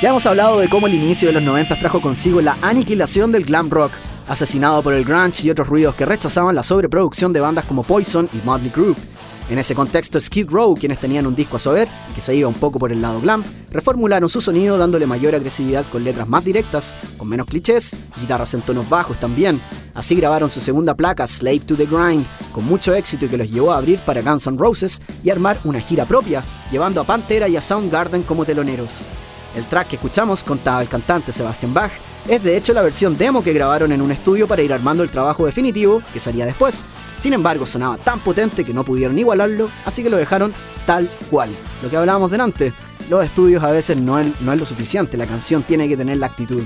Ya 0.01 0.09
hemos 0.09 0.25
hablado 0.25 0.59
de 0.59 0.67
cómo 0.67 0.87
el 0.87 0.95
inicio 0.95 1.27
de 1.27 1.35
los 1.35 1.43
90 1.43 1.77
trajo 1.77 2.01
consigo 2.01 2.41
la 2.41 2.57
aniquilación 2.63 3.31
del 3.31 3.43
glam 3.43 3.69
rock, 3.69 3.91
asesinado 4.27 4.81
por 4.81 4.95
el 4.95 5.05
grunge 5.05 5.45
y 5.45 5.51
otros 5.51 5.67
ruidos 5.67 5.93
que 5.93 6.07
rechazaban 6.07 6.55
la 6.55 6.63
sobreproducción 6.63 7.31
de 7.33 7.39
bandas 7.39 7.65
como 7.65 7.83
Poison 7.83 8.27
y 8.33 8.43
Motley 8.43 8.71
Crue. 8.71 8.95
En 9.47 9.59
ese 9.59 9.75
contexto, 9.75 10.19
Skid 10.19 10.49
Row, 10.49 10.73
quienes 10.73 10.97
tenían 10.97 11.27
un 11.27 11.35
disco 11.35 11.57
a 11.57 11.59
saber 11.59 11.87
que 12.15 12.21
se 12.21 12.35
iba 12.35 12.49
un 12.49 12.55
poco 12.55 12.79
por 12.79 12.91
el 12.91 12.99
lado 12.99 13.21
glam, 13.21 13.43
reformularon 13.69 14.27
su 14.27 14.41
sonido 14.41 14.75
dándole 14.75 15.05
mayor 15.05 15.35
agresividad 15.35 15.85
con 15.91 16.03
letras 16.03 16.27
más 16.27 16.43
directas, 16.43 16.95
con 17.15 17.29
menos 17.29 17.45
clichés, 17.45 17.95
guitarras 18.19 18.55
en 18.55 18.63
tonos 18.63 18.89
bajos 18.89 19.19
también. 19.19 19.61
Así 19.93 20.15
grabaron 20.15 20.49
su 20.49 20.61
segunda 20.61 20.95
placa, 20.95 21.27
Slave 21.27 21.59
to 21.59 21.75
the 21.75 21.85
Grind, 21.85 22.25
con 22.51 22.65
mucho 22.65 22.95
éxito 22.95 23.25
y 23.25 23.29
que 23.29 23.37
los 23.37 23.51
llevó 23.51 23.71
a 23.71 23.77
abrir 23.77 23.99
para 23.99 24.23
Guns 24.23 24.47
N' 24.47 24.57
Roses 24.57 24.99
y 25.23 25.29
armar 25.29 25.61
una 25.63 25.79
gira 25.79 26.05
propia, 26.05 26.43
llevando 26.71 27.01
a 27.01 27.03
Pantera 27.03 27.47
y 27.47 27.55
a 27.55 27.61
Soundgarden 27.61 28.23
como 28.23 28.45
teloneros. 28.45 29.05
El 29.55 29.65
track 29.65 29.89
que 29.89 29.95
escuchamos, 29.97 30.43
contaba 30.43 30.81
el 30.81 30.87
cantante 30.87 31.31
Sebastian 31.31 31.73
Bach, 31.73 31.91
es 32.27 32.41
de 32.43 32.55
hecho 32.55 32.73
la 32.73 32.81
versión 32.81 33.17
demo 33.17 33.43
que 33.43 33.53
grabaron 33.53 33.91
en 33.91 34.01
un 34.01 34.11
estudio 34.11 34.47
para 34.47 34.61
ir 34.61 34.71
armando 34.71 35.03
el 35.03 35.09
trabajo 35.09 35.45
definitivo 35.45 36.01
que 36.13 36.19
salía 36.19 36.45
después. 36.45 36.83
Sin 37.17 37.33
embargo, 37.33 37.65
sonaba 37.65 37.97
tan 37.97 38.19
potente 38.19 38.63
que 38.63 38.73
no 38.73 38.85
pudieron 38.85 39.17
igualarlo, 39.17 39.69
así 39.85 40.03
que 40.03 40.09
lo 40.09 40.17
dejaron 40.17 40.53
tal 40.85 41.09
cual. 41.29 41.49
Lo 41.81 41.89
que 41.89 41.97
hablábamos 41.97 42.31
delante, 42.31 42.73
los 43.09 43.25
estudios 43.25 43.63
a 43.63 43.71
veces 43.71 43.97
no 43.97 44.19
es, 44.19 44.39
no 44.41 44.53
es 44.53 44.59
lo 44.59 44.65
suficiente, 44.65 45.17
la 45.17 45.27
canción 45.27 45.63
tiene 45.63 45.87
que 45.87 45.97
tener 45.97 46.17
la 46.17 46.27
actitud. 46.27 46.63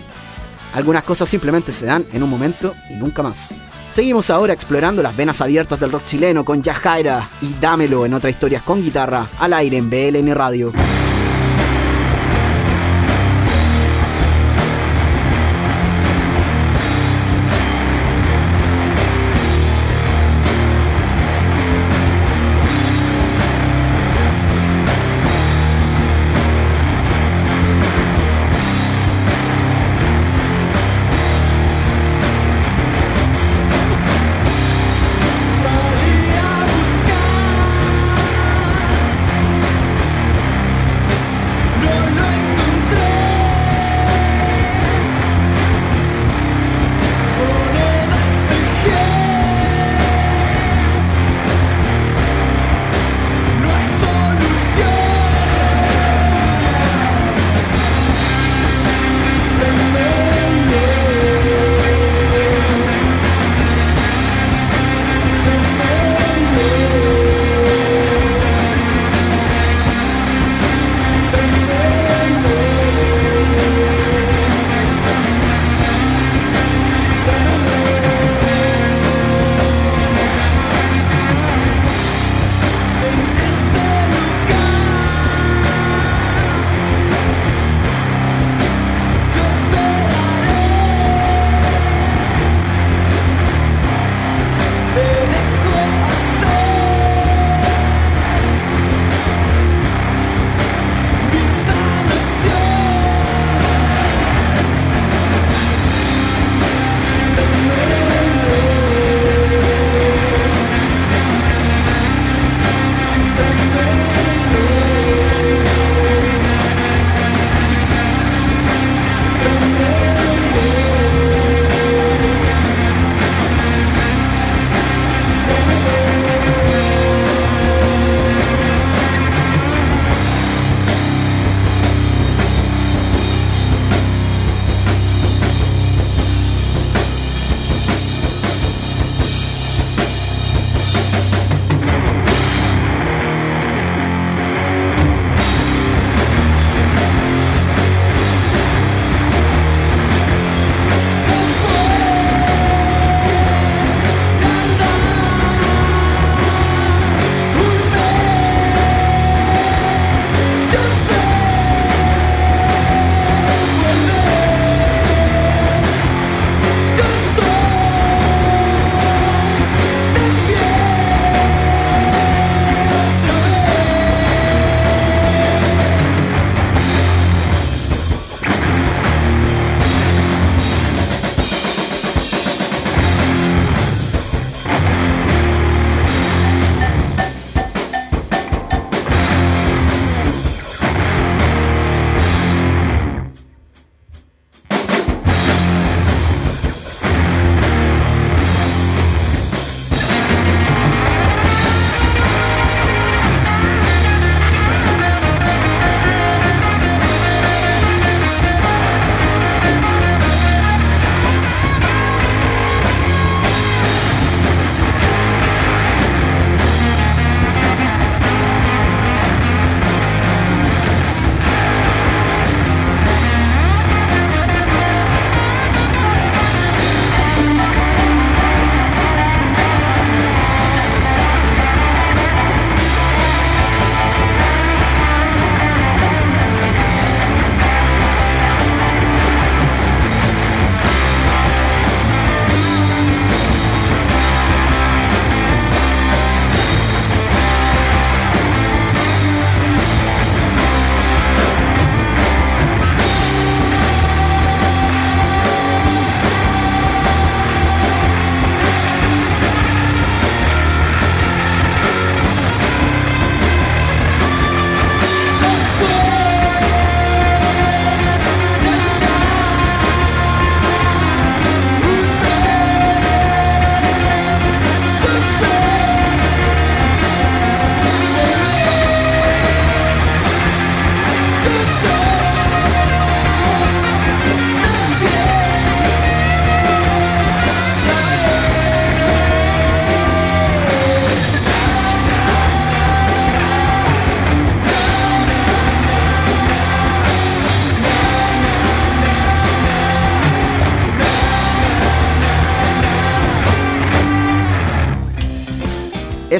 Algunas 0.73 1.03
cosas 1.03 1.29
simplemente 1.29 1.71
se 1.71 1.85
dan 1.85 2.05
en 2.11 2.21
un 2.21 2.29
momento 2.29 2.75
y 2.89 2.95
nunca 2.95 3.23
más. 3.23 3.53
Seguimos 3.89 4.29
ahora 4.29 4.51
explorando 4.51 5.01
las 5.01 5.15
venas 5.15 5.39
abiertas 5.41 5.79
del 5.79 5.91
rock 5.91 6.03
chileno 6.03 6.43
con 6.43 6.61
Yajaira 6.61 7.29
y 7.41 7.53
Dámelo 7.53 8.05
en 8.05 8.13
otras 8.13 8.31
historias 8.31 8.61
con 8.61 8.81
guitarra 8.81 9.27
al 9.39 9.53
aire 9.53 9.77
en 9.77 9.89
BLN 9.89 10.35
Radio. 10.35 10.73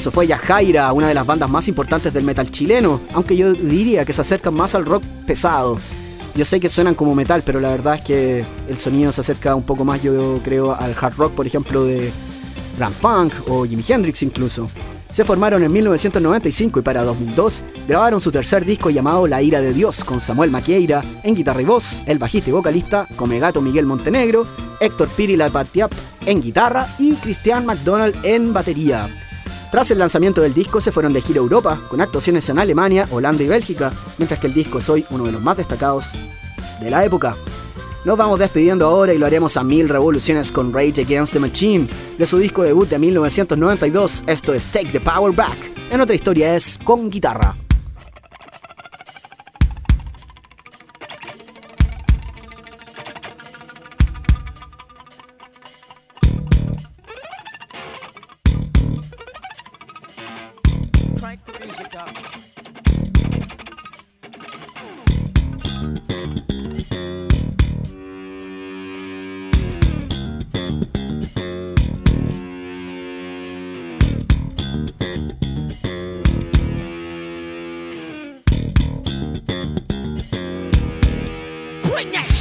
se 0.06 0.12
fue 0.12 0.28
Yajaira, 0.28 0.94
una 0.94 1.08
de 1.08 1.16
las 1.16 1.26
bandas 1.26 1.50
más 1.50 1.68
importantes 1.68 2.14
del 2.14 2.24
metal 2.24 2.52
chileno, 2.52 3.02
aunque 3.12 3.36
yo 3.36 3.54
diría 3.54 4.06
que 4.06 4.14
se 4.14 4.22
acercan 4.22 4.54
más 4.54 4.76
al 4.76 4.86
rock 4.86 5.04
pesado. 5.26 5.80
Yo 6.36 6.46
sé 6.46 6.60
que 6.60 6.70
suenan 6.70 6.94
como 6.94 7.16
metal, 7.16 7.42
pero 7.44 7.60
la 7.60 7.72
verdad 7.72 7.96
es 7.96 8.02
que 8.02 8.46
el 8.70 8.78
sonido 8.78 9.12
se 9.12 9.22
acerca 9.22 9.56
un 9.56 9.64
poco 9.64 9.84
más, 9.84 10.04
yo 10.04 10.40
creo, 10.44 10.76
al 10.76 10.96
hard 11.02 11.16
rock, 11.16 11.32
por 11.34 11.48
ejemplo, 11.48 11.86
de 11.86 12.12
Grand 12.78 12.94
Funk 12.94 13.34
o 13.48 13.66
Jimi 13.66 13.84
Hendrix 13.88 14.22
incluso. 14.22 14.70
Se 15.10 15.26
formaron 15.26 15.64
en 15.64 15.72
1995 15.72 16.82
y 16.82 16.84
para 16.84 17.02
2002 17.02 17.64
grabaron 17.88 18.22
su 18.22 18.32
tercer 18.32 18.64
disco 18.64 18.92
llamado 18.92 19.26
La 19.26 19.42
Ira 19.42 19.60
de 19.60 19.74
Dios 19.74 20.04
con 20.04 20.22
Samuel 20.22 20.52
Maquieira 20.52 21.04
en 21.24 21.34
guitarra 21.34 21.64
y 21.64 21.66
voz, 21.66 22.04
el 22.06 22.20
bajista 22.20 22.52
y 22.52 22.54
vocalista 22.54 23.08
Comegato 23.16 23.60
Miguel 23.60 23.88
Montenegro, 23.88 24.46
Héctor 24.80 25.08
Piri 25.08 25.36
Lapatiap 25.36 25.92
en 26.28 26.44
guitarra 26.44 26.88
y 27.00 27.16
Cristian 27.16 27.66
McDonald 27.66 28.24
en 28.24 28.54
batería. 28.54 29.10
Tras 29.76 29.92
el 29.92 30.00
lanzamiento 30.00 30.40
del 30.40 30.54
disco 30.54 30.80
se 30.80 30.94
fueron 30.94 31.12
de 31.12 31.22
gira 31.22 31.42
a 31.42 31.44
Europa, 31.44 31.82
con 31.90 32.00
actuaciones 32.00 32.48
en 32.48 32.60
Alemania, 32.60 33.10
Holanda 33.12 33.44
y 33.44 33.50
Bélgica, 33.50 33.92
mientras 34.18 34.40
que 34.40 34.48
el 34.48 34.54
disco 34.54 34.78
es 34.78 34.90
hoy 34.90 35.06
uno 35.10 35.26
de 35.26 35.34
los 35.34 35.42
más 35.42 35.58
destacados 35.58 36.18
de 36.80 36.90
la 36.90 37.04
época. 37.04 37.36
Nos 38.06 38.18
vamos 38.18 38.40
despidiendo 38.40 38.86
ahora 38.86 39.14
y 39.14 39.18
lo 39.18 39.26
haremos 39.26 39.58
a 39.58 39.66
mil 39.66 39.90
revoluciones 39.90 40.50
con 40.50 40.72
Rage 40.72 41.02
Against 41.02 41.34
the 41.34 41.42
Machine, 41.42 41.90
de 42.18 42.26
su 42.26 42.38
disco 42.38 42.64
debut 42.64 42.88
de 42.88 43.00
1992, 43.00 44.24
esto 44.28 44.54
es 44.54 44.66
Take 44.68 44.94
the 44.94 45.02
Power 45.02 45.36
Back, 45.36 45.58
en 45.92 46.00
otra 46.00 46.16
historia 46.16 46.56
es 46.56 46.80
con 46.82 47.10
guitarra. 47.10 47.65
Yes. 82.12 82.35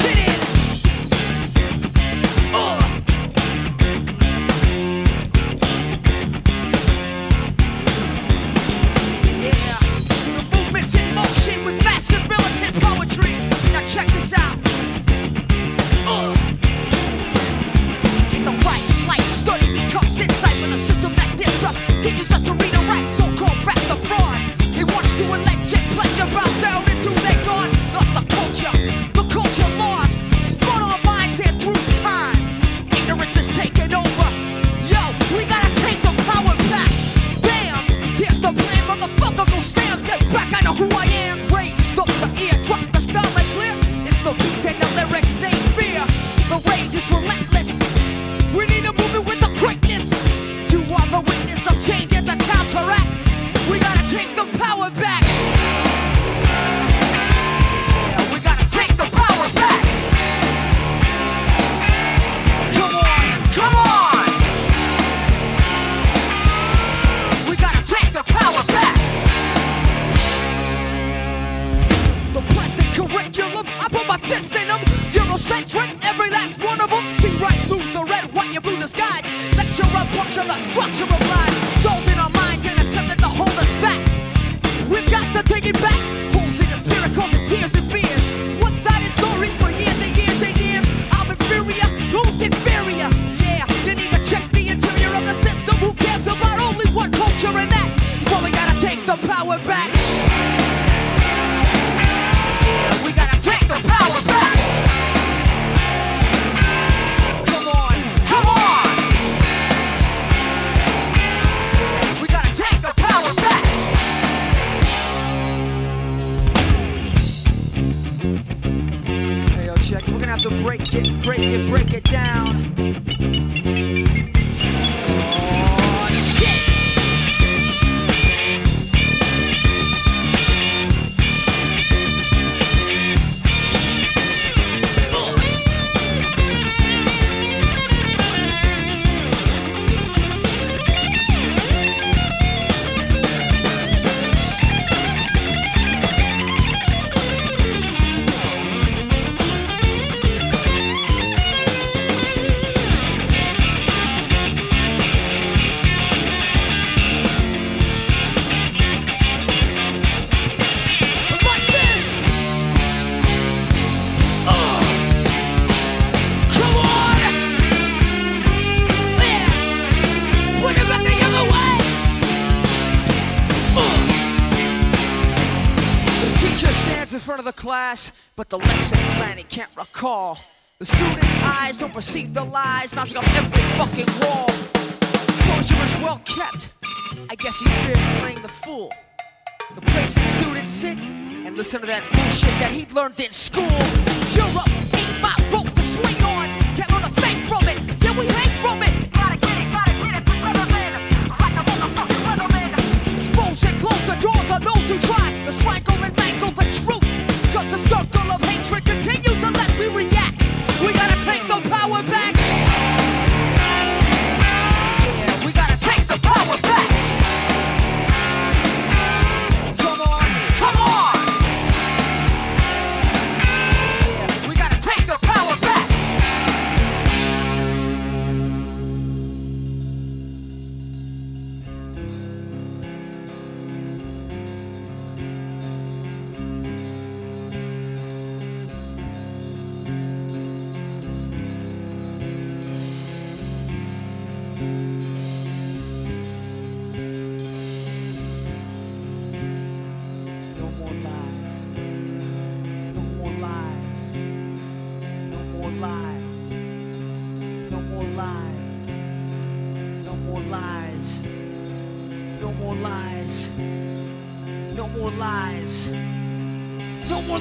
See 182.05 182.27
the 182.27 182.45
lies, 182.45 182.93
bouncing 182.93 183.17
off 183.17 183.25
every 183.35 183.44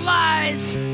lies. 0.04 0.93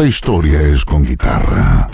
Nuestra 0.00 0.16
historia 0.16 0.62
es 0.62 0.82
con 0.86 1.04
guitarra. 1.04 1.89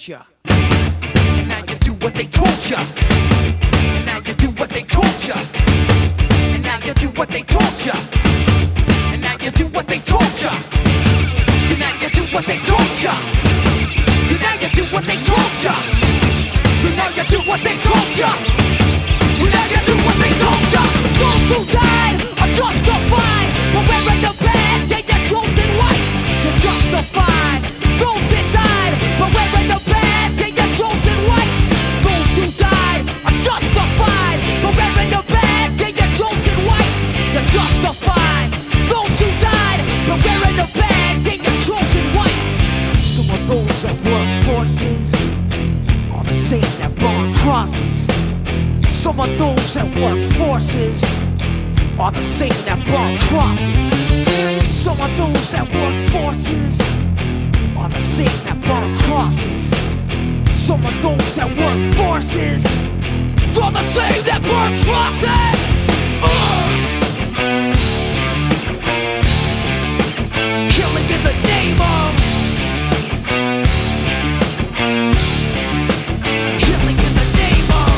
плеча. 0.00 0.26
horses 62.20 62.66
for 63.54 63.70
the 63.72 63.82
same 63.82 64.22
that 64.24 64.40
were 64.44 64.70
crosses. 64.84 65.60
Uh! 66.22 66.28
Killing 70.76 71.08
in 71.16 71.22
the 71.24 71.32
name 71.48 71.80
of. 71.80 72.10
Killing 76.60 76.98
in 77.06 77.12
the 77.20 77.26
name 77.40 77.70
of. 77.80 77.92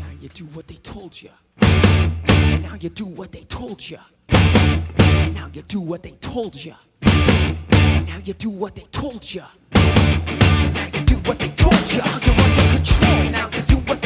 Now 0.00 0.12
you 0.20 0.28
do 0.28 0.44
what 0.44 0.66
they 0.66 0.76
told 0.76 1.22
you. 1.22 1.30
And 1.62 2.62
now 2.62 2.76
you 2.78 2.90
do 2.90 3.06
what 3.06 3.32
they 3.32 3.44
told 3.44 3.88
you. 3.88 3.98
And 4.28 5.34
now 5.34 5.48
you 5.54 5.62
do 5.62 5.80
what 5.80 6.02
they 6.02 6.12
told 6.20 6.62
you. 6.62 6.74
And 7.00 8.06
now 8.06 8.18
you 8.24 8.34
do 8.34 8.50
what 8.50 8.74
they 8.74 8.86
told 8.92 9.34
you. 9.34 9.44
And 9.72 10.74
now 10.74 10.86
you 10.92 11.00
do 11.06 11.16
what 11.16 11.38
they 11.38 11.48
told 11.48 11.92
you 11.92 12.65
control. 12.76 13.30
Now 13.30 13.48
do 13.48 13.76
what 13.88 14.05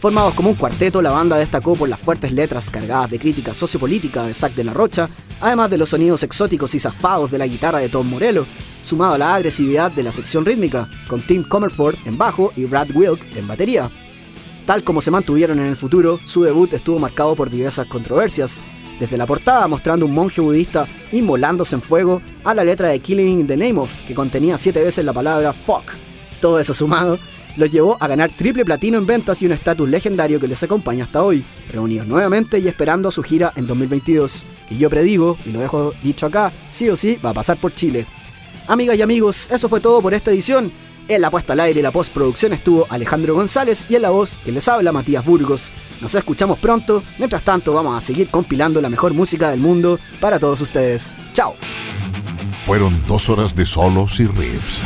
Formados 0.00 0.32
como 0.32 0.48
un 0.48 0.54
cuarteto, 0.54 1.02
la 1.02 1.12
banda 1.12 1.36
destacó 1.36 1.74
por 1.74 1.86
las 1.86 2.00
fuertes 2.00 2.32
letras 2.32 2.70
cargadas 2.70 3.10
de 3.10 3.18
crítica 3.18 3.52
sociopolítica 3.52 4.22
de 4.22 4.32
Zack 4.32 4.54
de 4.54 4.64
la 4.64 4.72
Rocha, 4.72 5.10
además 5.42 5.68
de 5.68 5.76
los 5.76 5.90
sonidos 5.90 6.22
exóticos 6.22 6.74
y 6.74 6.80
zafados 6.80 7.30
de 7.30 7.36
la 7.36 7.46
guitarra 7.46 7.80
de 7.80 7.90
Tom 7.90 8.08
Morello, 8.08 8.46
sumado 8.82 9.12
a 9.12 9.18
la 9.18 9.34
agresividad 9.34 9.92
de 9.92 10.02
la 10.02 10.10
sección 10.10 10.46
rítmica, 10.46 10.88
con 11.06 11.20
Tim 11.20 11.42
Comerford 11.42 11.96
en 12.06 12.16
bajo 12.16 12.50
y 12.56 12.64
Brad 12.64 12.88
Wilk 12.94 13.36
en 13.36 13.46
batería. 13.46 13.90
Tal 14.64 14.84
como 14.84 15.02
se 15.02 15.10
mantuvieron 15.10 15.58
en 15.58 15.66
el 15.66 15.76
futuro, 15.76 16.18
su 16.24 16.44
debut 16.44 16.72
estuvo 16.72 16.98
marcado 16.98 17.36
por 17.36 17.50
diversas 17.50 17.86
controversias, 17.86 18.62
desde 18.98 19.18
la 19.18 19.26
portada 19.26 19.68
mostrando 19.68 20.06
un 20.06 20.14
monje 20.14 20.40
budista 20.40 20.88
inmolándose 21.12 21.74
en 21.74 21.82
fuego 21.82 22.22
a 22.42 22.54
la 22.54 22.64
letra 22.64 22.88
de 22.88 23.00
Killing 23.00 23.40
in 23.40 23.46
the 23.46 23.56
Name 23.56 23.78
of, 23.78 23.92
que 24.06 24.14
contenía 24.14 24.56
siete 24.56 24.82
veces 24.82 25.04
la 25.04 25.12
palabra 25.12 25.52
fuck. 25.52 25.92
Todo 26.40 26.58
eso 26.58 26.72
sumado 26.72 27.18
los 27.56 27.70
llevó 27.70 27.96
a 28.00 28.08
ganar 28.08 28.30
triple 28.32 28.64
platino 28.64 28.98
en 28.98 29.06
ventas 29.06 29.42
y 29.42 29.46
un 29.46 29.52
estatus 29.52 29.88
legendario 29.88 30.40
que 30.40 30.48
les 30.48 30.62
acompaña 30.62 31.04
hasta 31.04 31.22
hoy, 31.22 31.44
reunidos 31.72 32.06
nuevamente 32.06 32.58
y 32.58 32.68
esperando 32.68 33.10
su 33.10 33.22
gira 33.22 33.52
en 33.56 33.66
2022, 33.66 34.46
que 34.68 34.76
yo 34.76 34.90
predigo, 34.90 35.36
y 35.44 35.52
lo 35.52 35.60
dejo 35.60 35.92
dicho 36.02 36.26
acá, 36.26 36.52
sí 36.68 36.88
o 36.88 36.96
sí 36.96 37.18
va 37.24 37.30
a 37.30 37.34
pasar 37.34 37.58
por 37.58 37.74
Chile. 37.74 38.06
Amigas 38.66 38.96
y 38.96 39.02
amigos, 39.02 39.50
eso 39.50 39.68
fue 39.68 39.80
todo 39.80 40.00
por 40.00 40.14
esta 40.14 40.30
edición. 40.30 40.72
En 41.08 41.22
la 41.22 41.30
puesta 41.30 41.54
al 41.54 41.60
aire 41.60 41.80
y 41.80 41.82
la 41.82 41.90
postproducción 41.90 42.52
estuvo 42.52 42.86
Alejandro 42.88 43.34
González 43.34 43.84
y 43.88 43.96
en 43.96 44.02
la 44.02 44.10
voz 44.10 44.38
que 44.44 44.52
les 44.52 44.68
habla 44.68 44.92
Matías 44.92 45.24
Burgos. 45.24 45.72
Nos 46.00 46.14
escuchamos 46.14 46.60
pronto, 46.60 47.02
mientras 47.18 47.42
tanto 47.42 47.72
vamos 47.72 47.96
a 47.96 48.00
seguir 48.00 48.28
compilando 48.30 48.80
la 48.80 48.88
mejor 48.88 49.12
música 49.12 49.50
del 49.50 49.58
mundo 49.58 49.98
para 50.20 50.38
todos 50.38 50.60
ustedes. 50.60 51.12
¡Chao! 51.32 51.56
Fueron 52.60 52.96
dos 53.08 53.28
horas 53.28 53.56
de 53.56 53.66
solos 53.66 54.20
y 54.20 54.26
riffs. 54.26 54.80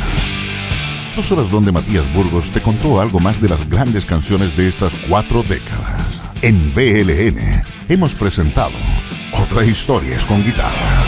Dos 1.15 1.31
horas 1.31 1.49
donde 1.49 1.71
Matías 1.71 2.05
Burgos 2.13 2.51
te 2.51 2.61
contó 2.61 2.99
algo 2.99 3.21
más 3.21 3.41
de 3.41 3.47
las 3.47 3.69
grandes 3.69 4.05
canciones 4.05 4.57
de 4.57 4.67
estas 4.67 4.91
cuatro 5.07 5.43
décadas. 5.43 6.01
En 6.41 6.73
VLN 6.73 7.63
hemos 7.87 8.13
presentado 8.13 8.73
Otra 9.31 9.63
Historias 9.63 10.25
con 10.25 10.43
Guitarra. 10.43 11.04